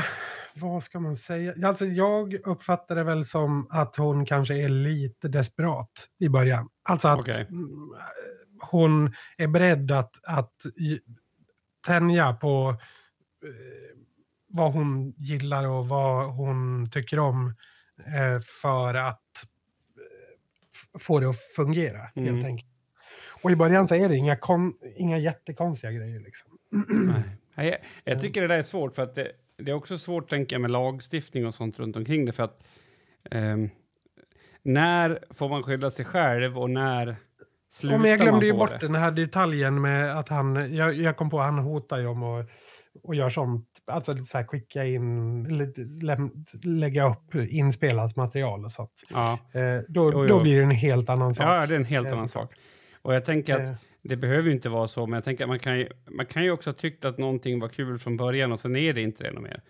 vad 0.56 0.82
ska 0.82 1.00
man 1.00 1.16
säga? 1.16 1.54
Alltså 1.68 1.86
jag 1.86 2.34
uppfattar 2.34 2.94
det 2.96 3.04
väl 3.04 3.24
som 3.24 3.66
att 3.70 3.96
hon 3.96 4.26
kanske 4.26 4.54
är 4.62 4.68
lite 4.68 5.28
desperat 5.28 6.08
i 6.18 6.28
början. 6.28 6.68
Alltså 6.82 7.08
att 7.08 7.20
Okej. 7.20 7.46
mm, 7.50 7.68
hon 8.70 9.14
är 9.38 9.46
beredd 9.46 9.90
att, 9.90 10.14
att 10.26 10.52
tänja 11.86 12.32
på 12.32 12.76
eh, 13.44 13.91
vad 14.52 14.72
hon 14.72 15.14
gillar 15.16 15.66
och 15.68 15.88
vad 15.88 16.34
hon 16.34 16.90
tycker 16.90 17.18
om 17.18 17.54
eh, 17.98 18.40
för 18.62 18.94
att 18.94 19.18
eh, 19.96 20.98
få 21.00 21.20
det 21.20 21.28
att 21.28 21.36
fungera 21.56 21.98
helt 21.98 22.16
Mm. 22.28 22.44
enkelt. 22.44 22.68
Och 23.42 23.50
i 23.50 23.56
början 23.56 23.88
så 23.88 23.94
är 23.94 24.08
det 24.08 24.16
inga, 24.16 24.36
kon, 24.36 24.74
inga 24.96 25.18
jättekonstiga 25.18 25.92
grejer. 25.92 26.20
Liksom. 26.20 26.50
Nej. 27.54 27.68
Jag, 27.70 27.76
jag 28.14 28.20
tycker 28.20 28.40
det 28.42 28.48
där 28.48 28.58
är 28.58 28.62
svårt 28.62 28.94
för 28.94 29.02
att 29.02 29.14
det, 29.14 29.32
det 29.58 29.70
är 29.70 29.74
också 29.74 29.98
svårt 29.98 30.30
tänker 30.30 30.54
jag 30.54 30.60
med 30.60 30.70
lagstiftning 30.70 31.46
och 31.46 31.54
sånt 31.54 31.78
runt 31.78 31.96
omkring 31.96 32.24
det 32.26 32.32
för 32.32 32.42
att 32.42 32.62
ehm, 33.30 33.70
när 34.62 35.18
får 35.30 35.48
man 35.48 35.62
skydda 35.62 35.90
sig 35.90 36.04
själv 36.04 36.58
och 36.58 36.70
när 36.70 37.16
slutar 37.72 37.96
Och 37.96 38.00
men 38.02 38.10
jag 38.10 38.18
man 38.18 38.26
glömde 38.26 38.46
ju 38.46 38.52
bort 38.52 38.70
det? 38.70 38.86
den 38.86 38.94
här 38.94 39.10
detaljen 39.10 39.80
med 39.80 40.18
att 40.18 40.28
han, 40.28 40.74
jag, 40.74 40.94
jag 40.94 41.16
kom 41.16 41.30
på 41.30 41.40
att 41.40 41.46
han 41.46 41.58
hotar 41.58 41.98
ju 41.98 42.06
om 42.06 42.22
att 42.22 42.50
och 43.02 43.14
gör 43.14 43.30
sånt, 43.30 43.66
alltså 43.86 44.14
så 44.24 44.38
här 44.38 44.44
skicka 44.46 44.84
in, 44.84 45.44
läm, 46.02 46.30
lägga 46.64 47.10
upp 47.10 47.34
inspelat 47.34 48.16
material 48.16 48.64
och 48.64 48.72
sånt. 48.72 49.02
Ja. 49.10 49.38
Eh, 49.52 49.60
då, 49.88 50.12
Jo, 50.12 50.22
jo. 50.22 50.26
då 50.26 50.42
blir 50.42 50.56
det 50.56 50.62
en 50.62 50.70
helt 50.70 51.08
annan 51.08 51.34
sak. 51.34 51.46
ja, 51.46 51.66
det 51.66 51.74
är 51.74 51.78
en 51.78 51.84
helt 51.84 52.06
Eh, 52.06 52.12
annan 52.12 52.28
sak. 52.28 52.54
Och 53.02 53.14
jag 53.14 53.24
tänker 53.24 53.54
att 53.54 53.60
Eh, 53.68 53.74
det 54.04 54.16
behöver 54.16 54.48
ju 54.48 54.54
inte 54.54 54.68
vara 54.68 54.88
så, 54.88 55.06
men 55.06 55.14
jag 55.14 55.24
tänker 55.24 55.44
att 55.44 55.48
man 55.48 55.58
kan 55.58 55.78
ju, 55.78 55.88
man 56.10 56.26
kan 56.26 56.44
ju 56.44 56.50
också 56.50 56.70
ha 56.70 56.74
tyckt 56.74 57.04
att 57.04 57.18
någonting 57.18 57.60
var 57.60 57.68
kul 57.68 57.98
från 57.98 58.16
början 58.16 58.52
och 58.52 58.60
sen 58.60 58.76
är 58.76 58.92
det 58.92 59.00
inte 59.02 59.24
det 59.24 59.32
något 59.32 59.42
mer. 59.42 59.62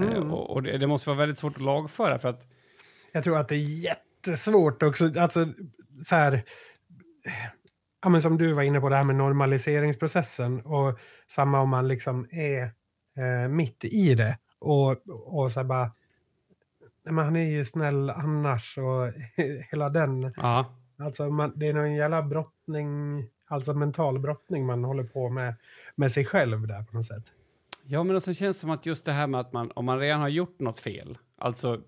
Eh, 0.00 0.06
Mm. 0.06 0.30
och 0.32 0.50
och 0.50 0.62
det, 0.62 0.78
det 0.78 0.86
måste 0.86 1.08
vara 1.10 1.18
väldigt 1.18 1.38
svårt 1.38 1.56
att 1.56 1.62
lagföra 1.62 2.18
för 2.18 2.28
att 2.28 2.46
Jag 3.12 3.24
tror 3.24 3.38
att 3.38 3.48
det 3.48 3.54
är 3.54 3.84
jättesvårt 3.84 4.82
också. 4.82 5.20
Alltså, 5.20 5.46
så 6.04 6.14
här, 6.16 6.42
ja, 8.02 8.08
men 8.08 8.22
som 8.22 8.38
du 8.38 8.52
var 8.52 8.62
inne 8.62 8.80
på, 8.80 8.88
det 8.88 8.96
här 8.96 9.04
med 9.04 9.16
normaliseringsprocessen. 9.16 10.60
Och 10.60 10.98
samma 11.28 11.60
om 11.60 11.68
man 11.68 11.88
liksom 11.88 12.28
är 12.30 12.62
eh, 13.16 13.48
mitt 13.48 13.84
i 13.84 14.14
det. 14.14 14.38
Och, 14.58 15.08
och 15.08 15.52
så 15.52 15.64
bara, 15.64 15.92
nej, 17.04 17.14
men 17.14 17.24
han 17.24 17.36
är 17.36 17.50
ju 17.50 17.64
snäll 17.64 18.10
annars 18.10 18.78
och 18.78 19.12
hela 19.70 19.88
den. 19.88 20.32
ja, 20.36 20.74
Alltså 21.00 21.30
man, 21.30 21.52
det 21.56 21.66
är 21.66 21.74
någon 21.74 21.94
jävla 21.94 22.22
brottning, 22.22 23.24
alltså 23.46 23.74
mental 23.74 24.18
brottning 24.18 24.66
man 24.66 24.84
håller 24.84 25.04
på 25.04 25.28
med, 25.28 25.54
med 25.94 26.12
sig 26.12 26.24
själv 26.24 26.66
där 26.66 26.82
på 26.82 26.96
något 26.96 27.06
sätt. 27.06 27.24
Ja, 27.84 28.04
men 28.04 28.16
också 28.16 28.34
känns 28.34 28.56
det 28.56 28.60
som 28.60 28.70
att 28.70 28.86
just 28.86 29.04
det 29.04 29.12
här 29.12 29.26
med 29.26 29.40
att 29.40 29.52
man, 29.52 29.70
om 29.74 29.84
man 29.84 29.98
redan 29.98 30.20
har 30.20 30.28
gjort 30.28 30.60
något 30.60 30.78
fel, 30.78 31.18
alltså 31.38 31.80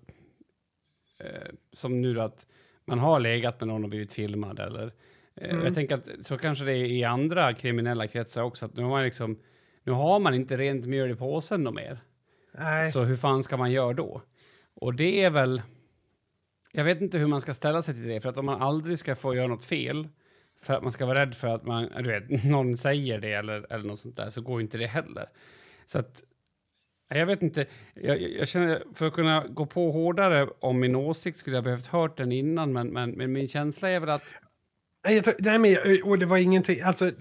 eh, 1.19 1.51
som 1.73 2.01
nu 2.01 2.13
då 2.13 2.21
att 2.21 2.45
man 2.85 2.99
har 2.99 3.19
legat 3.19 3.59
med 3.59 3.67
någon 3.67 3.83
och 3.83 3.89
blivit 3.89 4.13
filmad 4.13 4.59
eller 4.59 4.93
Mm. 5.35 5.65
jag 5.65 5.75
tänker 5.75 5.95
att 5.95 6.09
så 6.21 6.37
kanske 6.37 6.65
det 6.65 6.73
är 6.73 6.85
i 6.85 7.03
andra 7.03 7.53
kriminella 7.53 8.07
kretsar 8.07 8.43
också, 8.43 8.65
att 8.65 8.75
nu 8.75 8.83
har 8.83 8.89
man 8.89 9.03
liksom, 9.03 9.39
nu 9.83 9.91
har 9.91 10.19
man 10.19 10.33
inte 10.33 10.57
rent 10.57 10.85
mjöl 10.85 11.11
i 11.11 11.15
påsen 11.15 11.63
något 11.63 11.73
mer. 11.73 11.99
Nej, 12.57 12.85
Så 12.85 13.03
hur 13.03 13.17
fan 13.17 13.43
ska 13.43 13.57
man 13.57 13.71
göra 13.71 13.93
då? 13.93 14.21
Och 14.73 14.93
det 14.93 15.23
är 15.23 15.29
väl, 15.29 15.61
jag 16.71 16.83
vet 16.83 17.01
inte 17.01 17.17
hur 17.17 17.27
man 17.27 17.41
ska 17.41 17.53
ställa 17.53 17.81
sig 17.81 17.93
till 17.93 18.07
det, 18.07 18.21
för 18.21 18.29
att 18.29 18.37
om 18.37 18.45
man 18.45 18.61
aldrig 18.61 18.99
ska 18.99 19.15
få 19.15 19.35
göra 19.35 19.47
något 19.47 19.63
fel, 19.63 20.07
för 20.61 20.73
att 20.73 20.83
man 20.83 20.91
ska 20.91 21.05
vara 21.05 21.19
rädd 21.19 21.35
för 21.35 21.47
att 21.47 21.65
man, 21.65 21.89
du 22.03 22.19
vet, 22.19 22.43
någon 22.45 22.77
säger 22.77 23.19
det 23.19 23.33
eller, 23.33 23.73
eller 23.73 23.85
något 23.85 23.99
sånt 23.99 24.17
där, 24.17 24.29
så 24.29 24.41
går 24.41 24.61
inte 24.61 24.77
det 24.77 24.87
heller. 24.87 25.29
Så 25.85 25.99
att, 25.99 26.23
jag 27.09 27.25
vet 27.25 27.41
inte, 27.41 27.65
jag, 27.93 28.21
jag 28.21 28.31
jag 28.31 28.47
känner, 28.47 28.83
för 28.93 29.07
att 29.07 29.13
kunna 29.13 29.47
gå 29.47 29.65
på 29.65 29.91
hårdare 29.91 30.49
om 30.59 30.79
min 30.79 30.95
åsikt 30.95 31.37
skulle 31.37 31.57
jag 31.57 31.63
behövt 31.63 31.87
hört 31.87 32.17
den 32.17 32.31
innan, 32.31 32.73
men, 32.73 32.87
men, 32.87 33.11
men 33.11 33.31
min 33.31 33.47
känsla 33.47 33.89
är 33.89 33.99
väl 33.99 34.09
att, 34.09 34.33
Nej, 35.05 35.15
jag 35.15 35.23
tror, 35.23 35.35
nej 35.39 35.59
men, 35.59 35.71
jag- 35.71 36.07
och 36.07 36.19
det 36.19 36.25
var 36.25 36.37
ingenting, 36.37 36.81
alltså, 36.81 37.11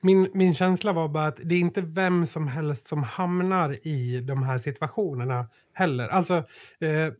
min, 0.00 0.30
min 0.34 0.54
känsla 0.54 0.92
var 0.92 1.08
bara 1.08 1.26
att 1.26 1.40
det 1.44 1.54
är 1.54 1.58
inte 1.58 1.80
vem 1.80 2.26
som 2.26 2.48
helst 2.48 2.86
som 2.88 3.02
hamnar 3.02 3.86
i 3.86 4.20
de 4.20 4.42
här 4.42 4.58
situationerna 4.58 5.48
heller. 5.72 6.08
Alltså, 6.08 6.34
eh, 6.80 7.12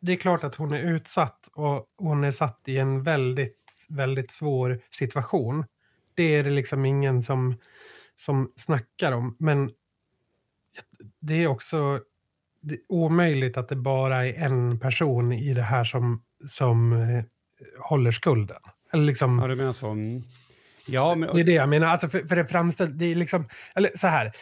det 0.00 0.12
är 0.12 0.16
klart 0.16 0.44
att 0.44 0.54
hon 0.54 0.72
är 0.72 0.82
utsatt 0.82 1.48
och 1.52 1.86
hon 1.98 2.24
är 2.24 2.30
satt 2.30 2.60
i 2.66 2.78
en 2.78 3.02
väldigt, 3.02 3.86
väldigt 3.88 4.30
svår 4.30 4.80
situation. 4.90 5.64
Det 6.14 6.22
är 6.34 6.44
det 6.44 6.50
liksom 6.50 6.84
ingen 6.84 7.22
som, 7.22 7.56
som 8.16 8.52
snackar 8.56 9.12
om. 9.12 9.36
Men 9.38 9.70
det 11.20 11.34
är 11.42 11.46
också 11.46 12.00
det 12.62 12.74
är 12.74 12.80
omöjligt 12.88 13.56
att 13.56 13.68
det 13.68 13.76
bara 13.76 14.26
är 14.26 14.44
en 14.46 14.80
person 14.80 15.32
i 15.32 15.54
det 15.54 15.62
här 15.62 15.84
som, 15.84 16.22
som 16.48 16.92
eh, 16.92 17.24
håller 17.80 18.10
skulden. 18.10 18.60
Eller 18.92 19.04
liksom, 19.04 19.38
ja 19.38 19.46
du 19.46 19.56
menar 19.56 19.72
så, 19.72 19.90
mm. 19.90 20.22
ja 20.86 21.14
men, 21.14 21.34
det 21.34 21.40
är 21.40 21.44
det 21.44 21.52
jag 21.52 21.68
menar. 21.68 21.86
Alltså 21.86 22.08
för, 22.08 22.18
för 22.18 22.36
det 22.36 22.44
framställs, 22.44 22.90
det 22.94 23.04
är 23.04 23.14
liksom, 23.14 23.48
eller 23.74 23.90
så 23.94 24.06
här. 24.06 24.32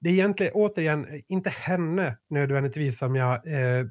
Det 0.00 0.08
är 0.08 0.12
egentligen, 0.12 0.52
återigen, 0.54 1.22
inte 1.28 1.50
henne 1.50 2.16
nödvändigtvis 2.30 2.98
som 2.98 3.16
jag 3.16 3.32
eh, 3.34 3.86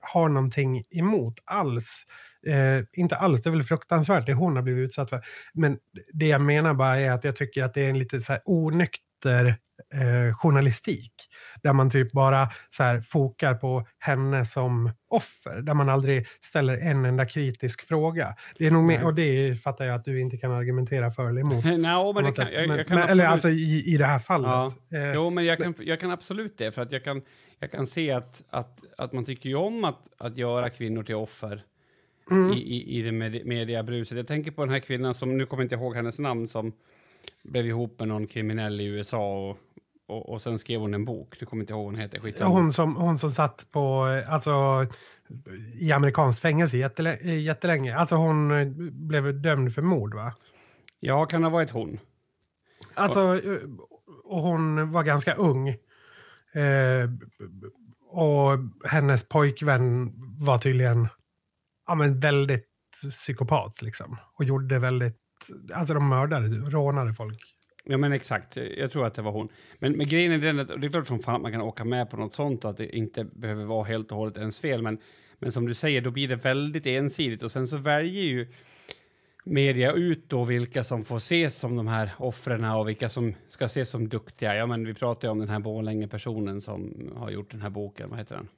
har 0.00 0.28
någonting 0.28 0.84
emot 0.90 1.40
alls. 1.44 2.06
Eh, 2.46 2.84
inte 2.92 3.16
alls, 3.16 3.42
det 3.42 3.48
är 3.48 3.52
väl 3.52 3.62
fruktansvärt 3.62 4.26
det 4.26 4.34
hon 4.34 4.56
har 4.56 4.62
blivit 4.62 4.84
utsatt 4.84 5.10
för. 5.10 5.20
Men 5.52 5.78
det 6.12 6.26
jag 6.26 6.40
menar 6.40 6.74
bara 6.74 6.98
är 7.00 7.10
att 7.10 7.24
jag 7.24 7.36
tycker 7.36 7.62
att 7.62 7.74
det 7.74 7.80
är 7.80 7.90
en 7.90 7.98
lite 7.98 8.20
så 8.20 8.32
här 8.32 8.42
onykter 8.44 9.13
eh, 9.28 10.34
journalistik. 10.36 11.12
Där 11.62 11.72
man 11.72 11.90
typ 11.90 12.12
bara 12.12 12.46
så 12.70 12.82
här 12.82 13.00
fokar 13.00 13.54
på 13.54 13.86
henne 13.98 14.44
som 14.44 14.90
offer. 15.08 15.62
Där 15.62 15.74
man 15.74 15.88
aldrig 15.88 16.26
ställer 16.40 16.78
en 16.78 17.04
enda 17.04 17.26
kritisk 17.26 17.88
fråga. 17.88 18.34
Det 18.58 18.66
är 18.66 18.70
nog 18.70 18.84
Nej. 18.84 19.04
och 19.04 19.14
det 19.14 19.62
fattar 19.62 19.84
jag 19.84 19.94
att 19.94 20.04
du 20.04 20.20
inte 20.20 20.36
kan 20.36 20.52
argumentera 20.52 21.10
för 21.10 21.28
eller 21.28 21.40
emot. 21.40 21.64
Nej, 21.64 21.78
men 21.78 22.14
på 22.14 22.20
det 22.20 22.26
något 22.26 22.36
kan, 22.36 22.46
sätt. 22.46 22.54
jag, 22.54 22.68
Men- 22.68 22.78
jag 22.78 22.86
kan 22.86 22.98
men, 22.98 23.08
eller 23.08 23.26
alltså 23.26 23.48
i, 23.48 23.94
i 23.94 23.96
det 23.96 24.06
här 24.06 24.18
fallet. 24.18 24.76
Eh, 24.92 25.12
Jo, 25.14 25.30
men 25.30 25.44
jag 25.44 25.58
kan, 25.58 25.74
jag 25.78 26.00
kan 26.00 26.10
absolut 26.10 26.58
det. 26.58 26.72
För 26.72 26.82
att 26.82 26.92
jag 26.92 27.04
kan, 27.04 27.22
jag 27.58 27.70
kan 27.70 27.86
se 27.86 28.10
att, 28.10 28.42
att, 28.50 28.78
att 28.98 29.12
man 29.12 29.24
tycker 29.24 29.54
om 29.54 29.84
att, 29.84 30.02
att 30.18 30.38
göra 30.38 30.70
kvinnor 30.70 31.02
till 31.02 31.14
offer 31.14 31.62
mm. 32.30 32.52
i, 32.52 32.56
i, 32.56 32.98
i 32.98 33.02
det 33.02 33.12
med, 33.12 33.46
mediabruset. 33.46 34.16
Jag 34.16 34.26
tänker 34.26 34.50
på 34.50 34.64
den 34.64 34.70
här 34.70 34.80
kvinnan 34.80 35.14
som, 35.14 35.38
nu 35.38 35.46
kommer 35.46 35.62
jag 35.62 35.64
inte 35.64 35.74
ihåg 35.74 35.96
hennes 35.96 36.18
namn, 36.18 36.48
som 36.48 36.72
blev 37.42 37.66
ihop 37.66 37.98
med 37.98 38.08
någon 38.08 38.26
kriminell 38.26 38.80
i 38.80 38.84
USA 38.84 39.48
och, 39.48 39.58
och, 40.06 40.28
och 40.28 40.42
sen 40.42 40.58
skrev 40.58 40.80
hon 40.80 40.94
en 40.94 41.04
bok. 41.04 41.36
Du 41.40 41.46
kommer 41.46 41.62
inte 41.62 41.72
ihåg 41.72 41.84
vad 41.84 41.92
hon 41.92 42.00
heter, 42.00 42.20
skitsamma. 42.20 42.50
Hon 42.50 42.72
som, 42.72 42.96
hon 42.96 43.18
som 43.18 43.30
satt 43.30 43.66
på, 43.70 44.02
alltså, 44.28 44.86
i 45.80 45.92
amerikanskt 45.92 46.42
fängelse 46.42 46.76
jättelä- 46.76 47.18
eh, 47.20 47.42
jättelänge. 47.42 47.96
Alltså 47.96 48.14
hon 48.14 48.50
eh, 48.50 48.66
blev 48.92 49.40
dömd 49.42 49.74
för 49.74 49.82
mord 49.82 50.14
va? 50.14 50.32
Ja, 51.00 51.26
kan 51.26 51.42
ha 51.44 51.50
varit 51.50 51.70
hon? 51.70 51.98
Alltså, 52.94 53.40
och 54.24 54.38
hon 54.38 54.90
var 54.90 55.02
ganska 55.02 55.34
ung. 55.34 55.68
Eh, 55.68 57.10
och 58.10 58.58
hennes 58.84 59.28
pojkvän 59.28 60.12
var 60.38 60.58
tydligen 60.58 61.08
ja, 61.86 61.94
men 61.94 62.20
väldigt 62.20 62.68
psykopat 63.10 63.82
liksom. 63.82 64.16
Och 64.34 64.44
gjorde 64.44 64.78
väldigt, 64.78 65.16
alltså 65.74 65.94
de 65.94 66.08
mördade, 66.08 66.48
rånade 66.48 67.14
folk. 67.14 67.54
Ja, 67.84 67.96
men 67.96 68.12
exakt. 68.12 68.56
Jag 68.56 68.92
tror 68.92 69.06
att 69.06 69.14
det 69.14 69.22
var 69.22 69.32
hon. 69.32 69.48
Men, 69.78 69.92
men 69.92 70.08
grejen 70.08 70.32
är 70.32 70.38
den 70.38 70.60
att 70.60 70.68
det 70.68 70.86
är 70.86 70.90
klart 70.90 71.06
som 71.06 71.18
fan 71.18 71.34
att 71.34 71.42
man 71.42 71.52
kan 71.52 71.60
åka 71.60 71.84
med 71.84 72.10
på 72.10 72.16
något 72.16 72.34
sånt 72.34 72.64
och 72.64 72.70
att 72.70 72.76
det 72.76 72.96
inte 72.96 73.24
behöver 73.24 73.64
vara 73.64 73.84
helt 73.84 74.12
och 74.12 74.18
hållet 74.18 74.36
ens 74.36 74.58
fel. 74.58 74.82
Men, 74.82 74.98
men 75.38 75.52
som 75.52 75.66
du 75.66 75.74
säger, 75.74 76.00
då 76.00 76.10
blir 76.10 76.28
det 76.28 76.36
väldigt 76.36 76.86
ensidigt 76.86 77.42
och 77.42 77.52
sen 77.52 77.66
så 77.66 77.76
väljer 77.76 78.22
ju 78.22 78.46
media 79.44 79.92
ut 79.92 80.28
då 80.28 80.44
vilka 80.44 80.84
som 80.84 81.04
får 81.04 81.16
ses 81.16 81.58
som 81.58 81.76
de 81.76 81.86
här 81.86 82.10
offren 82.18 82.64
och 82.64 82.88
vilka 82.88 83.08
som 83.08 83.34
ska 83.46 83.64
ses 83.64 83.90
som 83.90 84.08
duktiga. 84.08 84.56
Ja, 84.56 84.66
men 84.66 84.86
vi 84.86 84.94
pratar 84.94 85.28
ju 85.28 85.32
om 85.32 85.38
den 85.38 85.48
här 85.48 85.60
Borlänge-personen 85.60 86.60
som 86.60 87.10
har 87.16 87.30
gjort 87.30 87.50
den 87.50 87.60
här 87.60 87.70
boken. 87.70 88.10
Vad 88.10 88.18
heter 88.18 88.36
den? 88.36 88.48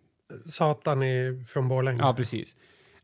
Satan 0.46 1.02
är 1.02 1.44
från 1.44 1.68
Borlänge. 1.68 1.98
Ja, 2.02 2.14
precis. 2.14 2.56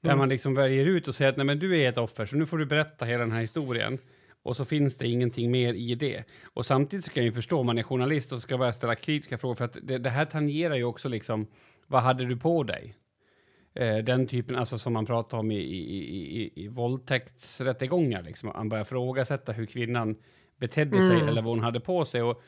Där 0.02 0.10
Mm. 0.10 0.18
man 0.18 0.28
liksom 0.28 0.54
väljer 0.54 0.86
ut 0.86 1.08
och 1.08 1.14
säger 1.14 1.30
att 1.30 1.36
Nej, 1.36 1.46
men 1.46 1.58
du 1.58 1.80
är 1.80 1.88
ett 1.88 1.98
offer, 1.98 2.26
så 2.26 2.36
nu 2.36 2.46
får 2.46 2.58
du 2.58 2.66
berätta 2.66 3.04
hela 3.04 3.18
den 3.20 3.32
här 3.32 3.40
historien. 3.40 3.98
Och 4.44 4.56
så 4.56 4.64
finns 4.64 4.96
det 4.96 5.08
ingenting 5.08 5.50
mer 5.50 5.74
i 5.74 5.94
det. 5.94 6.24
Och 6.54 6.66
samtidigt 6.66 7.04
så 7.04 7.10
kan 7.10 7.22
jag 7.22 7.28
ju 7.28 7.34
förstå 7.34 7.60
om 7.60 7.66
man 7.66 7.78
är 7.78 7.82
journalist 7.82 8.32
och 8.32 8.42
ska 8.42 8.58
börja 8.58 8.72
ställa 8.72 8.94
kritiska 8.94 9.38
frågor 9.38 9.54
för 9.54 9.64
att 9.64 9.76
det, 9.82 9.98
det 9.98 10.10
här 10.10 10.24
tangerar 10.24 10.74
ju 10.76 10.84
också 10.84 11.08
liksom 11.08 11.46
vad 11.86 12.02
hade 12.02 12.24
du 12.26 12.36
på 12.36 12.62
dig? 12.62 12.94
Eh, 13.74 13.96
den 13.96 14.26
typen, 14.26 14.56
alltså 14.56 14.78
som 14.78 14.92
man 14.92 15.06
pratar 15.06 15.38
om 15.38 15.50
i, 15.50 15.56
i, 15.58 15.78
i, 16.42 16.52
i, 16.64 16.68
våldtäktsrättegångar, 16.68 18.22
liksom. 18.22 18.48
Man 18.48 18.68
börjar 18.68 18.84
frågasätta 18.84 19.52
hur 19.52 19.66
kvinnan 19.66 20.16
betedde 20.60 20.96
sig 21.06 21.16
Mm. 21.16 21.28
eller 21.28 21.42
vad 21.42 21.54
hon 21.54 21.64
hade 21.64 21.80
på 21.80 22.04
sig. 22.04 22.22
Och 22.22 22.42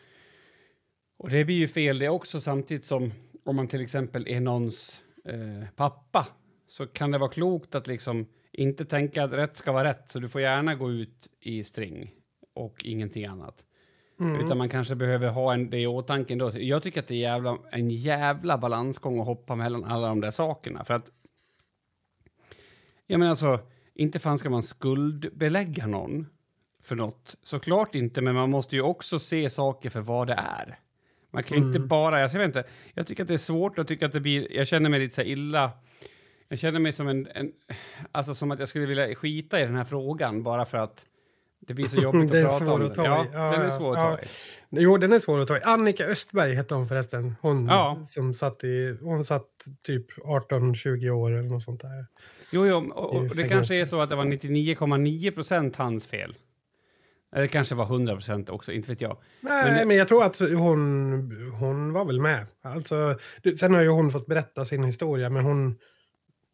Och 1.19 1.31
det 1.31 1.45
blir 1.45 1.57
ju 1.57 1.69
fel 1.69 1.99
det 1.99 2.09
också 2.09 2.41
samtidigt 2.41 2.85
som 2.85 3.13
om 3.45 3.57
man 3.57 3.67
till 3.69 3.81
exempel 3.83 4.29
är 4.29 4.41
någons 4.41 5.01
eh, 5.25 5.69
pappa 5.77 6.27
så 6.67 6.87
kan 6.87 7.11
det 7.11 7.19
vara 7.19 7.31
klokt 7.31 7.75
att 7.75 7.87
liksom 7.87 8.27
inte 8.53 8.85
tänka 8.85 9.25
att 9.25 9.33
rätt 9.33 9.57
ska 9.57 9.73
vara 9.73 9.89
rätt 9.89 10.09
så 10.09 10.19
du 10.19 10.29
får 10.29 10.41
gärna 10.41 10.75
gå 10.75 10.91
ut 10.91 11.29
i 11.41 11.65
string 11.65 12.11
och 12.55 12.85
ingenting 12.85 13.27
annat. 13.27 13.65
Mm. 14.21 14.45
Utan 14.45 14.59
man 14.59 14.69
kanske 14.69 14.95
behöver 14.95 15.29
ha 15.29 15.55
en, 15.55 15.71
det 15.71 15.79
i 15.79 15.87
åtanke 15.87 16.35
då. 16.35 16.53
Jag 16.55 16.83
tycker 16.83 17.01
att 17.01 17.07
det 17.07 17.15
är 17.15 17.19
jävla, 17.19 17.59
en 17.73 17.91
jävla 17.91 18.59
balansgång 18.59 19.21
att 19.21 19.27
hoppa 19.27 19.55
mellan 19.55 19.85
alla 19.85 20.09
de 20.09 20.21
där 20.21 20.31
sakerna. 20.31 20.85
För 20.85 20.95
att... 20.95 21.11
Jag 23.07 23.19
menar 23.19 23.31
alltså, 23.31 23.59
inte 23.95 24.19
fan 24.19 24.39
ska 24.39 24.51
man 24.51 24.63
skuldbelägga 24.63 25.87
någon 25.87 26.27
för 26.83 26.97
något. 26.97 27.37
Såklart 27.43 27.95
inte, 27.95 28.21
men 28.21 28.35
man 28.35 28.51
måste 28.51 28.77
ju 28.77 28.83
också 28.83 29.19
se 29.19 29.51
saker 29.51 29.91
för 29.91 30.01
vad 30.01 30.27
det 30.27 30.35
är. 30.35 30.79
Man 31.31 31.43
kan 31.43 31.59
ju 31.59 31.65
inte 31.65 31.81
bara... 31.81 32.21
Jag, 32.21 32.29
vet 32.29 32.47
inte, 32.47 32.65
jag 32.95 33.07
tycker 33.07 33.23
att 33.23 33.29
det 33.29 33.35
är 33.35 33.39
svårt. 33.39 33.77
Jag, 33.77 33.89
tycker 33.89 34.07
att 34.07 34.13
det 34.13 34.21
blir, 34.21 34.53
jag 34.53 34.67
känner 34.67 34.91
mig 34.91 35.01
lite 35.01 35.15
så 35.15 35.23
illa... 35.23 35.71
Jag 36.49 36.59
känner 36.59 36.81
mig 36.81 36.93
som 36.93 37.09
en, 37.09 37.27
en... 37.35 37.53
Alltså 38.13 38.35
som 38.35 38.51
att 38.51 38.59
jag 38.59 38.69
skulle 38.69 38.87
vilja 38.87 39.15
skita 39.15 39.61
i 39.61 39.65
den 39.65 39.77
här 39.77 39.85
frågan 39.85 40.43
bara 40.43 40.65
för 40.65 40.79
att 40.79 41.07
det 41.67 41.75
blir 41.75 41.89
så 41.89 42.01
jobbigt 42.01 42.35
att 42.35 42.59
prata 42.59 42.73
om 42.73 42.87
att 42.87 42.95
den. 42.95 43.05
ta 43.05 43.05
Ja. 43.05 43.27
Ja, 43.33 43.51
den 43.51 43.61
är 43.61 43.65
ja, 43.65 43.71
svår 43.71 43.93
att 43.93 43.99
ja. 43.99 44.17
ta 44.17 44.23
i. 44.23 44.27
Jo, 44.83 44.97
den 44.97 45.13
är 45.13 45.19
svår 45.19 45.41
att 45.41 45.49
ta 45.49 45.57
i. 45.57 45.61
Annika 45.63 46.05
Östberg 46.05 46.55
hette 46.55 46.75
hon 46.75 46.89
förresten. 46.89 47.35
Hon 47.41 47.67
Ja. 47.67 48.05
som 48.09 48.35
satt 48.35 48.65
i... 48.65 48.99
Hon 49.03 49.25
satt 49.25 49.47
typ 49.87 50.13
18-20 50.19 51.11
år 51.11 51.33
eller 51.33 51.49
något 51.49 51.63
sånt 51.63 51.81
där. 51.81 52.07
Jo, 52.51 52.67
jo 52.67 52.93
och, 52.93 53.17
och 53.17 53.37
det 53.37 53.49
kanske 53.49 53.81
är 53.81 53.85
så 53.85 54.01
att 54.01 54.11
det 54.11 54.17
var 54.17 54.25
99,9 54.25 55.31
procent 55.31 55.77
hans 55.77 56.07
fel. 56.07 56.35
Det 57.35 57.49
kanske 57.49 57.75
var 57.75 57.85
100 57.85 58.15
procent 58.15 58.51
också, 58.51 58.73
inte 58.73 58.91
vet 58.91 59.01
jag. 59.01 59.17
Nej, 59.41 59.73
Men 59.73 59.89
men, 59.89 59.97
jag 59.97 60.09
tror 60.09 60.25
att 60.25 60.39
hon, 60.39 61.53
hon 61.59 61.93
var 61.93 62.05
väl 62.05 62.21
med. 62.21 62.47
Alltså, 62.63 63.19
sen 63.59 63.75
har 63.75 63.83
ju 63.83 63.89
hon 63.89 64.11
fått 64.11 64.27
berätta 64.27 64.65
sin 64.65 64.85
historia, 64.85 65.31
men 65.31 65.45
hon... 65.45 65.79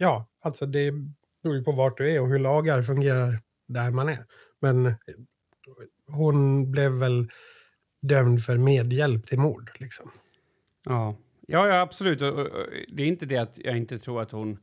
Ja, 0.03 0.27
alltså 0.43 0.67
det 0.67 0.93
beror 1.43 1.57
ju 1.57 1.65
på 1.65 1.73
vart 1.73 1.99
du 1.99 2.11
är 2.11 2.21
och 2.21 2.29
hur 2.29 2.39
lagar 2.39 2.83
fungerar 2.83 3.41
där 3.69 3.91
man 3.91 4.09
är. 4.09 4.27
Men 4.61 4.87
eh, 4.87 4.95
hon 6.07 6.71
blev 6.71 6.93
väl 6.93 7.31
dömd 8.03 8.45
för 8.45 8.57
medhjälp 8.57 9.27
till 9.27 9.39
mord, 9.39 9.71
liksom. 9.75 10.11
Ja, 10.85 11.17
ja, 11.47 11.69
ja 11.69 11.81
absolut. 11.81 12.19
Det 12.89 13.03
är 13.03 13.07
inte 13.07 13.27
det 13.27 13.37
att 13.37 13.59
jag 13.59 13.77
inte 13.77 13.99
tror 13.99 14.23
att 14.23 14.31
hon, 14.31 14.59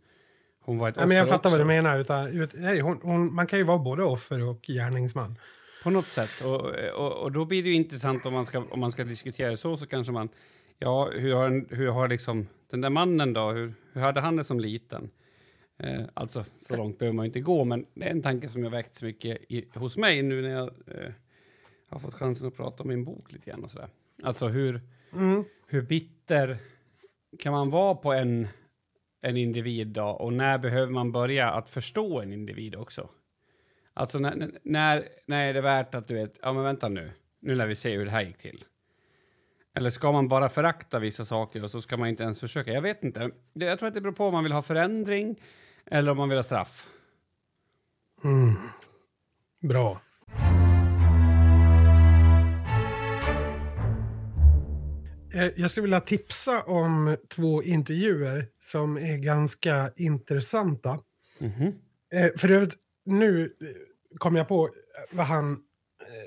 hon 0.62 0.78
var 0.78 0.90
ett 0.90 0.96
Nej, 0.96 1.04
offer 1.04 1.08
men 1.08 1.18
jag 1.18 1.30
fattar 1.30 1.50
också, 1.50 1.58
vad 1.58 1.60
du 1.60 1.66
menar. 1.66 2.00
Utan, 2.00 2.28
ut, 2.28 2.52
nej, 2.54 2.80
hon, 2.80 3.00
hon, 3.04 3.36
man 3.36 3.48
kan 3.48 3.60
ju 3.60 3.66
vara 3.66 3.80
både 3.80 4.04
offer 4.04 4.44
och 4.44 4.62
gärningsman. 4.62 5.36
På 5.84 5.90
något 5.90 6.10
sätt. 6.10 6.42
Och, 6.42 6.62
och, 6.96 7.24
och 7.24 7.32
då 7.32 7.46
blir 7.46 7.64
det 7.64 7.70
ju 7.70 7.76
intressant 7.76 8.26
om 8.26 8.34
man 8.34 8.46
ska, 8.46 8.64
om 8.70 8.80
man 8.80 8.92
ska 8.92 9.04
diskutera 9.04 9.50
det 9.50 9.58
så, 9.58 9.78
så 9.78 9.88
kanske 9.88 10.14
man... 10.14 10.30
Ja, 10.80 11.10
hur 11.14 11.34
har, 11.34 11.76
hur 11.76 11.88
har 11.88 12.08
liksom 12.08 12.48
den 12.72 12.82
där 12.82 12.90
mannen 12.90 13.34
då, 13.34 13.52
hur, 13.52 13.74
hur 13.94 14.02
hade 14.02 14.22
han 14.22 14.36
det 14.36 14.44
som 14.44 14.60
liten? 14.60 15.10
Eh, 15.80 16.02
alltså, 16.14 16.46
så 16.58 16.76
långt 16.76 17.00
behöver 17.00 17.16
man 17.16 17.26
ju 17.26 17.28
inte 17.28 17.40
gå, 17.40 17.64
men 17.64 17.86
det 17.94 18.06
är 18.06 18.12
en 18.12 18.22
tanke 18.22 18.48
som 18.48 18.64
har 18.64 18.70
väckts 18.70 19.04
mycket 19.04 19.38
i, 19.50 19.68
hos 19.76 19.98
mig 19.98 20.22
nu 20.22 20.42
när 20.42 20.50
jag 20.50 20.68
eh, 20.68 21.12
har 21.90 22.00
fått 22.00 22.14
chansen 22.14 22.48
att 22.48 22.56
prata 22.56 22.84
om 22.84 22.90
min 22.90 23.06
bok 23.06 23.32
lite 23.32 23.50
grann 23.50 23.64
och 23.64 23.72
sådär. 23.72 23.90
Alltså 24.24 24.48
hur, 24.48 24.82
Mm. 25.14 25.44
hur 25.68 25.82
bitter 25.82 26.58
kan 27.40 27.54
man 27.54 27.70
vara 27.70 27.96
på 27.96 28.14
en, 28.14 28.48
en 29.22 29.38
individ 29.38 29.88
då? 29.88 30.06
Och 30.06 30.34
när 30.34 30.58
behöver 30.58 30.92
man 30.92 31.12
börja 31.12 31.50
att 31.50 31.70
förstå 31.70 32.22
en 32.22 32.34
individ 32.34 32.76
också? 32.76 33.10
Alltså 33.94 34.20
när, 34.20 34.52
när, 34.64 35.04
när 35.26 35.46
är 35.46 35.54
det 35.54 35.62
värt 35.62 35.96
att 35.96 36.08
du 36.08 36.14
vet, 36.14 36.40
ja 36.42 36.54
men 36.54 36.64
vänta 36.64 36.90
nu, 36.90 37.12
nu 37.40 37.56
lär 37.56 37.68
vi 37.68 37.76
se 37.76 37.98
hur 37.98 38.06
det 38.06 38.12
här 38.12 38.22
gick 38.22 38.38
till. 38.38 38.64
Eller 39.76 39.90
ska 39.90 40.12
man 40.12 40.28
bara 40.28 40.50
förakta 40.50 41.00
vissa 41.00 41.26
saker 41.26 41.64
och 41.64 41.72
så 41.72 41.82
ska 41.82 41.98
man 41.98 42.10
inte 42.10 42.24
ens 42.24 42.40
försöka? 42.40 42.72
Jag 42.72 42.82
vet 42.82 43.04
inte. 43.04 43.32
Jag 43.54 43.80
tror 43.80 43.88
att 43.88 43.94
det 43.94 44.02
beror 44.02 44.14
på 44.14 44.26
om 44.26 44.34
man 44.34 44.44
vill 44.44 44.54
ha 44.54 44.62
förändring 44.62 45.40
eller 45.92 46.12
om 46.12 46.18
man 46.18 46.30
vill 46.30 46.38
ha 46.38 46.44
straff. 46.44 46.88
Mm. 48.24 48.56
Bra. 49.62 50.02
Eh, 55.34 55.52
Jag 55.56 55.72
skulle 55.72 55.82
vilja 55.82 56.00
tipsa 56.00 56.64
om 56.64 57.18
två 57.36 57.64
intervjuer 57.64 58.48
som 58.62 58.98
är 58.98 59.18
ganska 59.18 59.92
intressanta. 59.96 61.00
Mhm. 61.40 61.74
Eh, 62.14 62.30
För 62.38 62.52
övrigt, 62.52 62.74
nu 63.06 63.44
eh, 63.62 63.68
kom 64.18 64.36
jag 64.36 64.48
på 64.48 64.70
vad 65.12 65.26
han... 65.26 65.64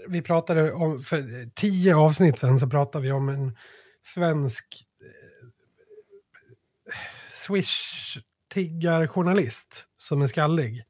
Vi 0.09 0.23
pratade 0.23 0.73
om, 0.73 0.99
för 1.01 1.51
tio 1.55 1.97
avsnitt 1.97 2.39
sen 2.39 2.59
så 2.61 2.67
pratade 2.69 3.03
vi 3.05 3.13
om 3.13 3.29
en 3.29 3.57
svensk 4.03 4.87
eh, 5.01 5.49
Swish-tiggarjournalist 8.55 9.85
som 9.99 10.23
är 10.23 10.27
skallig. 10.27 10.83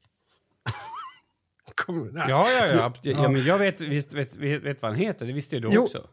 Kom. 1.75 2.11
Ja, 2.15 2.29
ja, 2.29 2.49
ja. 2.51 2.67
ja. 2.67 2.93
Ja. 3.03 3.29
men 3.29 3.43
jag 3.43 3.57
vet, 3.57 3.81
visst, 3.81 4.13
vet, 4.13 4.35
vet, 4.35 4.63
vet 4.63 4.81
vad 4.81 4.91
han 4.91 4.99
heter, 4.99 5.25
det 5.25 5.33
visste 5.33 5.55
ju 5.55 5.61
du 5.61 5.69
Jo. 5.71 5.83
också. 5.83 6.09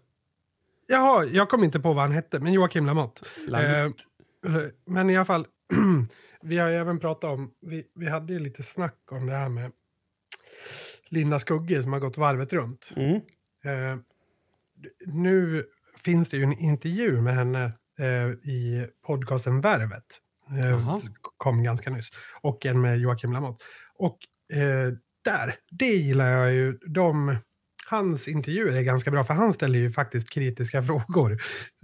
Jaha, 0.87 1.25
jag 1.25 1.49
kom 1.49 1.65
inte 1.65 1.81
på 1.81 1.93
vad 1.93 2.03
han 2.03 2.13
hette, 2.13 2.41
men 2.41 2.53
Joakim 2.53 2.87
Lamotte. 2.87 3.23
Lamotte. 3.47 4.05
Eh, 4.47 4.63
men 4.87 5.11
i 5.11 5.17
alla 5.17 5.25
fall, 5.25 5.47
vi 6.43 6.59
har 6.59 6.69
ju 6.69 6.75
även 6.77 6.99
pratat 6.99 7.31
om, 7.31 7.51
vi, 7.61 7.85
vi 7.95 8.09
hade 8.09 8.33
ju 8.33 8.39
lite 8.39 8.63
snack 8.63 8.99
om 9.11 9.27
det 9.27 9.33
här 9.35 9.49
med 9.49 9.73
Linda 11.09 11.39
Skugge 11.39 11.83
som 11.83 11.93
har 11.93 12.01
gått 12.01 12.19
varvet 12.19 12.53
runt. 12.53 12.91
Mm. 12.97 13.15
Eh, 13.65 13.99
nu 15.07 15.65
finns 16.05 16.31
det 16.31 16.37
ju 16.37 16.43
en 16.43 16.59
intervju 16.59 17.21
med 17.21 17.35
henne 17.35 17.73
eh, 17.99 18.29
i 18.51 18.89
podcasten 19.07 19.61
Värvet. 19.61 20.21
Eh, 20.51 20.71
Jaha. 20.71 21.01
kom 21.37 21.63
ganska 21.63 21.91
nyss. 21.91 22.11
Och 22.41 22.67
en 22.67 22.81
med 22.81 22.99
Joakim 22.99 23.33
Lamotte. 23.33 23.65
Och 23.95 24.19
eh, 24.57 24.93
där, 25.25 25.55
det 25.71 25.87
gillar 25.87 26.29
jag 26.31 26.53
ju. 26.53 26.73
De, 26.73 27.37
hans 27.91 28.29
intervjuer 28.29 28.77
är 28.77 28.83
ganska 28.83 29.11
bra, 29.11 29.25
för 29.25 29.35
han 29.35 29.53
ställer 29.53 29.79
ju 29.79 29.91
faktiskt 29.91 30.31
kritiska 30.31 30.83
frågor 30.87 31.39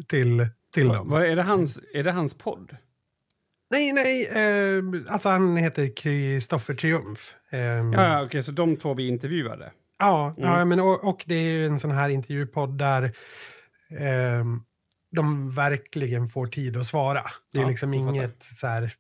till, 0.09 0.49
till 0.75 0.89
dem. 0.89 1.09
Vad, 1.09 1.23
är, 1.25 1.37
det 1.37 1.43
hans, 1.43 1.81
är 1.95 2.05
det 2.05 2.13
hans 2.13 2.39
podd? 2.39 2.77
Nej, 3.71 3.93
nej, 3.93 4.27
eh, 4.27 4.83
alltså 5.13 5.29
han 5.29 5.57
heter 5.57 5.97
Kristoffer 5.97 6.75
Triumf. 6.75 7.35
Eh, 7.51 7.59
Ja, 7.93 8.23
okej, 8.25 8.43
så 8.43 8.53
de 8.53 8.77
två 8.77 8.95
blir 8.95 9.09
intervjuade. 9.09 9.73
Ja, 9.99 10.35
Mm. 10.39 10.51
ja 10.51 10.65
men, 10.65 10.81
och, 10.81 11.05
och 11.09 11.25
det 11.27 11.35
är 11.35 11.51
ju 11.53 11.67
en 11.67 11.79
sån 11.79 11.91
här 11.91 12.09
intervjupodd 12.09 12.79
där 12.79 13.13
ehm, 14.01 14.61
de 15.15 15.51
verkligen 15.51 16.29
får 16.29 16.47
tid 16.47 16.77
att 16.77 16.87
svara. 16.87 17.23
Det 17.53 17.59
är 17.59 17.63
Ja, 17.63 17.69
liksom 17.69 17.95
inget 17.95 18.43
så 18.43 18.67
här... 18.67 18.93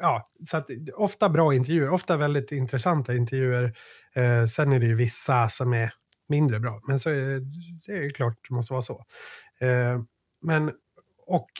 Ja, 0.00 0.30
så 0.44 0.56
att, 0.56 0.66
ofta 0.94 1.28
bra 1.28 1.54
intervjuer, 1.54 1.90
ofta 1.90 2.16
väldigt 2.16 2.52
intressanta 2.52 3.14
intervjuer. 3.14 3.76
Eh, 4.14 4.46
sen 4.46 4.72
är 4.72 4.80
det 4.80 4.86
ju 4.86 4.94
vissa 4.94 5.48
som 5.48 5.72
är 5.72 5.92
mindre 6.28 6.60
bra, 6.60 6.80
men 6.88 7.00
så 7.00 7.10
är, 7.10 7.40
det 7.86 7.92
är 7.92 8.02
ju 8.02 8.10
klart 8.10 8.38
det 8.48 8.54
måste 8.54 8.72
vara 8.72 8.82
så. 8.82 9.04
Eh, 9.60 10.00
men, 10.42 10.72
och 11.26 11.50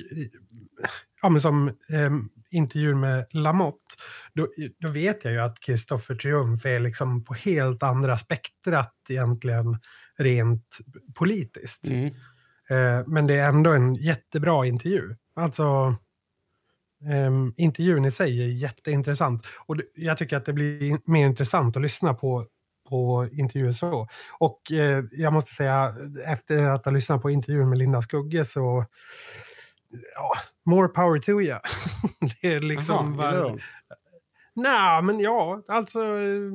ja, 1.22 1.28
men 1.28 1.41
som 1.41 1.68
eh, 1.68 2.11
intervjun 2.51 3.01
med 3.01 3.26
Lamotte, 3.30 3.95
då, 4.34 4.49
då 4.78 4.89
vet 4.89 5.24
jag 5.24 5.32
ju 5.32 5.41
att 5.41 5.61
Kristoffer 5.61 6.14
Triumf 6.14 6.66
är 6.66 6.80
liksom 6.80 7.24
på 7.24 7.34
helt 7.34 7.82
andra 7.82 8.18
spektrat 8.18 8.95
egentligen 9.09 9.78
rent 10.18 10.78
politiskt. 11.14 11.89
Mm. 11.89 12.14
Eh, 12.70 13.06
men 13.06 13.26
det 13.26 13.34
är 13.34 13.48
ändå 13.48 13.72
en 13.72 13.94
jättebra 13.94 14.66
intervju. 14.66 15.16
Alltså, 15.34 15.96
ehm, 17.10 17.54
intervjun 17.56 18.04
i 18.04 18.10
sig 18.10 18.42
är 18.42 18.46
jätteintressant. 18.46 19.46
Och 19.66 19.76
jag 19.94 20.18
tycker 20.18 20.36
att 20.36 20.44
det 20.44 20.52
blir 20.52 21.10
mer 21.10 21.26
intressant 21.26 21.76
att 21.76 21.82
lyssna 21.82 22.14
på, 22.14 22.46
på 22.88 23.28
intervjuer 23.32 23.72
så. 23.72 24.08
Och 24.38 24.72
eh, 24.72 25.04
jag 25.12 25.32
måste 25.32 25.54
säga, 25.54 25.94
efter 26.26 26.62
att 26.62 26.84
ha 26.84 26.92
lyssnat 26.92 27.22
på 27.22 27.30
intervjun 27.30 27.68
med 27.68 27.78
Linda 27.78 28.02
Skugge 28.02 28.44
så, 28.44 28.84
ja, 30.14 30.32
more 30.64 30.88
power 30.88 31.18
to 31.18 31.30
you. 31.30 31.58
det 32.40 32.48
är 32.54 32.60
liksom... 32.60 33.12
Gillar 33.12 33.42
var-? 33.42 33.62
Nej, 34.56 35.02
men 35.02 35.20
ja, 35.20 35.62
alltså 35.68 35.98
eh, 36.00 36.52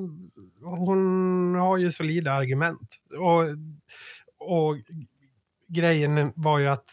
hon 0.62 1.56
har 1.56 1.78
ju 1.78 1.92
solida 1.92 2.32
argument. 2.32 2.96
Och, 3.20 3.42
och 4.50 4.76
grejen 5.74 6.34
var 6.36 6.60
ju 6.60 6.68
att 6.68 6.86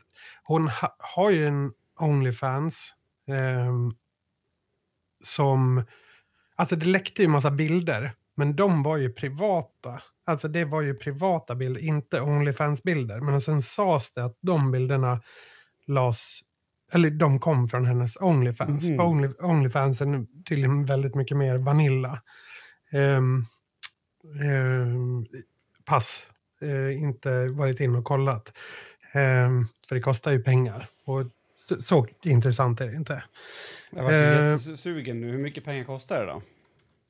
hon 0.42 0.68
ha, 0.68 0.96
har 0.98 1.30
ju 1.30 1.46
en 1.46 1.72
Onlyfans 2.00 2.94
ehm, 3.28 3.94
som... 5.24 5.84
Alltså 6.56 6.76
det 6.76 6.86
läckte 6.86 7.22
ju 7.22 7.28
massa 7.28 7.50
bilder, 7.50 8.12
men 8.34 8.56
de 8.56 8.82
var 8.82 8.96
ju 8.96 9.12
privata. 9.12 10.02
Alltså 10.24 10.48
det 10.48 10.64
var 10.64 10.82
ju 10.82 10.94
privata 10.94 11.54
bilder, 11.54 11.80
inte 11.80 12.20
Onlyfans-bilder. 12.20 13.20
Men 13.20 13.40
sen 13.40 13.62
sades 13.62 14.12
det 14.14 14.24
att 14.24 14.38
de 14.40 14.70
bilderna 14.70 15.20
lades 15.86 16.40
eller 16.92 17.10
de 17.10 17.40
kom 17.40 17.68
från 17.68 17.84
hennes 17.84 18.16
Onlyfans. 18.20 18.96
På 18.96 19.04
Only, 19.04 19.28
Onlyfans 19.38 20.00
är 20.00 20.44
tydligen 20.44 20.84
väldigt 20.86 21.14
mycket 21.14 21.36
mer 21.36 21.58
vanilla. 21.58 22.22
Ehm, 22.92 23.46
ehm, 24.44 25.26
pass. 25.84 26.28
Eh, 26.60 27.02
inte 27.02 27.48
varit 27.48 27.80
in 27.80 27.94
och 27.96 28.04
kollat. 28.04 28.56
Ehm, 29.12 29.66
för 29.88 29.94
det 29.94 30.00
kostar 30.00 30.32
ju 30.32 30.42
pengar. 30.42 30.88
Och 31.04 31.22
så, 31.68 31.80
så 31.80 32.06
intressant 32.22 32.80
är 32.80 32.86
det 32.86 32.94
inte. 32.96 33.24
Jag 33.90 34.02
var 34.04 34.12
Eh. 34.12 34.50
jättesugen 34.52 35.20
nu. 35.20 35.30
Hur 35.30 35.38
mycket 35.38 35.64
pengar 35.64 35.84
kostar 35.84 36.20
det 36.20 36.26
då? 36.32 36.42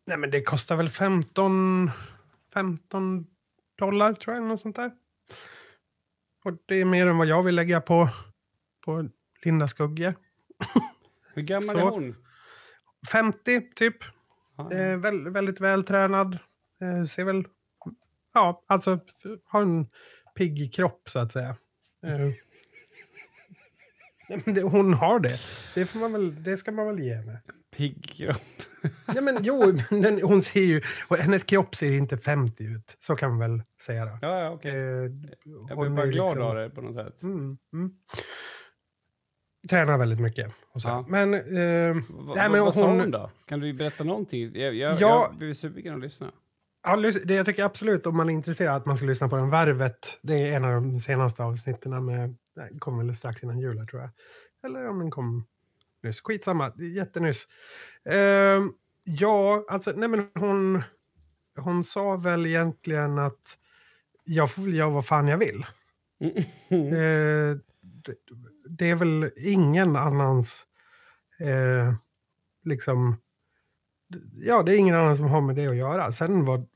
Nej, 0.06 0.16
men 0.18 0.30
det 0.30 0.42
kostar 0.42 0.76
väl 0.76 0.88
15, 0.88 1.90
15 2.54 3.26
dollar 3.78 4.12
tror 4.12 4.34
jag, 4.34 4.40
eller 4.40 4.48
något 4.48 4.60
sånt 4.60 4.76
där. 4.76 4.90
Och 6.44 6.52
det 6.66 6.74
är 6.80 6.84
mer 6.84 7.06
än 7.06 7.18
vad 7.18 7.26
jag 7.26 7.42
vill 7.42 7.54
lägga 7.54 7.80
på, 7.80 8.08
på 8.84 9.08
Linda 9.44 9.68
Skugge. 9.68 10.14
Hur 11.34 11.42
gammal 11.42 11.62
Så. 11.68 11.78
är 11.78 11.82
hon? 11.90 12.16
50 13.12 13.60
typ. 13.74 13.96
Eh, 14.72 14.96
väl, 14.96 15.28
väldigt 15.30 15.60
vältränad. 15.60 16.38
Eh, 16.80 17.04
ser 17.04 17.24
väl... 17.24 17.44
Ja, 18.34 18.64
alltså 18.66 18.98
har 19.44 19.62
en 19.62 19.86
pigg 20.36 20.74
kropp 20.74 21.10
så 21.10 21.18
att 21.18 21.32
säga. 21.32 21.56
Eh. 22.06 22.28
Det, 24.44 24.62
hon 24.62 24.94
har 24.94 25.20
det. 25.20 25.38
Det, 25.74 25.86
får 25.86 25.98
man 26.00 26.12
väl, 26.12 26.42
det 26.42 26.56
ska 26.56 26.72
man 26.72 26.86
väl 26.86 26.98
ge 27.00 27.14
henne. 27.14 27.42
Pigg 27.76 28.04
kropp. 28.04 28.42
Ja, 29.14 29.20
men 29.20 29.38
jo, 29.42 29.78
men 29.90 30.22
hon 30.22 30.42
ser 30.42 30.60
ju... 30.60 30.82
Och 31.08 31.16
hennes 31.16 31.42
kropp 31.42 31.74
ser 31.76 31.92
inte 31.92 32.16
50 32.16 32.64
ut. 32.64 32.96
Så 33.00 33.16
kan 33.16 33.30
man 33.30 33.38
väl 33.38 33.62
säga 33.82 34.04
då. 34.04 34.18
Ja, 34.22 34.40
ja, 34.40 34.50
okej. 34.50 34.70
Eh, 34.70 34.78
Jag 35.68 35.76
hon 35.76 35.84
blir 35.86 35.96
bara 35.96 36.06
glad 36.06 36.28
liksom- 36.28 36.42
av 36.42 36.54
det 36.56 36.70
på 36.70 36.80
något 36.80 36.94
sätt. 36.94 37.22
Mm, 37.22 37.58
mm. 37.72 37.90
Tränar 39.70 39.98
väldigt 39.98 40.20
mycket. 40.20 40.52
Ja. 40.74 41.04
Men... 41.08 41.34
Eh, 41.34 41.40
Va, 41.40 42.34
Nej, 42.34 42.46
va, 42.46 42.48
men 42.48 42.60
vad 42.60 42.74
sa 42.74 42.86
hon- 42.86 43.00
hon 43.00 43.10
då? 43.10 43.30
Kan 43.46 43.60
du 43.60 43.72
berätta 43.72 44.04
någonting? 44.04 44.50
Jag, 44.54 44.74
jag, 44.74 44.92
Ja. 44.92 44.96
jag 45.30 45.38
blir 45.38 45.54
sugen 45.54 45.94
att 45.94 46.00
lyssna. 46.00 46.30
Ja, 46.88 46.96
det 46.96 47.34
jag 47.34 47.46
tycker 47.46 47.64
absolut 47.64 48.06
om 48.06 48.16
man 48.16 48.28
är 48.28 48.34
intresserad 48.34 48.76
att 48.76 48.86
man 48.86 48.96
ska 48.96 49.06
lyssna 49.06 49.28
på 49.28 49.36
den. 49.36 49.50
Värvet, 49.50 50.18
det 50.22 50.48
är 50.48 50.56
en 50.56 50.64
av 50.64 50.72
de 50.72 51.00
senaste 51.00 51.42
avsnitten 51.42 52.04
med, 52.04 52.36
nej, 52.56 52.78
kom 52.78 52.98
väl 52.98 53.16
strax 53.16 53.42
innan 53.42 53.58
jul 53.58 53.86
tror 53.86 54.02
jag. 54.02 54.10
Eller 54.64 54.88
om 54.88 54.98
den 54.98 55.10
kom 55.10 55.46
nyss. 56.02 56.20
Skitsamma, 56.20 56.72
jättenyss. 56.76 57.46
Ehm, 58.04 58.72
ja, 59.04 59.64
alltså, 59.68 59.92
nej 59.96 60.08
men 60.08 60.28
hon, 60.34 60.82
hon 61.56 61.84
sa 61.84 62.16
väl 62.16 62.46
egentligen 62.46 63.18
att 63.18 63.58
jag 64.24 64.50
får 64.50 64.62
väl 64.62 64.74
göra 64.74 64.90
vad 64.90 65.06
fan 65.06 65.28
jag 65.28 65.38
vill. 65.38 65.66
Eh, 66.70 67.56
det, 67.80 68.14
det 68.68 68.90
är 68.90 68.94
väl 68.94 69.30
ingen 69.36 69.96
annans, 69.96 70.66
eh, 71.40 71.94
liksom, 72.64 73.16
ja 74.34 74.62
det 74.62 74.74
är 74.74 74.76
ingen 74.78 74.94
annan 74.96 75.16
som 75.16 75.26
har 75.26 75.40
med 75.40 75.56
det 75.56 75.66
att 75.66 75.76
göra. 75.76 76.12
Sen 76.12 76.44
vad 76.44 76.66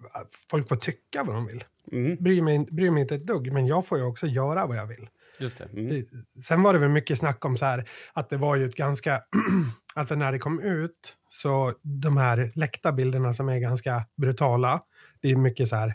folk 0.51 0.68
får 0.68 0.76
tycka 0.76 1.22
vad 1.24 1.35
de 1.37 1.47
vill. 1.47 1.64
Mm, 1.93 2.16
Bryr 2.20 2.43
mig, 2.43 2.59
bryr 2.70 2.91
mig 2.91 3.01
inte 3.03 3.14
ett 3.14 3.26
dugg, 3.26 3.53
men 3.53 3.66
jag 3.66 3.87
får 3.87 3.99
ju 3.99 4.05
också 4.05 4.26
göra 4.26 4.66
vad 4.66 4.76
jag 4.76 4.87
vill. 4.87 5.09
just 5.39 5.59
det. 5.59 5.64
Mm. 5.80 6.07
Sen 6.45 6.62
var 6.62 6.72
det 6.72 6.78
väl 6.78 6.89
mycket 6.89 7.18
snack 7.18 7.45
om 7.45 7.57
så 7.57 7.64
här, 7.64 7.89
att 8.12 8.30
det 8.30 8.37
var 8.37 8.57
ju 8.57 8.66
ett 8.66 8.74
ganska, 8.76 9.22
alltså 9.95 10.14
när 10.14 10.33
det 10.33 10.39
kom 10.39 10.61
ut, 10.61 11.16
så 11.28 11.74
de 11.83 12.16
här 12.16 12.53
läckta 12.55 12.93
bilderna 12.93 13.33
som 13.33 13.49
är 13.49 13.59
ganska 13.59 14.07
brutala, 14.16 14.83
det 15.20 15.30
är 15.30 15.37
mycket 15.37 15.68
så 15.68 15.76
här, 15.76 15.95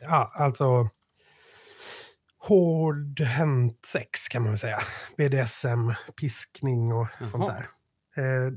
ja, 0.00 0.32
alltså 0.34 0.88
hårdhänt 2.38 3.84
sex 3.86 4.28
kan 4.28 4.42
man 4.42 4.50
väl 4.50 4.58
säga. 4.58 4.82
BDSM, 5.16 5.92
piskning 6.20 6.92
och 6.92 7.08
sånt 7.20 7.44
Jaha. 7.48 7.64
där. 8.16 8.46
Eh, 8.46 8.52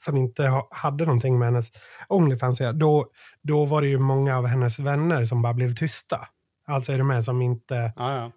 som 0.00 0.16
inte 0.16 0.46
ha, 0.46 0.68
hade 0.70 1.04
någonting 1.04 1.38
med 1.38 1.48
hennes 1.48 1.70
Onlyfans 2.08 2.60
att 2.60 2.64
göra. 2.64 2.72
Då, 2.72 3.10
då 3.42 3.64
var 3.64 3.82
det 3.82 3.88
ju 3.88 3.98
många 3.98 4.36
av 4.38 4.46
hennes 4.46 4.78
vänner 4.78 5.24
som 5.24 5.42
bara 5.42 5.54
blev 5.54 5.74
tysta. 5.74 6.28
Alltså 6.66 6.92
är 6.92 6.98
det 6.98 7.04
med 7.04 7.24
som 7.24 7.42
inte 7.42 7.92
Ja, 7.96 8.14
ja. 8.16 8.32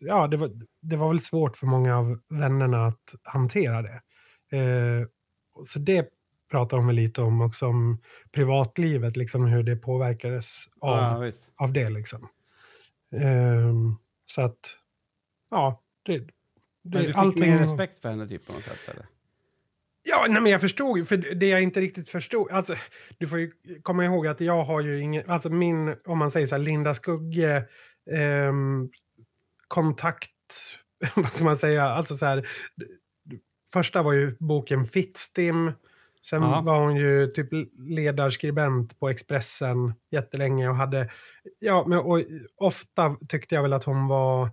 ja, 0.00 0.26
det 0.26 0.36
var, 0.36 0.50
det 0.80 0.96
var 0.96 1.08
väl 1.08 1.20
svårt 1.20 1.56
för 1.56 1.66
många 1.66 1.98
av 1.98 2.20
vännerna 2.28 2.86
att 2.86 3.14
hantera 3.22 3.82
det. 3.82 4.00
Eh, 4.58 5.06
så 5.66 5.78
det 5.78 6.08
pratar 6.50 6.76
hon 6.76 6.86
väl 6.86 6.96
lite 6.96 7.22
om 7.22 7.40
också, 7.40 7.66
om 7.66 7.98
privatlivet, 8.32 9.16
liksom 9.16 9.44
hur 9.46 9.62
det 9.62 9.76
påverkades 9.76 10.64
av, 10.80 11.20
visst. 11.20 11.52
av 11.56 11.72
det. 11.72 11.90
Liksom. 11.90 12.28
Ehm, 13.16 13.96
så 14.26 14.42
att, 14.42 14.58
ja, 15.50 15.82
det, 16.04 16.18
det, 16.18 16.28
Men 16.82 17.00
du 17.02 17.06
fick 17.06 17.16
allting- 17.16 17.50
mer 17.50 17.58
respekt 17.58 17.98
för 17.98 18.08
henne 18.08 18.28
typ 18.28 18.46
på 18.46 18.52
något 18.52 18.62
sätt 18.62 18.78
eller? 18.88 19.06
Ja, 20.08 20.26
nej, 20.28 20.42
men 20.42 20.52
jag 20.52 20.60
förstod 20.60 20.98
ju, 20.98 21.04
för 21.04 21.16
det 21.16 21.46
jag 21.48 21.62
inte 21.62 21.80
riktigt 21.80 22.08
förstod, 22.08 22.50
alltså, 22.50 22.74
du 23.18 23.26
får 23.26 23.38
ju 23.38 23.52
komma 23.82 24.04
ihåg 24.04 24.26
att 24.26 24.40
jag 24.40 24.64
har 24.64 24.80
ju 24.80 25.00
ingen, 25.00 25.30
alltså 25.30 25.50
min, 25.50 25.96
om 26.06 26.18
man 26.18 26.30
säger 26.30 26.46
så 26.46 26.54
här, 26.54 26.62
Linda 26.62 26.94
Skugge, 26.94 27.64
ehm, 28.12 28.88
kontakt, 29.68 30.30
vad 31.14 31.32
ska 31.32 31.44
man 31.44 31.56
säga, 31.56 31.84
alltså 31.84 32.16
så 32.16 32.26
här, 32.26 32.48
första 33.72 34.02
var 34.02 34.12
ju 34.12 34.36
boken 34.40 34.84
Fittstim, 34.84 35.72
sen 36.26 36.42
Ja. 36.42 36.60
var 36.60 36.80
hon 36.80 36.96
ju 36.96 37.26
typ 37.26 37.48
ledarskribent 37.78 38.98
på 39.00 39.08
Expressen 39.08 39.94
jättelänge 40.10 40.68
och 40.68 40.76
hade, 40.76 41.10
ja, 41.60 41.84
men 41.86 41.98
och 41.98 42.22
ofta 42.56 43.16
tyckte 43.28 43.54
jag 43.54 43.62
väl 43.62 43.72
att 43.72 43.84
hon 43.84 44.08
var, 44.08 44.48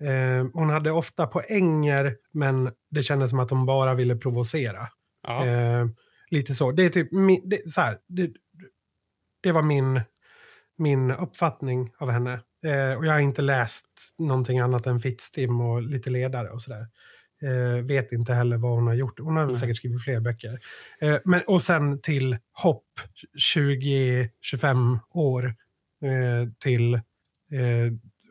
Eh, 0.00 0.46
hon 0.52 0.70
hade 0.70 0.90
ofta 0.90 1.26
poänger, 1.26 2.16
men 2.32 2.70
det 2.90 3.02
kändes 3.02 3.30
som 3.30 3.38
att 3.38 3.50
hon 3.50 3.66
bara 3.66 3.94
ville 3.94 4.16
provocera. 4.16 4.88
Ja. 5.28 5.46
Eh, 5.46 5.86
lite 6.30 6.54
så. 6.54 6.72
Det 6.72 6.84
är 6.84 6.90
typ 6.90 7.08
det, 7.44 7.70
så 7.70 7.80
här, 7.80 7.98
det, 8.06 8.30
det 9.40 9.52
var 9.52 9.62
min, 9.62 10.00
min 10.76 11.10
uppfattning 11.10 11.92
av 11.98 12.10
henne. 12.10 12.32
Eh, 12.64 12.98
och 12.98 13.06
jag 13.06 13.12
har 13.12 13.20
inte 13.20 13.42
läst 13.42 14.14
någonting 14.18 14.58
annat 14.58 14.86
än 14.86 15.00
Fittstim 15.00 15.60
och 15.60 15.82
lite 15.82 16.10
ledare 16.10 16.50
och 16.50 16.62
sådär. 16.62 16.86
Eh, 17.42 17.84
vet 17.84 18.12
inte 18.12 18.32
heller 18.34 18.56
vad 18.56 18.72
hon 18.72 18.86
har 18.86 18.94
gjort. 18.94 19.20
Hon 19.20 19.36
har 19.36 19.46
Nej. 19.46 19.56
säkert 19.56 19.76
skrivit 19.76 20.04
fler 20.04 20.20
böcker. 20.20 20.60
Eh, 21.00 21.18
men, 21.24 21.42
och 21.46 21.62
sen 21.62 22.00
till 22.00 22.38
hopp 22.52 22.84
20-25 23.54 24.98
år 25.10 25.44
eh, 26.02 26.48
till 26.58 26.94
eh, 26.94 27.00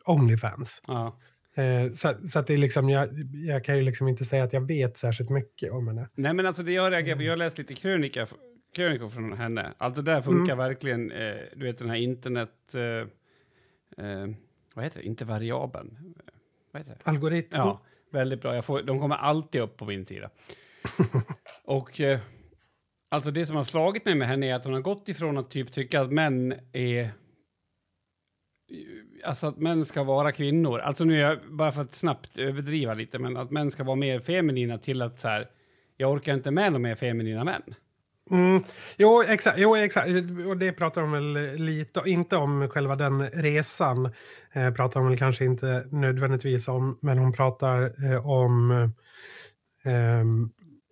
Onlyfans. 0.04 0.82
ja. 0.86 1.18
Eh, 1.58 1.92
så, 1.92 2.14
så 2.28 2.38
att 2.38 2.46
det 2.46 2.54
är 2.54 2.58
liksom, 2.58 2.88
jag, 2.88 3.08
jag 3.34 3.64
kan 3.64 3.76
ju 3.76 3.82
liksom 3.82 4.08
inte 4.08 4.24
säga 4.24 4.44
att 4.44 4.52
jag 4.52 4.66
vet 4.66 4.96
särskilt 4.96 5.30
mycket 5.30 5.72
om 5.72 5.88
henne. 5.88 6.08
Nej, 6.14 6.34
men 6.34 6.46
alltså 6.46 6.62
det 6.62 6.72
jag 6.72 6.92
reagerar 6.92 7.16
på, 7.16 7.22
jag 7.22 7.32
har 7.32 7.36
läst 7.36 7.58
lite 7.58 7.74
krönika, 7.74 8.26
krönikor 8.76 9.08
från 9.08 9.32
henne. 9.32 9.72
Allt 9.78 9.94
det 9.94 10.02
där 10.02 10.20
funkar 10.20 10.52
Mm. 10.52 10.58
verkligen, 10.68 11.10
eh, 11.10 11.34
du 11.56 11.64
vet 11.66 11.78
den 11.78 11.90
här 11.90 11.96
internet... 11.96 12.74
Eh, 12.74 14.04
eh, 14.06 14.28
vad 14.74 14.84
heter 14.84 15.00
det? 15.00 15.06
Inte 15.06 15.24
variabeln. 15.24 16.14
Vad 16.72 16.80
heter 16.82 16.92
det? 17.04 17.10
Algoritm. 17.10 17.48
Ja, 17.56 17.82
väldigt 18.12 18.42
bra. 18.42 18.62
Får, 18.62 18.82
de 18.82 19.00
kommer 19.00 19.16
alltid 19.16 19.60
upp 19.60 19.76
på 19.76 19.84
min 19.84 20.04
sida. 20.04 20.30
Och 21.64 22.00
eh, 22.00 22.18
alltså 23.08 23.30
det 23.30 23.46
som 23.46 23.56
har 23.56 23.64
slagit 23.64 24.04
mig 24.04 24.14
med 24.14 24.28
henne 24.28 24.50
är 24.50 24.54
att 24.54 24.64
hon 24.64 24.74
har 24.74 24.80
gått 24.80 25.08
ifrån 25.08 25.38
att 25.38 25.50
typ 25.50 25.72
tycka 25.72 26.00
att 26.00 26.12
män 26.12 26.54
är... 26.72 27.08
Alltså 29.24 29.46
att 29.46 29.58
män 29.58 29.84
ska 29.84 30.02
vara 30.02 30.32
kvinnor. 30.32 30.78
Alltså 30.78 31.04
nu 31.04 31.14
är 31.14 31.20
jag, 31.20 31.38
bara 31.50 31.72
för 31.72 31.80
att 31.80 31.94
snabbt 31.94 32.38
överdriva 32.38 32.94
lite, 32.94 33.18
men 33.18 33.36
att 33.36 33.50
män 33.50 33.70
ska 33.70 33.84
vara 33.84 33.96
mer 33.96 34.20
feminina 34.20 34.78
till 34.78 35.02
att 35.02 35.20
så 35.20 35.28
här, 35.28 35.46
jag 35.96 36.12
orkar 36.12 36.34
inte 36.34 36.50
med 36.50 36.72
de 36.72 36.82
mer 36.82 36.94
feminina 36.94 37.44
män. 37.44 37.62
Mm, 38.30 38.64
jo, 38.96 39.22
exakt, 39.22 39.58
jo, 39.58 39.76
exakt. 39.76 40.08
Och 40.48 40.56
det 40.56 40.72
pratar 40.72 41.00
de 41.00 41.12
väl 41.12 41.54
lite 41.54 42.02
Inte 42.06 42.36
om 42.36 42.68
själva 42.68 42.96
den 42.96 43.30
resan. 43.30 44.06
Eh, 44.52 44.70
pratar 44.70 45.00
de 45.00 45.08
väl 45.08 45.18
kanske 45.18 45.44
inte 45.44 45.86
nödvändigtvis 45.90 46.68
om. 46.68 46.98
Men 47.02 47.18
hon 47.18 47.32
pratar 47.32 47.82
eh, 48.12 48.26
om 48.26 48.70
eh, 49.84 50.24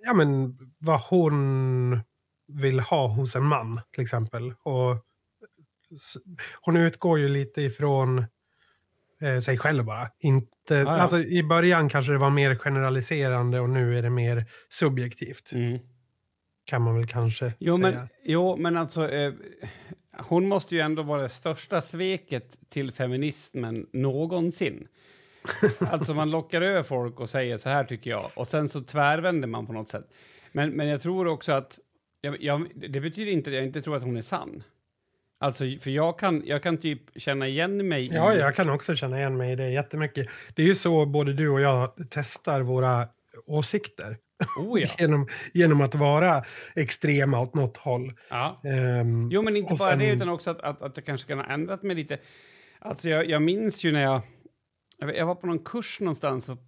ja, 0.04 0.14
men 0.14 0.58
vad 0.78 1.00
hon 1.00 2.00
vill 2.48 2.80
ha 2.80 3.08
hos 3.08 3.36
en 3.36 3.44
man, 3.44 3.80
till 3.92 4.02
exempel. 4.02 4.54
Och 4.62 5.05
hon 6.60 6.76
utgår 6.76 7.18
ju 7.18 7.28
lite 7.28 7.62
ifrån 7.62 8.18
eh, 9.22 9.40
sig 9.40 9.58
själv 9.58 9.84
bara. 9.84 10.10
Inte, 10.18 10.74
ja. 10.74 10.90
Alltså, 10.90 11.18
I 11.18 11.42
början 11.42 11.88
kanske 11.88 12.12
det 12.12 12.18
var 12.18 12.30
mer 12.30 12.54
generaliserande 12.54 13.60
och 13.60 13.70
nu 13.70 13.98
är 13.98 14.02
det 14.02 14.10
mer 14.10 14.44
subjektivt. 14.68 15.50
Kan 16.64 16.82
man 16.82 16.94
väl 16.94 17.06
kanske 17.06 17.54
Jo, 17.58 17.76
säga. 17.76 17.90
men, 17.90 18.08
jo, 18.24 18.56
men 18.56 18.76
alltså... 18.76 19.10
Eh, 19.10 19.32
hon 20.18 20.48
måste 20.48 20.74
ju 20.74 20.80
ändå 20.80 21.02
vara 21.02 21.22
det 21.22 21.28
största 21.28 21.80
sveket 21.80 22.58
till 22.68 22.92
feminismen 22.92 23.86
någonsin. 23.92 24.88
alltså 25.78 26.14
man 26.14 26.30
lockar 26.30 26.62
över 26.62 26.82
folk 26.82 27.20
och 27.20 27.30
säger 27.30 27.56
så 27.56 27.68
här 27.68 27.84
tycker 27.84 28.10
jag 28.10 28.30
och 28.34 28.48
sen 28.48 28.68
så 28.68 28.80
tvärvänder 28.80 29.48
man 29.48 29.66
på 29.66 29.72
något 29.72 29.88
sätt. 29.88 30.04
Men, 30.52 30.70
men 30.70 30.88
jag 30.88 31.00
tror 31.00 31.26
också 31.26 31.52
att... 31.52 31.78
Jag, 32.20 32.42
jag, 32.42 32.70
det 32.74 33.00
betyder 33.00 33.32
inte 33.32 33.50
att 33.50 33.56
jag 33.56 33.64
inte 33.64 33.82
tror 33.82 33.96
att 33.96 34.02
hon 34.02 34.16
är 34.16 34.22
sann. 34.22 34.62
Alltså, 35.38 35.64
för 35.80 35.90
jag 35.90 36.18
kan, 36.18 36.42
jag 36.46 36.62
kan 36.62 36.76
typ 36.76 37.00
känna 37.20 37.48
igen 37.48 37.88
mig 37.88 38.08
Ja, 38.12 38.34
i... 38.34 38.38
jag 38.38 38.54
kan 38.54 38.70
också 38.70 38.94
känna 38.94 39.18
igen 39.18 39.36
mig 39.36 39.52
i 39.52 39.56
det 39.56 39.70
jättemycket. 39.70 40.26
Det 40.54 40.62
är 40.62 40.66
ju 40.66 40.74
så 40.74 41.06
både 41.06 41.32
du 41.32 41.48
och 41.48 41.60
jag 41.60 41.92
testar 42.10 42.60
våra 42.60 43.08
åsikter. 43.46 44.16
Oh, 44.58 44.80
ja. 44.80 44.88
genom, 44.98 45.28
genom 45.54 45.80
att 45.80 45.94
vara 45.94 46.44
extrema 46.74 47.40
åt 47.40 47.54
något 47.54 47.76
håll. 47.76 48.12
ja. 48.30 48.60
Ehm, 48.64 49.28
Jo, 49.32 49.42
men 49.42 49.56
inte 49.56 49.74
bara 49.74 49.90
sen- 49.90 49.98
det, 49.98 50.10
utan 50.12 50.28
också 50.28 50.50
att, 50.50 50.60
att, 50.60 50.82
att 50.82 50.96
jag 50.96 51.06
kanske 51.06 51.28
kan 51.28 51.38
ha 51.38 51.46
ändrat 51.46 51.82
mig 51.82 51.96
lite. 51.96 52.18
Alltså, 52.78 53.08
jag, 53.08 53.26
jag 53.26 53.42
minns 53.42 53.84
ju 53.84 53.92
när 53.92 54.02
jag... 54.02 54.20
Jag 54.98 55.26
var 55.26 55.34
på 55.34 55.46
någon 55.46 55.58
kurs 55.58 56.00
någonstans 56.00 56.48
och 56.48 56.58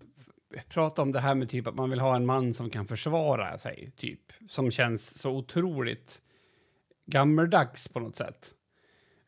pratade 0.69 1.03
om 1.03 1.13
det 1.13 1.21
här 1.21 1.35
med 1.35 1.49
typ 1.49 1.67
att 1.67 1.75
man 1.75 1.91
vill 1.91 2.01
ha 2.01 2.17
en 2.17 2.27
man 2.27 2.55
som 2.55 2.71
kan 2.71 2.87
försvara 2.87 3.59
sig, 3.59 3.93
typ. 3.97 4.21
Som 4.49 4.71
känns 4.71 5.19
så 5.19 5.31
otroligt 5.31 6.21
gammeldags 7.07 7.89
på 7.89 8.01
något 8.01 8.17
sätt. 8.17 8.53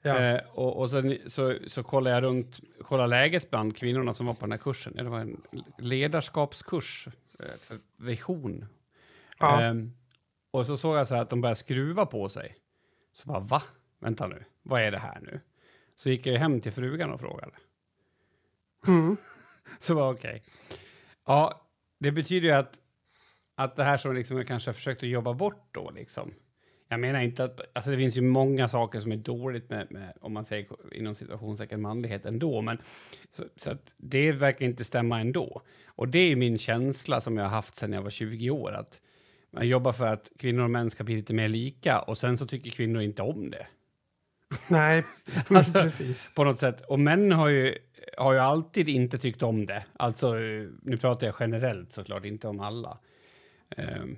Ja. 0.03 0.19
Eh, 0.19 0.41
och, 0.49 0.77
och 0.77 0.91
sen 0.91 1.19
så, 1.27 1.57
så 1.67 1.83
kollade 1.83 2.15
jag 2.15 2.23
runt, 2.23 2.61
kollade 2.83 3.09
läget 3.09 3.51
bland 3.51 3.77
kvinnorna 3.77 4.13
som 4.13 4.27
var 4.27 4.35
på 4.35 4.41
den 4.41 4.53
här 4.53 4.59
kursen. 4.59 4.97
Det 4.97 5.03
var 5.03 5.21
en 5.21 5.41
ledarskapskurs 5.79 7.09
eh, 7.39 7.47
för 7.61 7.79
vision. 7.97 8.67
Ja. 9.39 9.63
Eh, 9.63 9.75
och 10.51 10.67
så 10.67 10.77
såg 10.77 10.97
jag 10.97 11.09
så 11.09 11.15
att 11.15 11.31
de 11.31 11.41
började 11.41 11.57
skruva 11.57 12.07
på 12.07 12.29
sig. 12.29 12.57
Så 13.13 13.29
bara, 13.29 13.41
va? 13.41 13.63
Vänta 13.99 14.27
nu, 14.27 14.45
vad 14.63 14.83
är 14.83 14.91
det 14.91 14.99
här 14.99 15.21
nu? 15.21 15.41
Så 15.95 16.11
gick 16.11 16.27
jag 16.27 16.39
hem 16.39 16.61
till 16.61 16.73
frugan 16.73 17.13
och 17.13 17.21
frågade. 17.21 17.53
Mm. 18.87 19.17
så 19.79 19.95
var 19.95 20.13
okej. 20.13 20.31
Okay. 20.31 20.41
Ja, 21.27 21.67
det 21.99 22.13
betyder 22.13 22.49
ju 22.49 22.55
att, 22.55 22.79
att 23.55 23.77
det 23.77 23.85
här 23.85 23.97
som 23.97 24.15
liksom 24.15 24.37
jag 24.37 24.47
kanske 24.47 24.69
har 24.69 24.75
försökt 24.75 25.03
att 25.03 25.09
jobba 25.09 25.35
bort 25.35 25.69
då 25.73 25.91
liksom. 25.91 26.35
Jag 26.93 27.01
menar 27.01 27.21
inte 27.21 27.45
att, 27.45 27.61
alltså 27.73 27.91
det 27.91 27.97
finns 27.97 28.17
ju 28.17 28.21
många 28.21 28.69
saker 28.69 29.01
som 29.01 29.13
är 29.13 29.17
dåligt 29.17 29.71
med, 29.71 29.87
med 29.91 30.13
om 30.21 30.33
man 30.33 30.45
säger 30.45 30.67
inom 30.93 31.15
situationstecken 31.15 31.81
manlighet 31.81 32.27
ändå, 32.27 32.63
men 32.63 32.79
så, 33.31 33.45
så, 33.57 33.77
det 33.97 34.33
verkar 34.33 34.67
inte 34.67 34.85
stämma 34.85 35.21
ändå. 35.21 35.63
Och 35.87 36.09
det 36.09 36.19
är 36.19 36.37
min 36.37 36.59
känsla 36.59 37.21
som 37.21 37.37
jag 37.37 37.45
har 37.45 37.51
haft 37.51 37.75
sedan 37.75 37.93
jag 37.93 38.03
var 38.03 38.11
20 38.11 38.51
år, 38.51 38.73
att 38.73 39.01
man 39.53 39.69
jobbar 39.69 39.93
för 39.93 40.07
att 40.07 40.31
kvinnor 40.39 40.65
och 40.65 40.71
män 40.71 40.91
ska 40.91 41.05
bli 41.05 41.17
lite 41.17 41.35
mer 41.35 41.49
lika 41.49 42.01
och 42.01 42.19
sen 42.19 42.39
så 42.39 42.47
tycker 42.47 42.71
kvinnor 42.71 43.03
inte 43.03 43.23
om 43.23 43.51
det. 43.51 43.67
Nej, 44.69 45.05
alltså, 45.49 45.73
precis. 45.73 46.35
På 46.35 46.45
något 46.45 46.59
sätt. 46.59 46.81
Och 46.81 47.01
män 47.01 47.33
har 47.33 47.49
ju, 47.49 47.75
har 48.17 48.33
ju 48.33 48.39
alltid 48.39 48.89
inte 48.89 49.19
tyckt 49.19 49.43
om 49.43 49.67
det. 49.67 49.85
Alltså, 49.97 50.35
nu 50.83 50.97
pratar 51.01 51.27
jag 51.27 51.37
generellt 51.41 51.93
såklart, 51.93 52.25
inte 52.25 52.49
om 52.49 52.61
alla. 52.61 52.99
Um, 53.77 54.17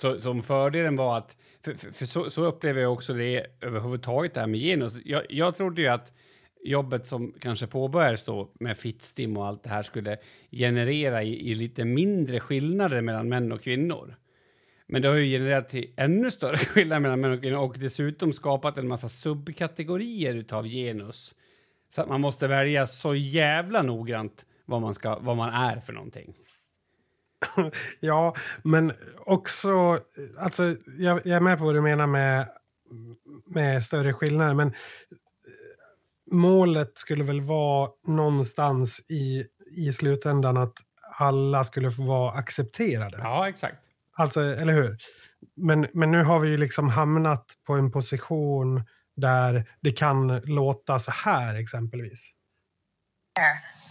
så 0.00 0.20
som 0.20 0.42
fördelen 0.42 0.96
var 0.96 1.18
att, 1.18 1.36
för, 1.64 1.74
för, 1.74 1.90
för 1.90 2.06
så, 2.06 2.30
så, 2.30 2.44
upplever 2.44 2.80
jag 2.82 2.92
också 2.92 3.14
det 3.14 3.46
överhuvudtaget 3.60 4.34
det 4.34 4.40
här 4.40 4.46
med 4.46 4.60
genus. 4.60 4.98
Jag, 5.04 5.22
jag 5.28 5.56
trodde 5.56 5.80
ju 5.80 5.88
att 5.88 6.12
jobbet 6.64 7.06
som 7.06 7.34
kanske 7.40 7.66
påbörjades 7.66 8.24
då 8.24 8.50
med 8.60 8.76
Fittstim 8.76 9.36
och 9.36 9.46
allt 9.46 9.62
det 9.62 9.70
här 9.70 9.82
skulle 9.82 10.16
generera 10.50 11.22
i, 11.22 11.50
i, 11.50 11.54
lite 11.54 11.84
mindre 11.84 12.40
skillnader 12.40 13.00
mellan 13.00 13.28
män 13.28 13.52
och 13.52 13.62
kvinnor. 13.62 14.16
Men 14.86 15.02
det 15.02 15.08
har 15.08 15.16
ju 15.16 15.24
genererat 15.24 15.68
till 15.68 15.92
ännu 15.96 16.30
större 16.30 16.58
skillnader 16.58 17.00
mellan 17.00 17.20
män 17.20 17.32
och 17.32 17.40
kvinnor 17.40 17.58
och 17.58 17.76
dessutom 17.78 18.32
skapat 18.32 18.78
en 18.78 18.88
massa 18.88 19.08
subkategorier 19.08 20.34
utav 20.34 20.66
genus. 20.66 21.34
Så 21.88 22.02
att 22.02 22.08
man 22.08 22.20
måste 22.20 22.48
välja 22.48 22.86
så 22.86 23.14
jävla 23.14 23.82
noggrant 23.82 24.46
vad 24.64 24.80
man, 24.80 24.94
ska, 24.94 25.18
vad 25.18 25.36
man 25.36 25.54
är 25.54 25.80
för 25.80 25.92
någonting. 25.92 26.34
ja, 28.00 28.34
men 28.62 28.92
också... 29.18 30.00
Alltså, 30.38 30.76
jag, 30.98 31.20
jag, 31.24 31.36
är 31.36 31.40
med 31.40 31.58
på 31.58 31.64
vad 31.64 31.74
du 31.74 31.80
menar 31.80 32.06
med, 32.06 32.48
med 33.46 33.84
större 33.84 34.12
skillnader, 34.12 34.54
men 34.54 34.74
målet 36.30 36.98
skulle 36.98 37.24
väl 37.24 37.40
vara 37.40 37.90
någonstans 38.06 39.00
i, 39.08 39.44
i 39.76 39.92
slutändan 39.92 40.56
att 40.56 40.74
alla 41.18 41.64
skulle 41.64 41.90
få 41.90 42.02
vara 42.02 42.32
accepterade. 42.32 43.18
Ja, 43.22 43.48
exakt. 43.48 43.78
Alltså, 44.16 44.40
eller 44.40 44.72
hur? 44.72 44.98
Men, 45.56 45.86
men 45.92 46.10
nu 46.10 46.22
har 46.22 46.38
vi 46.38 46.48
ju 46.48 46.56
liksom 46.56 46.88
hamnat 46.88 47.46
på 47.66 47.72
en 47.74 47.92
position 47.92 48.84
där 49.16 49.64
det 49.80 49.92
kan 49.92 50.40
låta 50.44 50.98
så 50.98 51.10
här 51.10 51.54
exempelvis. 51.54 52.32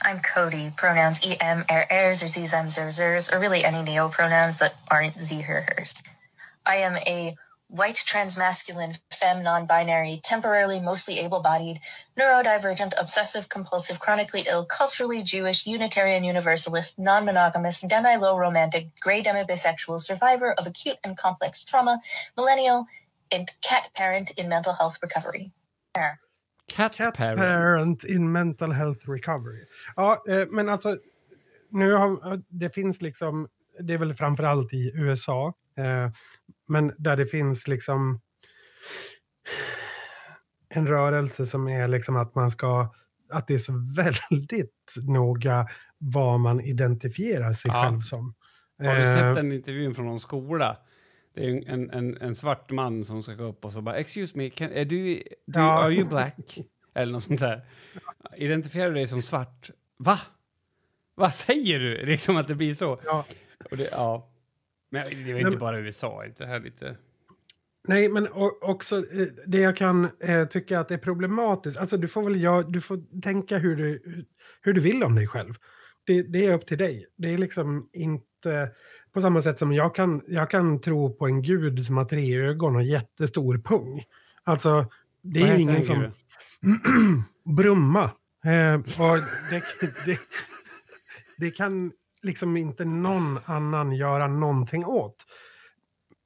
I'm 0.02 0.20
Cody. 0.20 0.72
Pronouns 0.76 1.20
em, 1.42 1.66
er, 1.70 1.86
ers, 1.92 2.24
or 2.24 2.28
zs, 2.28 2.78
or 2.78 2.88
zers, 2.90 3.32
or 3.32 3.40
really 3.40 3.64
any 3.64 3.82
neo 3.82 4.10
pronouns 4.10 4.60
that 4.60 4.76
aren't 4.90 5.20
z, 5.20 5.42
her, 5.42 5.66
hers. 5.76 5.94
I 6.66 6.76
am 6.78 6.98
a 6.98 7.36
white 7.70 7.96
transmasculine 7.96 8.98
femme 9.12 9.44
non-binary 9.44 10.20
temporarily 10.24 10.80
mostly 10.80 11.20
able-bodied 11.20 11.80
neurodivergent 12.20 12.94
obsessive 13.00 13.48
compulsive 13.48 14.00
chronically 14.00 14.44
ill 14.50 14.66
culturally 14.66 15.22
jewish 15.22 15.68
unitarian 15.68 16.24
universalist 16.24 16.98
non-monogamous 16.98 17.82
demi-low 17.82 18.36
romantic 18.36 18.88
gray 19.00 19.22
demi-bisexual 19.22 20.00
survivor 20.00 20.54
of 20.54 20.66
acute 20.66 20.98
and 21.04 21.16
complex 21.16 21.64
trauma 21.64 22.00
millennial 22.36 22.88
and 23.32 23.52
cat 23.62 23.92
parent 23.94 24.32
in 24.32 24.50
mental 24.50 24.74
health 24.74 24.98
recovery 25.04 25.52
Cat, 26.76 26.96
cat 26.96 27.18
parent. 27.18 27.40
parent. 27.40 28.04
in 28.04 28.32
mental 28.32 28.72
health 28.72 29.10
recovery. 29.10 29.66
Ja, 29.96 30.24
eh, 30.28 30.48
men 30.50 30.70
alltså, 30.70 30.98
nu 31.70 31.94
har, 31.94 32.42
det 32.48 32.76
finns 32.76 33.02
liksom, 33.02 33.48
det 33.80 33.94
är 33.94 33.98
väl 33.98 34.14
framförallt 34.14 34.74
i 34.74 34.92
USA, 34.96 35.54
eh, 35.78 36.12
men 36.68 36.94
där 36.98 37.18
det 37.18 37.26
finns 37.26 37.68
liksom 37.68 38.22
en 40.70 40.88
rörelse 40.88 41.46
som 41.46 41.68
är 41.68 41.88
liksom 41.88 42.16
att 42.16 42.36
man 42.36 42.52
ska, 42.52 42.94
att 43.30 43.48
det 43.48 43.54
är 43.54 43.58
så 43.58 43.74
väldigt 43.96 44.96
noga 45.08 45.68
vad 45.98 46.40
man 46.40 46.62
identifierar 46.62 47.54
sig 47.54 47.72
ja. 47.72 47.84
själv 47.84 48.00
som. 48.00 48.36
Har 48.84 48.96
du 48.96 49.02
sett 49.02 49.36
den 49.36 49.52
intervjun 49.52 49.96
från 49.96 50.06
någon 50.06 50.20
skola? 50.20 50.78
Det 51.40 51.46
är 51.46 51.70
en, 51.74 51.90
en, 51.90 52.18
en 52.22 52.36
svart 52.36 52.72
man 52.72 53.06
som 53.06 53.24
ska 53.24 53.34
gå 53.34 53.44
upp 53.44 53.66
och 53.66 53.74
så 53.74 53.82
bara 53.82 53.96
“excuse 53.96 54.38
me, 54.38 54.50
can, 54.50 54.72
är 54.72 54.86
du, 54.86 55.24
du 55.46 55.60
ja. 55.60 55.84
are 55.84 55.94
you 55.94 56.10
black?” 56.10 56.60
eller 56.94 57.14
något 57.14 57.24
sånt 57.24 57.40
där. 57.40 57.62
Identifierar 58.36 58.88
du 58.88 58.94
dig 58.94 59.08
som 59.08 59.22
svart? 59.22 59.70
Va? 59.98 60.20
Vad 61.16 61.34
säger 61.34 61.80
du? 61.80 62.06
Liksom 62.06 62.38
att 62.38 62.48
det 62.48 62.56
blir 62.56 62.74
så. 62.74 63.00
Ja. 63.06 63.26
Det, 63.72 63.90
ja. 63.92 64.30
Men 64.90 65.04
det 65.10 65.32
är 65.32 65.40
inte 65.40 65.58
bara 65.58 65.80
USA, 65.80 66.26
inte 66.26 66.44
det 66.44 66.50
här 66.50 66.60
lite... 66.60 66.98
Nej, 67.88 68.10
men 68.10 68.28
också 68.62 68.98
eh, 68.98 69.28
det 69.48 69.60
jag 69.60 69.78
kan 69.78 70.10
eh, 70.20 70.46
tycka 70.46 70.80
att 70.80 70.88
det 70.88 70.94
är 70.94 70.98
problematiskt. 70.98 71.78
Alltså 71.78 71.98
du 71.98 72.08
får 72.08 72.24
väl 72.24 72.42
jag, 72.42 72.72
du 72.72 72.82
får 72.82 73.22
tänka 73.22 73.58
hur 73.58 73.76
du, 73.76 74.02
hur 74.62 74.74
du 74.74 74.82
vill 74.82 75.04
om 75.04 75.16
dig 75.16 75.28
själv. 75.28 75.54
Det, 76.06 76.22
det, 76.22 76.46
är 76.46 76.54
upp 76.54 76.66
till 76.66 76.78
dig. 76.78 77.06
Det 77.18 77.34
är 77.34 77.38
liksom 77.38 77.90
inte 77.94 78.72
på 79.14 79.22
samma 79.22 79.42
sätt 79.42 79.60
som 79.60 79.74
jag 79.74 79.96
kan, 79.96 80.22
jag 80.28 80.50
kan 80.50 80.82
tro 80.82 81.14
på 81.14 81.28
en 81.28 81.42
gud 81.42 81.86
som 81.86 81.98
har 81.98 82.06
tre 82.06 82.38
ögon 82.38 82.76
och 82.76 82.84
jättestor 82.84 83.58
pung. 83.58 84.04
Alltså, 84.44 84.86
det 85.22 85.42
är 85.42 85.56
ju 85.56 85.62
ingen 85.62 85.84
som... 85.84 86.12
Brumma. 87.56 88.04
Eh, 88.46 88.80
det, 89.50 89.64
det, 90.06 90.20
det 91.38 91.52
kan 91.52 91.92
liksom 92.22 92.58
inte 92.58 92.86
någon 92.86 93.40
annan 93.46 93.92
göra 93.92 94.28
någonting 94.28 94.86
åt. 94.86 95.26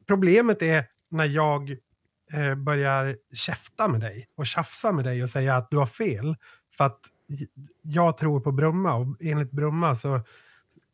Problemet 0.07 0.61
är 0.61 0.86
när 1.11 1.25
jag 1.25 1.69
eh, 2.34 2.55
börjar 2.55 3.17
käfta 3.34 3.88
med 3.88 4.01
dig 4.01 4.27
och 4.36 4.47
tjafsa 4.47 4.91
med 4.91 5.05
dig 5.05 5.23
och 5.23 5.29
säga 5.29 5.55
att 5.55 5.71
du 5.71 5.77
har 5.77 5.86
fel. 5.86 6.36
För 6.77 6.84
att 6.84 6.99
jag 7.81 8.17
tror 8.17 8.39
på 8.39 8.51
Brumma 8.51 8.93
och 8.93 9.07
enligt 9.19 9.51
Brumma 9.51 9.95
så, 9.95 10.19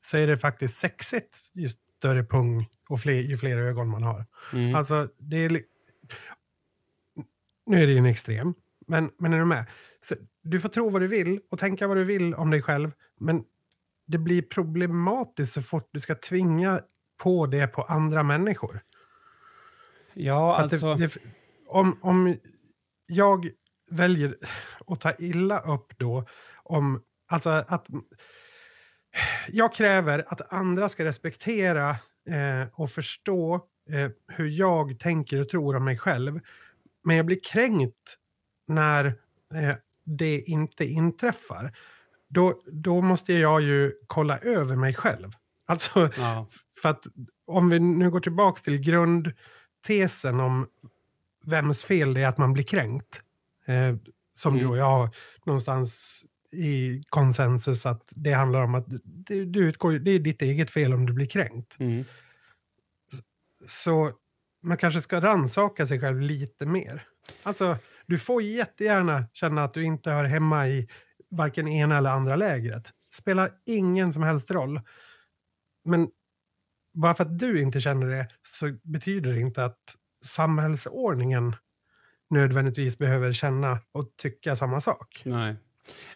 så 0.02 0.18
är 0.18 0.28
det 0.28 0.38
faktiskt 0.38 0.78
sexigt 0.78 1.52
ju 1.54 1.70
större 1.70 2.24
pung 2.24 2.70
och 2.90 3.00
fler, 3.00 3.14
ju 3.14 3.38
fler 3.38 3.58
ögon 3.58 3.90
man 3.90 4.04
har. 4.04 4.26
Mm. 4.54 4.76
Alltså, 4.76 5.10
det 5.18 5.38
är... 5.38 5.62
Nu 7.66 7.84
är 7.84 7.88
det 7.88 7.94
ju 7.94 7.98
en 7.98 8.06
extrem, 8.06 8.54
men, 8.88 9.12
men 9.18 9.34
är 9.34 9.40
du 9.40 9.46
med? 9.46 9.66
Så, 10.02 10.16
du 10.42 10.60
får 10.60 10.70
tro 10.70 10.90
vad 10.90 11.02
du 11.02 11.08
vill 11.08 11.42
och 11.50 11.60
tänka 11.60 11.88
vad 11.88 11.98
du 11.98 12.04
vill 12.04 12.36
om 12.36 12.50
dig 12.50 12.62
själv, 12.62 12.92
men 13.20 13.44
det 14.06 14.18
blir 14.18 14.42
problematiskt 14.42 15.54
så 15.54 15.62
fort 15.62 15.90
du 15.92 16.00
ska 16.00 16.16
tvinga 16.16 16.82
på 17.18 17.46
det 17.46 17.68
på 17.68 17.82
andra 17.82 18.24
människor. 18.24 18.82
Ja, 20.14 20.56
alltså... 20.56 20.96
Det, 20.96 21.14
det, 21.14 21.22
om, 21.68 22.00
om 22.02 22.38
jag 23.06 23.50
väljer 23.92 24.38
att 24.88 25.02
ta 25.02 25.14
illa 25.14 25.60
upp 25.60 25.98
då 25.98 26.26
om... 26.64 27.04
Alltså 27.28 27.50
att... 27.50 27.88
Jag 29.48 29.74
kräver 29.74 30.26
att 30.28 30.54
andra 30.54 30.90
ska 30.90 31.06
respektera 31.06 31.90
eh, 32.30 32.68
och 32.74 32.92
förstå 32.92 33.56
eh, 33.90 34.12
hur 34.28 34.48
jag 34.48 35.00
tänker 35.00 35.42
och 35.42 35.50
tror 35.50 35.76
om 35.76 35.86
mig 35.86 35.98
själv. 35.98 36.40
Men 37.04 37.16
jag 37.16 37.26
blir 37.26 37.40
kränkt 37.44 38.18
när 38.68 39.06
eh, 39.54 39.76
det 40.06 40.42
inte 40.42 40.86
inträffar 40.86 41.72
då, 42.30 42.62
då 42.66 43.02
måste 43.02 43.34
jag 43.34 43.62
ju 43.62 43.94
kolla 44.08 44.38
över 44.38 44.76
mig 44.76 44.94
själv. 44.94 45.32
Alltså, 45.70 46.10
ja. 46.18 46.48
för 46.82 46.90
att 46.90 47.04
om 47.46 47.70
vi 47.70 47.80
nu 47.80 48.12
går 48.12 48.20
tillbaka 48.20 48.62
till 48.62 48.78
grundtesen 48.78 50.40
om 50.40 50.68
vems 51.46 51.84
fel 51.84 52.14
det 52.14 52.22
är 52.22 52.28
att 52.28 52.38
man 52.38 52.54
blir 52.54 52.64
kränkt. 52.64 53.22
Eh, 53.66 53.96
som 54.36 54.56
mm. 54.56 54.72
ju 54.72 54.78
jag 54.78 55.10
någonstans 55.46 56.22
i 56.52 57.04
konsensus 57.10 57.86
att 57.86 58.14
det 58.16 58.32
handlar 58.32 58.64
om 58.64 58.76
att 58.76 58.86
det, 59.04 59.46
du 59.46 59.60
utgår, 59.60 59.92
det 59.92 60.12
är 60.12 60.20
ditt 60.20 60.42
eget 60.42 60.72
fel 60.72 60.94
om 60.94 61.06
du 61.06 61.14
blir 61.14 61.26
kränkt. 61.26 61.76
Mm. 61.80 62.06
Så 63.68 64.12
man 64.64 64.78
kanske 64.78 65.02
ska 65.02 65.22
ransaka 65.22 65.88
sig 65.88 66.00
själv 66.00 66.22
lite 66.22 66.66
mer. 66.66 67.04
Alltså, 67.44 67.78
du 68.06 68.20
får 68.20 68.42
jättegärna 68.42 69.24
känna 69.34 69.64
att 69.64 69.74
du 69.74 69.84
inte 69.84 70.12
hör 70.12 70.26
hemma 70.26 70.68
i 70.68 70.88
varken 71.30 71.68
ena 71.68 71.98
eller 71.98 72.10
andra 72.10 72.36
lägret. 72.36 72.94
spelar 73.14 73.52
ingen 73.66 74.14
som 74.14 74.24
helst 74.24 74.52
roll. 74.52 74.82
Men 75.86 76.10
bara 76.94 77.14
för 77.14 77.26
att 77.26 77.40
du 77.40 77.62
inte 77.62 77.82
känner 77.82 78.08
det 78.08 78.28
så 78.44 78.78
betyder 78.84 79.34
det 79.34 79.40
inte 79.40 79.66
att 79.66 79.96
samhällsordningen 80.26 81.56
nödvändigtvis 82.30 82.98
behöver 82.98 83.34
känna 83.34 83.80
och 83.92 84.18
tycka 84.18 84.56
samma 84.56 84.82
sak. 84.82 85.22
Nej. 85.26 85.56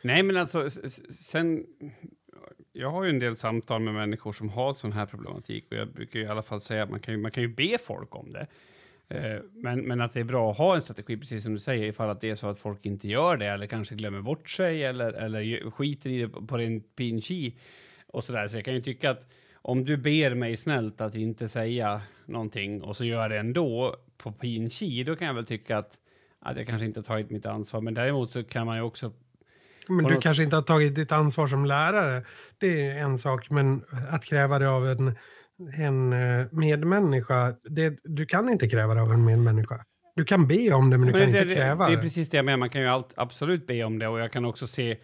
Nej, 0.01 0.23
men 0.23 0.37
alltså 0.37 0.69
sen... 1.09 1.65
Jag 2.75 2.91
har 2.91 3.03
ju 3.03 3.09
en 3.09 3.19
del 3.19 3.37
samtal 3.37 3.81
med 3.81 3.93
människor 3.93 4.33
som 4.33 4.49
har 4.49 4.73
sån 4.73 4.91
här 4.91 5.05
problematik 5.05 5.65
och 5.71 5.77
jag 5.77 5.93
brukar 5.93 6.19
i 6.19 6.27
alla 6.27 6.41
fall 6.41 6.61
säga 6.61 6.83
att 6.83 6.89
man 6.89 6.99
kan 6.99 7.13
ju, 7.13 7.19
man 7.19 7.31
kan 7.31 7.43
ju 7.43 7.49
be 7.49 7.77
folk 7.77 8.15
om 8.15 8.33
det. 8.33 8.47
Eh, 9.07 9.39
men, 9.51 9.79
men 9.79 10.01
att 10.01 10.13
det 10.13 10.19
är 10.19 10.23
bra 10.23 10.51
att 10.51 10.57
ha 10.57 10.75
en 10.75 10.81
strategi, 10.81 11.17
precis 11.17 11.43
som 11.43 11.53
du 11.53 11.59
säger, 11.59 11.85
ifall 11.85 12.09
att 12.09 12.21
det 12.21 12.29
är 12.29 12.35
så 12.35 12.47
att 12.47 12.59
folk 12.59 12.85
inte 12.85 13.07
gör 13.07 13.37
det 13.37 13.45
eller 13.45 13.67
kanske 13.67 13.95
glömmer 13.95 14.21
bort 14.21 14.49
sig 14.49 14.83
eller, 14.83 15.13
eller 15.13 15.71
skiter 15.71 16.09
i 16.09 16.21
det 16.21 16.29
på 16.29 16.57
din 16.57 16.81
pinchi 16.81 17.55
och 18.07 18.23
sådär. 18.23 18.47
Så 18.47 18.57
jag 18.57 18.65
kan 18.65 18.73
ju 18.73 18.81
tycka 18.81 19.11
att 19.11 19.27
om 19.53 19.85
du 19.85 19.97
ber 19.97 20.35
mig 20.35 20.57
snällt 20.57 21.01
att 21.01 21.15
inte 21.15 21.47
säga 21.47 22.01
någonting 22.25 22.81
och 22.81 22.97
så 22.97 23.05
gör 23.05 23.21
jag 23.21 23.31
det 23.31 23.39
ändå 23.39 23.95
på 24.17 24.31
pinchi, 24.31 25.03
då 25.03 25.15
kan 25.15 25.27
jag 25.27 25.33
väl 25.33 25.45
tycka 25.45 25.77
att, 25.77 25.99
att 26.39 26.57
jag 26.57 26.67
kanske 26.67 26.85
inte 26.85 26.99
har 26.99 27.03
tagit 27.03 27.29
mitt 27.29 27.45
ansvar. 27.45 27.81
Men 27.81 27.93
däremot 27.93 28.31
så 28.31 28.43
kan 28.43 28.65
man 28.65 28.77
ju 28.77 28.81
också 28.81 29.11
men 29.89 30.05
du 30.05 30.13
något... 30.13 30.23
kanske 30.23 30.43
inte 30.43 30.55
har 30.55 30.63
tagit 30.63 30.95
ditt 30.95 31.11
ansvar 31.11 31.47
som 31.47 31.65
lärare. 31.65 32.23
Det 32.57 32.87
är 32.87 32.97
en 32.97 33.17
sak, 33.17 33.49
men 33.49 33.83
att 34.11 34.25
kräva 34.25 34.59
det 34.59 34.69
av 34.69 34.87
en 34.87 35.15
en 35.79 36.13
eh, 36.13 36.45
medmänniska, 36.51 37.55
det, 37.63 37.99
du 38.03 38.25
kan 38.25 38.49
inte 38.49 38.69
kräva 38.69 38.93
det 38.93 39.01
av 39.01 39.11
en 39.11 39.25
medmänniska. 39.25 39.85
Du 40.15 40.25
kan 40.25 40.47
be 40.47 40.73
om 40.73 40.89
det, 40.89 40.97
men 40.97 41.07
du 41.07 41.13
men 41.13 41.21
kan 41.21 41.31
det, 41.31 41.41
inte 41.41 41.55
kräva 41.55 41.85
det. 41.85 41.91
Det 41.91 41.99
är 41.99 42.01
precis 42.01 42.29
det 42.29 42.37
jag 42.37 42.45
menar. 42.45 42.57
Man 42.57 42.69
kan 42.69 42.81
ju 42.81 42.87
allt, 42.87 43.13
absolut 43.15 43.67
be 43.67 43.83
om 43.83 43.99
det 43.99 44.07
och 44.07 44.19
jag 44.19 44.31
kan 44.31 44.45
också 44.45 44.67
se 44.67 44.97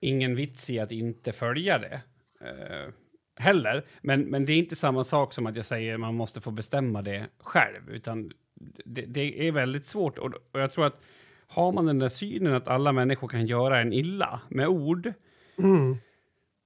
ingen 0.00 0.36
vits 0.36 0.70
i 0.70 0.80
att 0.80 0.92
inte 0.92 1.32
följa 1.32 1.78
det. 1.78 2.00
Uh, 2.44 2.92
heller. 3.36 3.86
Men, 4.02 4.20
men 4.20 4.46
det 4.46 4.52
är 4.52 4.58
inte 4.58 4.76
samma 4.76 5.04
sak 5.04 5.32
som 5.32 5.46
att 5.46 5.56
jag 5.56 5.64
säger 5.64 5.96
man 5.96 6.14
måste 6.14 6.40
få 6.40 6.50
bestämma 6.50 7.02
det 7.02 7.26
själv. 7.38 7.90
Utan 7.90 8.30
det, 8.84 9.02
det 9.02 9.48
är 9.48 9.52
väldigt 9.52 9.86
svårt. 9.86 10.18
Och, 10.18 10.32
och, 10.52 10.60
jag 10.60 10.70
tror 10.70 10.86
att 10.86 11.00
har 11.50 11.72
man 11.72 11.86
den 11.86 11.98
där 11.98 12.08
synen 12.08 12.54
att 12.54 12.68
alla 12.68 12.92
människor 12.92 13.28
kan 13.28 13.46
göra 13.46 13.80
en 13.80 13.92
illa 13.92 14.40
med 14.48 14.68
ord 14.68 15.12
mm 15.58 15.98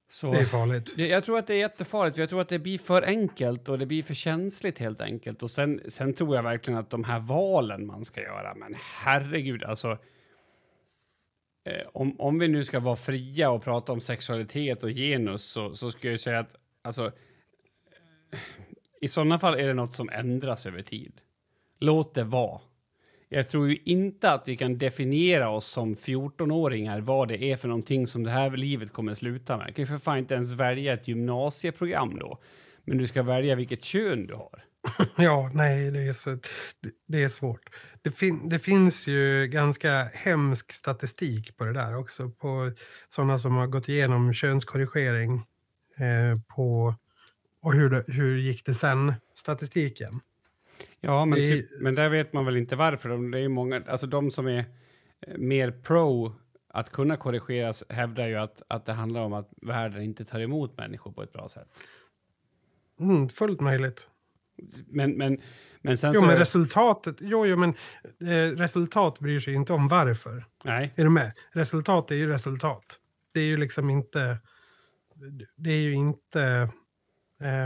så, 0.09 0.31
det 0.31 0.39
är 0.39 0.45
farligt. 0.45 0.93
Jag, 0.97 1.09
jag, 1.09 1.23
tror 1.23 1.37
att 1.37 1.47
det 1.47 1.53
är 1.53 1.57
jättefarligt. 1.57 2.17
Jag 2.17 2.29
tror 2.29 2.41
att 2.41 2.49
det 2.49 2.59
blir 2.59 2.77
för 2.77 3.01
enkelt 3.01 3.69
och 3.69 3.79
det 3.79 3.85
blir 3.85 4.03
för 4.03 4.13
känsligt 4.13 4.79
helt 4.79 5.01
enkelt. 5.01 5.43
Och 5.43 5.51
sen, 5.51 5.81
sen 5.87 6.13
tror 6.13 6.35
jag 6.35 6.43
verkligen 6.43 6.79
att 6.79 6.89
de 6.89 7.03
här 7.03 7.19
valen 7.19 7.87
man 7.87 8.05
ska 8.05 8.21
göra, 8.21 8.55
men 8.55 8.75
herregud, 9.03 9.63
alltså. 9.63 9.97
Eh, 11.65 11.87
om, 11.93 12.19
om 12.19 12.39
vi 12.39 12.47
nu 12.47 12.63
ska 12.63 12.79
vara 12.79 12.95
fria 12.95 13.49
och 13.49 13.63
prata 13.63 13.91
om 13.91 14.01
sexualitet 14.01 14.83
och 14.83 14.89
genus 14.89 15.43
så, 15.43 15.75
så 15.75 15.91
ska 15.91 16.09
jag 16.09 16.19
säga 16.19 16.39
att 16.39 16.55
alltså, 16.81 17.11
i 19.01 19.07
sådana 19.07 19.39
fall 19.39 19.59
är 19.59 19.67
det 19.67 19.73
något 19.73 19.93
som 19.93 20.09
ändras 20.09 20.65
över 20.65 20.81
tid. 20.81 21.21
Låt 21.79 22.13
det 22.13 22.23
vara. 22.23 22.61
Jag 23.29 23.49
tror 23.49 23.69
ju 23.69 23.77
inte 23.85 24.31
att 24.31 24.47
vi 24.47 24.57
kan 24.57 24.77
definiera 24.77 25.49
oss 25.49 25.67
som 25.67 25.95
14-åringar 25.95 27.01
vad 27.01 27.27
det 27.27 27.43
är 27.43 27.57
för 27.57 27.67
någonting 27.67 28.07
som 28.07 28.23
det 28.23 28.29
här 28.29 28.49
livet 28.49 28.93
kommer 28.93 29.11
att 29.11 29.17
sluta 29.17 29.57
med. 29.57 29.67
Du 29.67 29.73
kan 29.73 29.83
ju 29.83 29.87
för 29.87 29.97
fan 29.97 30.17
inte 30.17 30.33
ens 30.33 30.51
välja 30.51 30.93
ett 30.93 31.07
gymnasieprogram 31.07 32.19
då. 32.19 32.41
Men 32.83 32.97
du 32.97 33.07
ska 33.07 33.23
välja 33.23 33.55
vilket 33.55 33.83
kön 33.83 34.27
du 34.27 34.33
har. 34.33 34.63
ja, 35.17 35.51
nej, 35.53 35.91
det 35.91 36.01
är, 36.01 36.13
så, 36.13 36.37
det 37.07 37.23
är 37.23 37.29
svårt. 37.29 37.69
Det, 38.01 38.11
fin, 38.11 38.49
det 38.49 38.59
finns 38.59 39.07
ju 39.07 39.47
ganska 39.47 40.03
hemsk 40.13 40.73
statistik 40.73 41.57
på 41.57 41.63
det 41.65 41.73
där 41.73 41.97
också. 41.97 42.29
På 42.29 42.71
sådana 43.09 43.39
som 43.39 43.55
har 43.55 43.67
gått 43.67 43.89
igenom 43.89 44.33
könskorrigering 44.33 45.33
eh, 45.97 46.55
på 46.55 46.95
och 47.61 47.73
hur, 47.73 47.89
det, 47.89 48.03
hur 48.07 48.37
gick 48.37 48.65
det 48.65 48.73
sen, 48.73 49.13
statistiken. 49.35 50.19
Ja, 51.05 51.25
men, 51.25 51.39
typ, 51.39 51.65
men 51.79 51.95
där 51.95 52.09
vet 52.09 52.33
man 52.33 52.45
väl 52.45 52.57
inte 52.57 52.75
varför. 52.75 53.31
Det 53.31 53.39
är 53.39 53.49
många, 53.49 53.83
alltså 53.87 54.07
de 54.07 54.31
som 54.31 54.47
är 54.47 54.65
eh, 55.27 55.37
mer 55.37 55.71
pro 55.71 56.33
att 56.67 56.91
kunna 56.91 57.17
korrigeras 57.17 57.83
hävdar 57.89 58.27
ju 58.27 58.35
att, 58.35 58.61
att 58.67 58.85
det 58.85 58.93
handlar 58.93 59.21
om 59.21 59.33
att 59.33 59.49
världen 59.61 60.01
inte 60.01 60.25
tar 60.25 60.39
emot 60.39 60.77
människor 60.77 61.11
på 61.11 61.23
ett 61.23 61.33
bra 61.33 61.49
sätt. 61.49 61.67
Mm, 62.99 63.29
fullt 63.29 63.61
möjligt. 63.61 64.07
Men, 64.87 65.11
men, 65.11 65.37
men 65.81 65.97
sen 65.97 66.13
jo, 66.13 66.21
så... 66.21 66.27
men 66.27 66.37
resultatet... 66.37 67.15
Jo, 67.19 67.45
jo, 67.45 67.57
men 67.57 67.69
eh, 68.21 68.55
resultat 68.57 69.19
bryr 69.19 69.39
sig 69.39 69.53
inte 69.53 69.73
om 69.73 69.87
varför. 69.87 70.45
Nej. 70.63 70.93
Är 70.95 71.03
du 71.03 71.09
med? 71.09 71.31
Resultat 71.51 72.11
är 72.11 72.15
ju 72.15 72.27
resultat. 72.27 72.99
Det 73.33 73.39
är 73.39 73.45
ju 73.45 73.57
liksom 73.57 73.89
inte... 73.89 74.37
Det 75.55 75.69
är 75.69 75.81
ju 75.81 75.93
inte... 75.93 76.69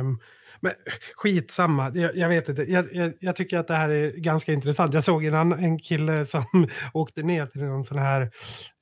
Um, 0.02 0.20
men 0.62 0.72
skitsamma, 1.16 1.92
jag, 1.96 2.16
jag 2.16 2.30
vet 2.30 2.50
inte. 2.50 2.62
Jag, 2.62 2.86
jag, 2.94 3.14
jag, 3.20 3.36
tycker 3.36 3.58
att 3.58 3.68
det 3.68 3.76
här 3.76 3.90
är 3.90 4.12
ganska 4.12 4.54
intressant. 4.54 4.94
Jag 4.94 5.04
såg 5.04 5.26
en, 5.26 5.52
en 5.52 5.80
kille 5.80 6.26
som 6.26 6.68
åkte 6.94 7.24
ner 7.24 7.46
till 7.46 7.64
någon 7.64 7.84
sån 7.84 7.98
här 7.98 8.22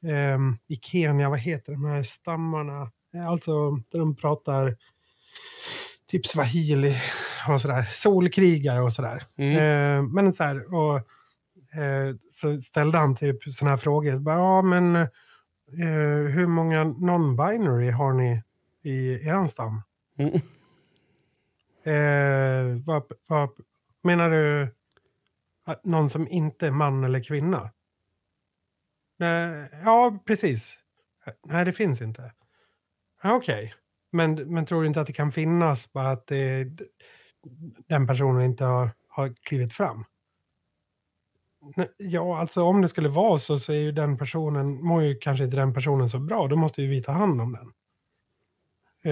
eh, 0.03 0.39
i 0.67 0.75
Kenya, 0.81 1.29
vad 1.29 1.39
heter 1.39 1.71
de 1.71 1.85
här 1.85 2.03
stammarna? 2.03 2.91
Alltså 3.27 3.71
där 3.71 3.99
de 3.99 4.15
pratar 4.15 4.75
typ 6.07 6.25
swahili 6.25 6.95
och 7.49 7.61
sådär. 7.61 7.87
Solkrigare 7.91 8.81
och 8.81 8.93
sådär. 8.93 9.23
Mm. 9.37 9.55
Eh, 9.55 10.03
men 10.03 10.33
så 10.33 10.43
här, 10.43 10.73
och 10.73 10.95
eh, 11.79 12.15
så 12.31 12.61
ställde 12.61 12.97
han 12.97 13.15
typ 13.15 13.43
sådana 13.43 13.69
här 13.69 13.77
frågor. 13.77 14.19
Bara, 14.19 14.35
ja, 14.35 14.61
men 14.61 14.95
eh, 14.95 16.31
hur 16.33 16.47
många 16.47 16.83
non-binary 16.83 17.91
har 17.91 18.13
ni 18.13 18.43
i 18.83 19.27
er 19.27 19.47
stam? 19.47 19.81
Mm. 20.19 20.31
Eh, 21.87 22.75
vad, 22.85 23.03
vad, 23.29 23.49
menar 24.03 24.29
du 24.29 24.73
någon 25.83 26.09
som 26.09 26.27
inte 26.27 26.67
är 26.67 26.71
man 26.71 27.03
eller 27.03 27.23
kvinna? 27.23 27.71
Eh, 29.21 29.79
ja, 29.83 30.19
precis. 30.25 30.79
Nej, 31.45 31.65
det 31.65 31.73
finns 31.73 32.01
inte. 32.01 32.31
Okej. 33.23 33.35
Okay. 33.35 33.71
Men, 34.11 34.53
men 34.53 34.65
tror 34.65 34.81
du 34.81 34.87
inte 34.87 35.01
att 35.01 35.07
det 35.07 35.13
kan 35.13 35.31
finnas 35.31 35.93
bara 35.93 36.11
att 36.11 36.27
det, 36.27 36.67
den 37.87 38.07
personen 38.07 38.41
inte 38.41 38.65
har, 38.65 38.89
har 39.07 39.33
klivit 39.41 39.73
fram? 39.73 40.05
Ja, 41.97 42.39
alltså 42.39 42.63
om 42.63 42.81
det 42.81 42.87
skulle 42.87 43.09
vara 43.09 43.39
så 43.39 43.59
så 43.59 43.73
är 43.73 43.77
ju 43.77 43.91
den 43.91 44.17
personen, 44.17 44.83
mår 44.83 45.03
ju 45.03 45.15
kanske 45.15 45.43
inte 45.43 45.57
den 45.57 45.73
personen 45.73 46.09
så 46.09 46.19
bra. 46.19 46.47
Då 46.47 46.55
måste 46.55 46.81
ju 46.81 46.87
vi 46.87 47.03
ta 47.03 47.11
hand 47.11 47.41
om 47.41 47.53
den. 47.53 47.73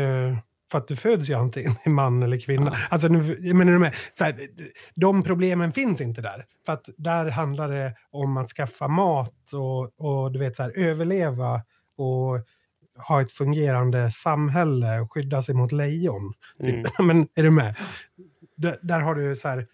Eh, 0.02 0.38
för 0.72 0.78
att 0.78 0.88
du 0.88 0.96
föds 0.96 1.30
ju 1.30 1.34
antingen 1.34 1.76
man 1.86 2.24
eller 2.24 2.40
kvinna. 2.40 2.72
Ja. 2.74 2.78
Alltså, 2.90 3.08
nu, 3.08 3.54
menar 3.54 3.72
du 3.72 3.80
med, 3.80 3.96
så 4.14 4.24
här, 4.24 4.48
de 4.96 5.24
problemen 5.24 5.74
finns 5.74 6.02
inte 6.02 6.22
där. 6.22 6.46
För 6.66 6.74
att 6.74 6.90
där 6.98 7.26
handlar 7.30 7.70
det 7.70 7.94
om 8.12 8.38
att 8.38 8.50
skaffa 8.50 8.88
mat 8.88 9.54
och, 9.54 10.00
och 10.00 10.32
du 10.32 10.40
vet, 10.40 10.56
så 10.56 10.64
här, 10.64 10.78
överleva 10.78 11.62
och 11.98 12.40
ha 13.08 13.22
ett 13.22 13.32
fungerande 13.32 14.12
samhälle 14.12 15.00
och 15.00 15.14
skydda 15.14 15.44
sig 15.44 15.56
mot 15.56 15.72
lejon. 15.72 16.34
Typ. 16.62 16.70
Mm. 16.70 16.86
Men 17.08 17.28
är 17.36 17.44
du 17.44 17.52
med? 17.52 17.76
D 18.58 18.76
där 18.82 19.02
har 19.02 19.16
du 19.16 19.36
så 19.36 19.48
här 19.48 19.68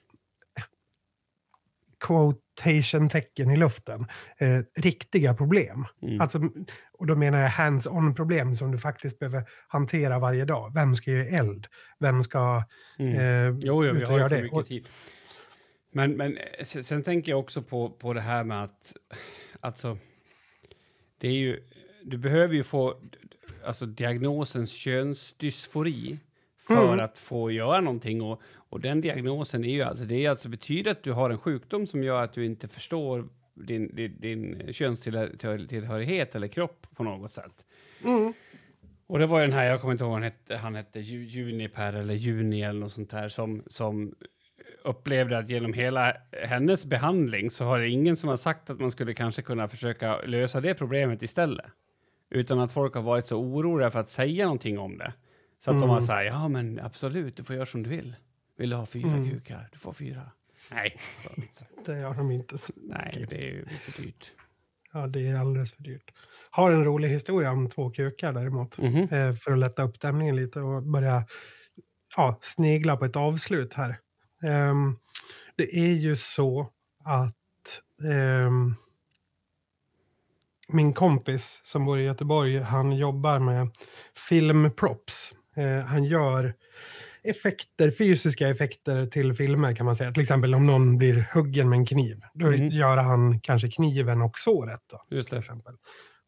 quotation-tecken 1.99 3.51
i 3.51 3.57
luften. 3.57 4.05
Eh, 4.37 4.59
riktiga 4.75 5.33
problem. 5.33 5.85
Mm. 6.01 6.21
Alltså, 6.21 6.39
och 7.01 7.07
då 7.07 7.15
menar 7.15 7.39
jag 7.39 7.49
hands-on 7.49 8.15
problem 8.15 8.55
som 8.55 8.71
du 8.71 8.77
faktiskt 8.77 9.19
behöver 9.19 9.43
hantera 9.67 10.19
varje 10.19 10.45
dag. 10.45 10.71
Vem 10.75 10.95
ska 10.95 11.11
göra 11.11 11.25
eld? 11.25 11.67
Vem 11.99 12.23
ska 12.23 12.63
mm. 12.99 13.15
eh, 13.15 13.59
jo, 13.61 13.85
jo, 13.85 13.93
vi 13.93 14.03
har 14.03 14.29
för 14.29 14.41
mycket 14.41 14.65
tid. 14.65 14.87
Men, 15.91 16.11
men 16.11 16.37
sen, 16.63 16.83
sen, 16.83 17.03
tänker 17.03 17.31
jag 17.31 17.39
också 17.39 17.61
på, 17.61 17.89
på 17.89 18.13
det 18.13 18.21
här 18.21 18.43
med 18.43 18.63
att... 18.63 18.93
Alltså, 19.59 19.97
det 21.17 21.27
är 21.27 21.31
ju... 21.31 21.63
Du 22.03 22.17
behöver 22.17 22.55
ju 22.55 22.63
få 22.63 22.95
alltså, 23.65 23.85
diagnosens 23.85 24.71
könsdysfori 24.71 26.19
för 26.67 26.93
mm. 26.93 27.05
att 27.05 27.17
få 27.17 27.51
göra 27.51 27.81
någonting. 27.81 28.21
Och, 28.21 28.41
och 28.69 28.79
den 28.79 29.01
diagnosen 29.01 29.65
är 29.65 29.73
ju 29.73 29.81
alltså, 29.81 30.05
det 30.05 30.25
är 30.25 30.29
alltså 30.29 30.49
betyder 30.49 30.91
att 30.91 31.03
du 31.03 31.11
har 31.11 31.29
en 31.29 31.39
sjukdom 31.39 31.87
som 31.87 32.03
gör 32.03 32.23
att 32.23 32.33
du 32.33 32.45
inte 32.45 32.67
förstår 32.67 33.29
din, 33.53 33.95
din, 33.95 34.15
din 34.19 34.73
könstillhörighet 34.73 36.35
eller 36.35 36.47
kropp 36.47 36.87
på 36.95 37.03
något 37.03 37.33
sätt. 37.33 37.65
Mm. 38.03 38.33
Och 39.07 39.19
det 39.19 39.25
var 39.25 39.41
den 39.41 39.53
här, 39.53 39.65
jag 39.65 39.81
kommer 39.81 39.91
inte 39.91 40.03
ihåg 40.03 40.13
han 40.13 40.23
hette, 40.23 40.57
han 40.57 40.75
hette 40.75 40.99
Juniper 40.99 41.93
eller 41.93 42.13
Juni 42.13 42.61
eller 42.61 42.79
något 42.79 42.91
sånt 42.91 43.09
där 43.09 43.29
som, 43.29 43.63
som 43.67 44.15
upplevde 44.83 45.37
att 45.37 45.49
genom 45.49 45.73
hela 45.73 46.13
hennes 46.43 46.85
behandling 46.85 47.51
så 47.51 47.65
har 47.65 47.79
det 47.79 47.89
ingen 47.89 48.15
som 48.15 48.29
har 48.29 48.37
sagt 48.37 48.69
att 48.69 48.79
man 48.79 48.91
skulle 48.91 49.13
kanske 49.13 49.41
kunna 49.41 49.67
försöka 49.67 50.21
lösa 50.21 50.61
det 50.61 50.73
problemet 50.73 51.21
istället. 51.21 51.65
Utan 52.29 52.59
att 52.59 52.71
folk 52.71 52.95
har 52.95 53.01
varit 53.01 53.27
så 53.27 53.37
oroliga 53.37 53.89
för 53.89 53.99
att 53.99 54.09
säga 54.09 54.45
någonting 54.45 54.79
om 54.79 54.97
det. 54.97 55.13
Så 55.59 55.71
att 55.71 55.75
mm. 55.75 55.81
de 55.81 55.89
har 55.89 56.01
sagt, 56.01 56.25
ja 56.25 56.47
men 56.47 56.79
absolut, 56.79 57.37
du 57.37 57.43
får 57.43 57.55
göra 57.55 57.65
som 57.65 57.83
du 57.83 57.89
vill. 57.89 58.15
Vill 58.57 58.69
du 58.69 58.75
ha 58.75 58.85
fyra 58.85 59.13
mm. 59.13 59.29
kukar? 59.29 59.69
Du 59.71 59.77
får 59.77 59.93
fyra. 59.93 60.31
Nej, 60.71 60.97
så, 61.23 61.29
det 61.85 61.99
har 61.99 62.15
de 62.15 62.31
inte. 62.31 62.55
Nej, 62.75 63.25
det 63.29 63.35
är 63.35 63.51
ju 63.51 63.65
för 63.65 64.01
dyrt. 64.01 64.31
Ja, 64.93 65.07
det 65.07 65.27
är 65.27 65.39
alldeles 65.39 65.71
för 65.71 65.83
dyrt. 65.83 66.11
har 66.51 66.71
en 66.71 66.85
rolig 66.85 67.09
historia 67.09 67.51
om 67.51 67.69
två 67.69 67.89
kukar 67.89 68.33
däremot. 68.33 68.77
Mhm. 68.77 69.03
Eh, 69.03 69.33
för 69.33 69.51
att 69.51 69.59
lätta 69.59 69.83
upp 69.83 69.95
stämningen 69.95 70.35
lite 70.35 70.59
och 70.59 70.83
börja 70.83 71.25
ja, 72.17 72.39
snegla 72.41 72.97
på 72.97 73.05
ett 73.05 73.15
avslut 73.15 73.73
här. 73.73 73.99
Ehm, 74.43 74.97
det 75.55 75.75
är 75.75 75.93
ju 75.93 76.15
så 76.15 76.69
att 77.03 77.81
ehm, 78.11 78.75
min 80.67 80.93
kompis 80.93 81.61
som 81.63 81.85
bor 81.85 81.99
i 81.99 82.03
Göteborg, 82.03 82.59
han 82.59 82.91
jobbar 82.91 83.39
med 83.39 83.69
filmprops. 84.29 85.33
Eh, 85.55 85.85
han 85.85 86.03
gör 86.03 86.53
effekter, 87.23 87.91
fysiska 87.91 88.47
effekter 88.49 89.05
till 89.07 89.33
filmer 89.33 89.75
kan 89.75 89.85
man 89.85 89.95
säga. 89.95 90.11
Till 90.11 90.21
exempel 90.21 90.55
om 90.55 90.65
någon 90.65 90.97
blir 90.97 91.27
huggen 91.33 91.69
med 91.69 91.77
en 91.77 91.85
kniv. 91.85 92.21
Då 92.33 92.45
Mhm. 92.45 92.67
gör 92.69 92.97
han 92.97 93.39
kanske 93.41 93.69
kniven 93.71 94.21
och 94.21 94.39
såret. 94.39 94.79
Då, 94.91 95.15
Just 95.15 95.29
till 95.29 95.35
det. 95.35 95.39
exempel. 95.39 95.75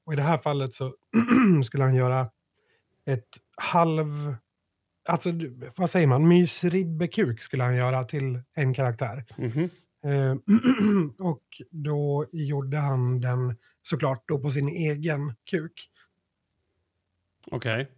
Och 0.05 0.13
i 0.13 0.15
det 0.15 0.21
här 0.21 0.37
fallet 0.37 0.73
så 0.73 0.93
skulle 1.65 1.83
han 1.83 1.95
göra 1.95 2.29
ett 3.05 3.29
halv... 3.57 4.35
Alltså, 5.09 5.29
vad 5.77 5.89
säger 5.89 6.07
man? 6.07 6.27
Mysribbekuk 6.27 7.41
skulle 7.41 7.63
han 7.63 7.75
göra 7.75 8.03
till 8.03 8.41
en 8.55 8.73
karaktär. 8.73 9.25
Mhm. 9.37 9.69
Eh, 10.05 10.35
och 11.27 11.41
då 11.71 12.25
gjorde 12.31 12.77
han 12.77 13.21
den 13.21 13.55
såklart 13.83 14.23
då 14.27 14.39
på 14.39 14.51
sin 14.51 14.67
egen 14.69 15.33
kuk. 15.51 15.89
Okej. 17.51 17.91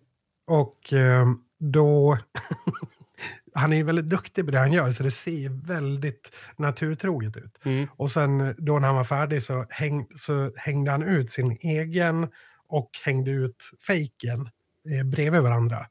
Och 0.46 0.94
eh, 0.94 1.26
då... 1.60 2.18
han 3.54 3.74
är 3.74 3.78
ju 3.78 3.84
väldigt 3.84 4.10
duktig 4.10 4.46
på 4.46 4.52
det 4.52 4.60
han 4.60 4.74
gör, 4.74 4.92
så 4.92 5.04
det 5.04 5.12
ser 5.12 5.68
väldigt 5.68 6.32
naturtroget 6.58 7.38
ut. 7.38 7.60
Mm. 7.66 7.88
Och 7.92 8.12
sen 8.12 8.56
då 8.58 8.80
när 8.80 8.88
han 8.88 8.96
var 8.96 9.04
färdig 9.04 9.44
så, 9.44 9.66
häng, 9.70 10.08
så 10.16 10.52
hängde 10.56 10.92
han 10.92 11.04
ut 11.04 11.32
sin 11.32 11.58
egen 11.62 12.28
och 12.68 12.90
hängde 13.04 13.32
ut 13.32 13.70
fejken 13.88 14.50
eh, 14.90 15.06
bredvid 15.06 15.42
varandra. 15.42 15.86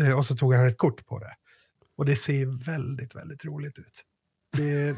Eh, 0.00 0.12
och 0.12 0.24
så 0.26 0.36
tog 0.36 0.54
han 0.54 0.66
ett 0.66 0.78
kort 0.78 1.06
på 1.06 1.18
det. 1.18 1.34
Och 1.96 2.04
det 2.04 2.16
ser 2.16 2.64
väldigt, 2.64 3.16
väldigt 3.16 3.44
roligt 3.44 3.78
ut. 3.78 4.02
Det, 4.56 4.96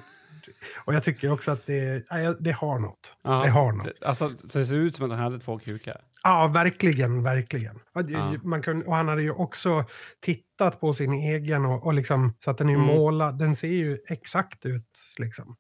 och 0.85 0.95
jag 0.95 1.03
tycker 1.03 1.33
också 1.33 1.51
att 1.51 1.67
det, 1.67 2.07
det 2.41 2.53
har 2.53 2.79
något. 2.79 3.13
Ja, 3.23 3.43
Det 3.45 3.51
har 3.51 3.73
något. 3.73 4.03
Alltså, 4.03 4.37
så 4.37 4.59
det 4.59 4.67
ser 4.67 4.77
ut 4.77 4.97
som 4.97 5.05
att 5.07 5.11
han 5.13 5.21
hade 5.21 5.39
två 5.41 5.59
kukar. 5.59 6.01
Ja, 6.23 6.51
verkligen, 6.55 7.23
verkligen. 7.23 7.81
Ja. 8.09 8.35
Man 8.43 8.63
kunde, 8.63 8.87
och 8.87 8.95
han 8.97 9.09
hade 9.09 9.23
ju 9.23 9.31
också 9.31 9.85
tittat 10.21 10.81
på 10.81 10.93
sin 10.93 11.13
egen 11.13 11.65
och, 11.65 11.87
och 11.87 11.95
liksom, 11.95 12.35
så 12.45 12.51
att 12.51 12.59
den 12.59 12.69
är 12.69 12.73
ju 12.73 12.79
Mm. 12.79 12.87
målad. 12.97 13.39
Den 13.39 13.57
ser 13.57 13.69
ju 13.69 13.99
exakt 14.09 14.67
ut. 14.67 15.01
Liksom. 15.19 15.57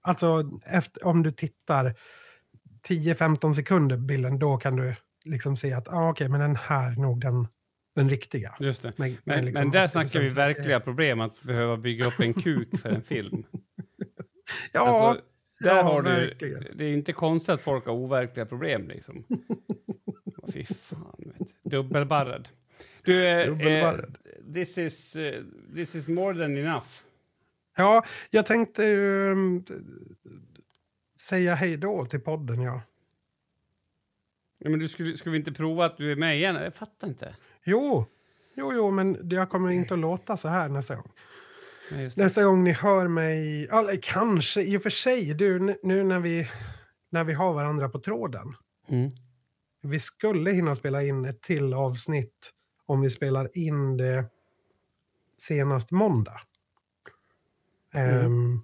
Alltså, 0.00 0.50
efter, 0.66 1.06
om 1.06 1.22
du 1.22 1.30
tittar 1.32 1.94
10-15 2.88 3.52
sekunder 3.52 3.96
bilden, 3.96 4.38
då 4.38 4.56
kan 4.56 4.76
du 4.76 4.94
liksom 5.24 5.56
se 5.56 5.72
att 5.72 5.88
ah, 5.88 6.10
okej, 6.10 6.28
men 6.28 6.40
den 6.40 6.56
här 6.56 6.92
är 6.92 6.96
nog 6.96 7.20
den, 7.20 7.48
den 7.94 8.08
riktiga. 8.08 8.56
Just 8.60 8.82
det. 8.82 8.92
Men, 8.96 9.16
Men, 9.24 9.44
liksom 9.44 9.64
men 9.64 9.72
där 9.72 9.86
80% 9.86 9.88
snackar 9.88 10.20
vi 10.20 10.28
verkliga 10.28 10.80
problem, 10.80 11.20
att 11.20 11.42
behöva 11.42 11.76
bygga 11.76 12.06
upp 12.06 12.20
en 12.20 12.34
kuk 12.34 12.80
för 12.80 12.88
en 12.88 13.02
film. 13.02 13.44
Ja, 14.72 14.80
Alltså, 14.80 15.22
där 15.60 15.76
ja, 15.76 15.82
har 15.82 16.02
du, 16.02 16.10
verkligen. 16.10 16.66
det 16.74 16.84
är 16.84 16.92
inte 16.92 17.12
konstigt 17.12 17.54
att 17.54 17.60
folk 17.60 17.86
har 17.86 17.92
overkliga 17.92 18.46
problem. 18.46 18.88
Liksom. 18.88 19.24
Fy 20.52 20.64
fan. 20.64 21.14
Vet. 21.18 21.38
du. 21.62 21.70
Dubbelbarrad. 21.70 22.48
Du, 23.02 23.26
eh, 23.26 23.48
eh, 23.48 24.00
this, 24.54 24.78
is, 24.78 25.16
eh, 25.16 25.42
this 25.74 25.94
is 25.94 26.08
more 26.08 26.38
than 26.38 26.56
enough. 26.56 26.86
ja, 27.76 28.04
jag 28.30 28.46
tänkte 28.46 28.84
ju 28.84 29.32
mm, 29.32 29.64
säga 31.20 31.54
hej 31.54 31.76
då 31.76 32.06
till 32.06 32.20
podden, 32.20 32.60
ja. 32.60 32.82
Ja, 34.58 34.70
men 34.70 34.78
du 34.80 34.88
skulle, 34.88 35.16
skulle 35.16 35.32
vi 35.32 35.38
inte 35.38 35.52
prova 35.52 35.84
att 35.84 35.96
du 35.96 36.12
är 36.12 36.16
med 36.16 36.36
igen? 36.36 36.54
Jag 36.54 36.74
fattar 36.74 37.08
inte. 37.08 37.36
Jo, 37.64 38.06
jo, 38.54 38.72
jo, 38.72 38.90
men 38.90 39.28
jag 39.30 39.50
kommer 39.50 39.70
inte 39.70 39.94
att 39.94 40.00
låta 40.00 40.36
så 40.36 40.48
här 40.48 40.68
nästa 40.68 40.96
gång. 40.96 41.12
Nästa 42.16 42.44
gång 42.44 42.64
ni 42.64 42.72
hör 42.72 43.08
mig, 43.08 43.68
eller 43.68 44.02
kanske 44.02 44.62
i 44.62 44.76
och 44.76 44.82
för 44.82 44.90
sig, 44.90 45.34
du, 45.34 45.76
nu 45.82 46.04
när 46.04 46.20
vi, 46.20 46.48
när 47.10 47.24
vi 47.24 47.32
har 47.32 47.52
varandra 47.52 47.88
på 47.88 47.98
tråden. 47.98 48.52
Mm. 48.88 49.10
Vi 49.82 50.00
skulle 50.00 50.50
hinna 50.50 50.74
spela 50.74 51.02
in 51.02 51.24
ett 51.24 51.42
till 51.42 51.74
avsnitt 51.74 52.52
om 52.86 53.00
vi 53.00 53.10
spelar 53.10 53.58
in 53.58 53.96
det 53.96 54.24
senast 55.38 55.90
måndag. 55.90 56.40
Mm. 57.94 58.26
Ehm, 58.26 58.60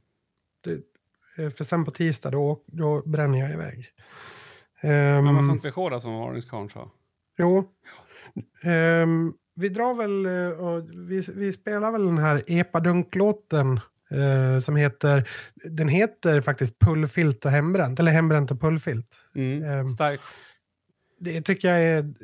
det, 0.61 0.73
eh, 1.43 1.51
för 1.51 1.65
sen 1.65 1.85
på 1.85 1.91
tisdag, 1.91 2.31
då, 2.31 2.63
då 2.67 3.03
bränner 3.07 3.39
jag 3.39 3.53
iväg. 3.53 3.93
Ehm, 4.81 5.25
Men 5.25 5.35
man 5.35 5.47
får 5.47 5.55
inte 5.55 5.69
rekorda 5.69 6.01
som 6.01 6.13
varningskarln 6.13 6.69
sa. 6.71 6.91
Jo. 7.39 7.73
Ehm, 8.63 9.33
vi 9.55 9.69
drar 9.69 9.95
väl, 9.95 10.27
eh, 10.27 10.59
och 10.61 10.85
vi, 11.11 11.23
vi 11.35 11.53
spelar 11.53 11.93
väl 11.93 12.07
den 12.07 12.19
här 12.19 12.43
epadunk-låten 12.47 13.81
eh, 14.11 14.61
som 14.61 14.77
heter, 14.77 15.29
den 15.71 15.89
heter 15.89 16.41
faktiskt 16.41 16.79
Pullfilt 16.79 17.45
och 17.45 17.51
hembränt, 17.51 18.01
eller 18.01 18.13
hembränt 18.13 18.51
och 18.51 18.61
pullfilt. 18.61 19.21
Mm. 19.35 19.63
Ehm. 19.65 19.89
Starkt. 19.89 20.23
Det 21.19 21.43
tycker 21.43 21.69
jag 21.69 21.81
är 21.81 22.15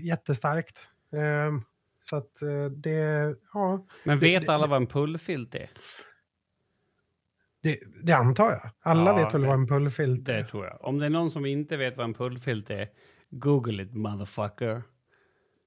jättestarkt. 0.00 0.88
Ehm, 1.12 1.62
så 1.98 2.16
att 2.16 2.42
eh, 2.42 2.64
det, 2.76 3.34
ja, 3.52 3.86
Men 4.04 4.18
det- 4.18 4.24
vet 4.26 4.46
det- 4.46 4.52
alla 4.54 4.66
vad 4.66 4.76
en 4.76 4.86
pullfilt 4.86 5.54
är? 5.54 5.70
det, 7.62 7.78
det 8.02 8.12
antar 8.12 8.50
jag. 8.50 8.70
Alla 8.82 9.10
Ja, 9.10 9.16
vet 9.24 9.34
väl 9.34 9.40
det- 9.42 9.46
vad 9.48 9.56
en 9.58 9.66
pullfilt 9.66 10.24
Det 10.24 10.34
är. 10.34 10.44
tror 10.44 10.66
jag. 10.66 10.84
Om 10.84 10.98
det 10.98 11.06
är 11.06 11.10
någon 11.10 11.30
som 11.30 11.46
inte 11.46 11.76
vet 11.76 11.96
vad 11.96 12.04
en 12.06 12.14
pullfilt 12.14 12.70
är, 12.70 12.88
google 13.30 13.82
it 13.82 13.94
motherfucker. 13.94 14.82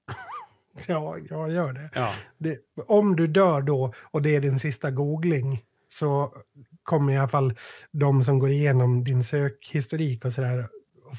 Ja, 0.86 1.18
jag 1.30 1.50
gör 1.50 1.72
det. 1.72 1.90
Ja. 1.94 2.14
det. 2.38 2.58
Om 2.86 3.16
du 3.16 3.26
dör 3.26 3.62
då 3.62 3.92
och 4.10 4.22
det 4.22 4.36
är 4.36 4.40
din 4.40 4.58
sista 4.58 4.90
googling 4.90 5.64
så 5.88 6.34
kommer 6.82 7.12
i 7.12 7.18
alla 7.18 7.28
fall 7.28 7.54
de 7.90 8.24
som 8.24 8.38
går 8.38 8.50
igenom 8.50 9.04
din 9.04 9.24
sökhistorik 9.24 10.24
och 10.24 10.32
sådär 10.32 10.68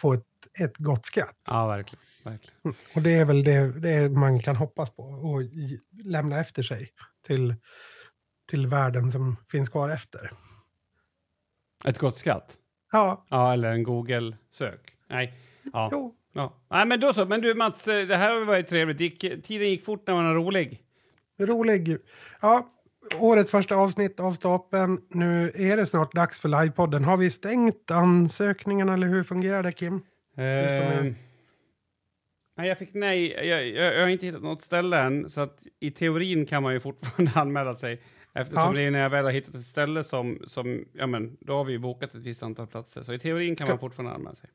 få 0.02 0.14
ett, 0.14 0.26
ett 0.60 0.78
gott 0.78 1.06
skratt. 1.06 1.36
Ja, 1.48 1.68
verkligen. 1.68 2.04
verkligen. 2.24 2.76
Och 2.96 3.02
det 3.02 3.14
är 3.14 3.26
väl 3.26 3.44
det, 3.44 3.80
det 3.80 4.10
man 4.10 4.40
kan 4.40 4.56
hoppas 4.56 4.92
på 4.92 5.04
och 5.04 5.42
lämna 6.04 6.40
efter 6.40 6.64
sig 6.64 6.90
till, 7.28 7.56
till 8.50 8.68
världen 8.68 9.12
som 9.12 9.36
finns 9.52 9.70
kvar 9.70 9.90
efter. 9.90 10.32
Ett 11.86 11.98
gott 11.98 12.18
skratt? 12.18 12.58
Ja, 12.92 13.26
Ja, 13.30 13.54
eller 13.54 13.72
en 13.72 13.84
Google-sök. 13.84 14.94
Nej. 15.08 15.34
Ja. 15.74 15.90
jo. 15.92 16.16
Ja. 16.34 16.54
Nej, 16.72 16.86
men 16.86 17.00
då 17.00 17.14
så. 17.14 17.26
Men 17.26 17.42
du 17.42 17.54
Mats, 17.56 17.88
eh, 17.88 18.08
det 18.08 18.16
här 18.16 18.36
har 18.36 18.46
varit 18.46 18.68
trevligt. 18.68 19.00
Gick, 19.00 19.20
tiden 19.44 19.70
gick 19.70 19.86
fort 19.86 20.08
när 20.08 20.14
man 20.14 20.26
är 20.26 20.34
rolig. 20.34 20.82
Rolig. 21.40 21.98
Ja, 22.42 22.70
årets 23.20 23.52
första 23.52 23.76
avsnitt 23.76 24.20
av 24.20 24.34
stapeln. 24.34 25.00
Nu 25.10 25.52
är 25.56 25.78
det 25.78 25.86
snart 25.86 26.14
dags 26.16 26.42
för 26.42 26.50
livepodden. 26.50 27.04
Har 27.04 27.18
vi 27.18 27.30
stängt 27.30 27.92
ansökningarna 27.92 28.94
eller 28.94 29.08
hur 29.08 29.24
fungerar 29.24 29.64
det 29.64 29.72
Kim? 29.72 29.96
Eh, 30.38 31.12
nej, 32.58 32.68
jag 32.68 32.78
fick 32.78 32.94
nej. 32.94 33.48
Jag, 33.50 33.68
jag, 33.68 33.94
jag 33.96 34.02
har 34.02 34.08
inte 34.08 34.26
hittat 34.26 34.42
något 34.44 34.62
ställe 34.62 35.00
än, 35.00 35.30
så 35.30 35.42
att 35.42 35.60
i 35.80 35.92
teorin 35.92 36.46
kan 36.46 36.64
man 36.64 36.74
ju 36.74 36.80
fortfarande 36.80 37.32
anmäla 37.36 37.76
sig. 37.76 38.02
Eftersom 38.34 38.64
Ja. 38.64 38.72
det 38.72 38.82
är 38.82 38.92
när 38.92 39.00
jag 39.02 39.10
väl 39.10 39.26
har 39.26 39.32
hittat 39.32 39.56
ett 39.56 39.66
ställe 39.66 40.04
som, 40.04 40.40
som, 40.46 40.86
ja 40.94 41.08
men, 41.08 41.38
då 41.42 41.54
har 41.54 41.64
vi 41.64 41.72
ju 41.72 41.80
bokat 41.80 42.16
ett 42.16 42.22
visst 42.22 42.44
antal 42.44 42.68
platser. 42.68 43.02
Så 43.02 43.14
i 43.14 43.20
teorin 43.20 43.56
kan 43.56 43.66
Ska- 43.66 43.74
man 43.74 43.80
fortfarande 43.80 44.16
anmäla 44.16 44.36
sig. 44.36 44.50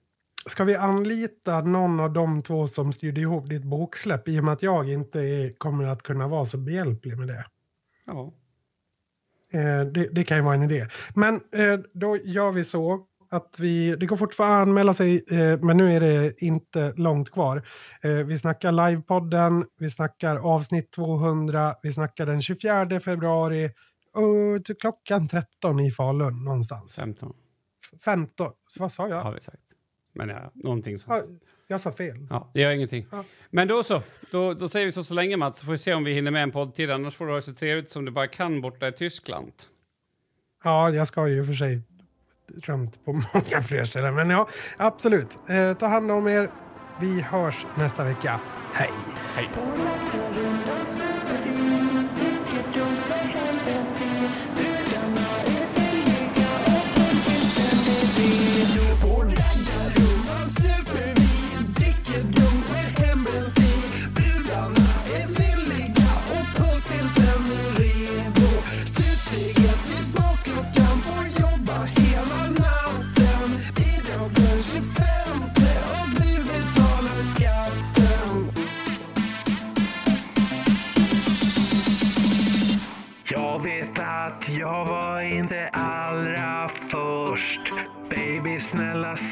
Ska 0.47 0.65
vi 0.65 0.75
anlita 0.75 1.61
någon 1.61 2.01
av 2.01 2.13
de 2.13 2.43
två 2.43 2.69
som 2.69 2.93
styrde 2.93 3.21
ihop 3.21 3.49
ditt 3.49 3.65
boksläpp 3.65 4.29
i 4.29 4.41
och 4.41 4.45
med 4.45 4.53
att 4.55 4.63
jag 4.63 4.89
inte 4.91 5.21
är, 5.21 5.53
kommer 5.59 5.85
att 5.85 6.03
kunna 6.03 6.29
vara 6.29 6.45
så 6.45 6.59
behjälplig 6.59 7.19
med 7.19 7.29
det? 7.29 7.45
Ja. 8.07 8.33
Eh, 9.53 9.87
det, 9.87 10.09
det 10.13 10.25
kan 10.25 10.37
ju 10.37 10.43
vara 10.43 10.55
en 10.55 10.63
idé. 10.63 10.87
Men 11.15 11.35
eh, 11.35 11.81
då 11.95 12.17
gör 12.17 12.53
vi 12.53 12.65
så 12.65 13.07
att 13.31 13.57
vi, 13.61 13.97
det 13.97 14.07
går 14.07 14.17
fortfarande 14.17 14.57
att 14.57 14.69
anmäla 14.69 14.95
sig, 14.95 15.25
eh, 15.31 15.61
men 15.61 15.77
nu 15.77 15.93
är 15.93 16.01
det 16.01 16.43
inte 16.43 16.93
långt 16.97 17.31
kvar. 17.31 17.63
Eh, 18.03 18.11
vi 18.11 18.39
snackar 18.39 18.73
livepodden, 18.73 19.65
vi 19.79 19.91
snackar 19.91 20.37
avsnitt 20.37 20.93
200, 20.93 21.75
vi 21.83 21.93
snackar 21.93 22.27
den 22.27 22.43
24 22.43 23.01
februari 23.01 23.71
och 24.15 24.79
klockan 24.81 25.29
13 25.29 25.81
i 25.81 25.91
Falun 25.91 26.45
någonstans. 26.45 26.97
15 26.97 27.33
F- 27.95 28.01
15, 28.05 28.53
vad 28.79 28.93
sa 28.93 29.09
jag? 29.09 29.23
har 29.23 29.33
vi 29.33 29.41
sagt. 29.41 29.64
Men 30.15 30.29
ja, 30.29 30.53
någonting 30.55 30.93
Ja, 30.93 31.23
sånt. 31.23 31.43
jag 31.67 31.81
sa 31.81 31.93
fel. 31.93 32.27
Ja, 32.31 32.51
det 32.55 32.61
gör 32.61 32.71
ingenting. 32.73 33.07
Ja. 33.13 33.25
Men 33.51 33.69
då 33.69 33.83
så. 33.83 34.03
Då, 34.31 34.55
då 34.55 34.69
säger 34.69 34.87
vi 34.87 34.93
så 34.93 35.05
så 35.05 35.15
länge 35.15 35.37
Mats, 35.37 35.59
så 35.59 35.65
får 35.65 35.73
vi 35.73 35.79
se 35.79 35.95
om 35.95 36.05
vi 36.05 36.13
hinner 36.13 36.31
med 36.31 36.43
en 36.43 36.51
podd 36.51 36.75
till. 36.75 36.91
Annars 36.93 37.15
får 37.15 37.25
du 37.27 37.31
ha 37.33 37.37
det 37.37 37.43
så 37.43 37.55
trevligt 37.55 37.91
som 37.91 38.05
du 38.05 38.11
bara 38.13 38.27
kan 38.27 38.61
borta 38.61 38.89
i 38.89 38.93
Tyskland. 38.93 39.53
Ja, 40.65 40.91
jag 40.91 41.09
ska 41.09 41.29
ju 41.29 41.45
för 41.45 41.55
sig 41.55 41.83
runt 42.63 43.05
på 43.05 43.13
många 43.35 43.63
fler 43.63 43.85
ställen. 43.85 44.15
Men 44.15 44.31
ja, 44.31 44.49
absolut. 44.77 45.39
Eh, 45.49 45.75
ta 45.79 45.87
hand 45.87 46.11
om 46.11 46.27
er. 46.29 46.51
Vi 47.01 47.21
hörs 47.21 47.67
nästa 47.77 48.05
vecka. 48.05 48.41
Hej! 48.73 48.91
Hej! 49.35 49.49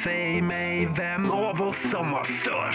Först. 0.02 0.10
Baby, 0.10 0.10
snälla 0.10 0.42
säg 0.42 0.42
mig 0.42 0.88
vem 0.96 1.30
av 1.30 1.62
oss 1.62 1.90
som 1.90 2.10
var 2.10 2.24
störst. 2.24 2.71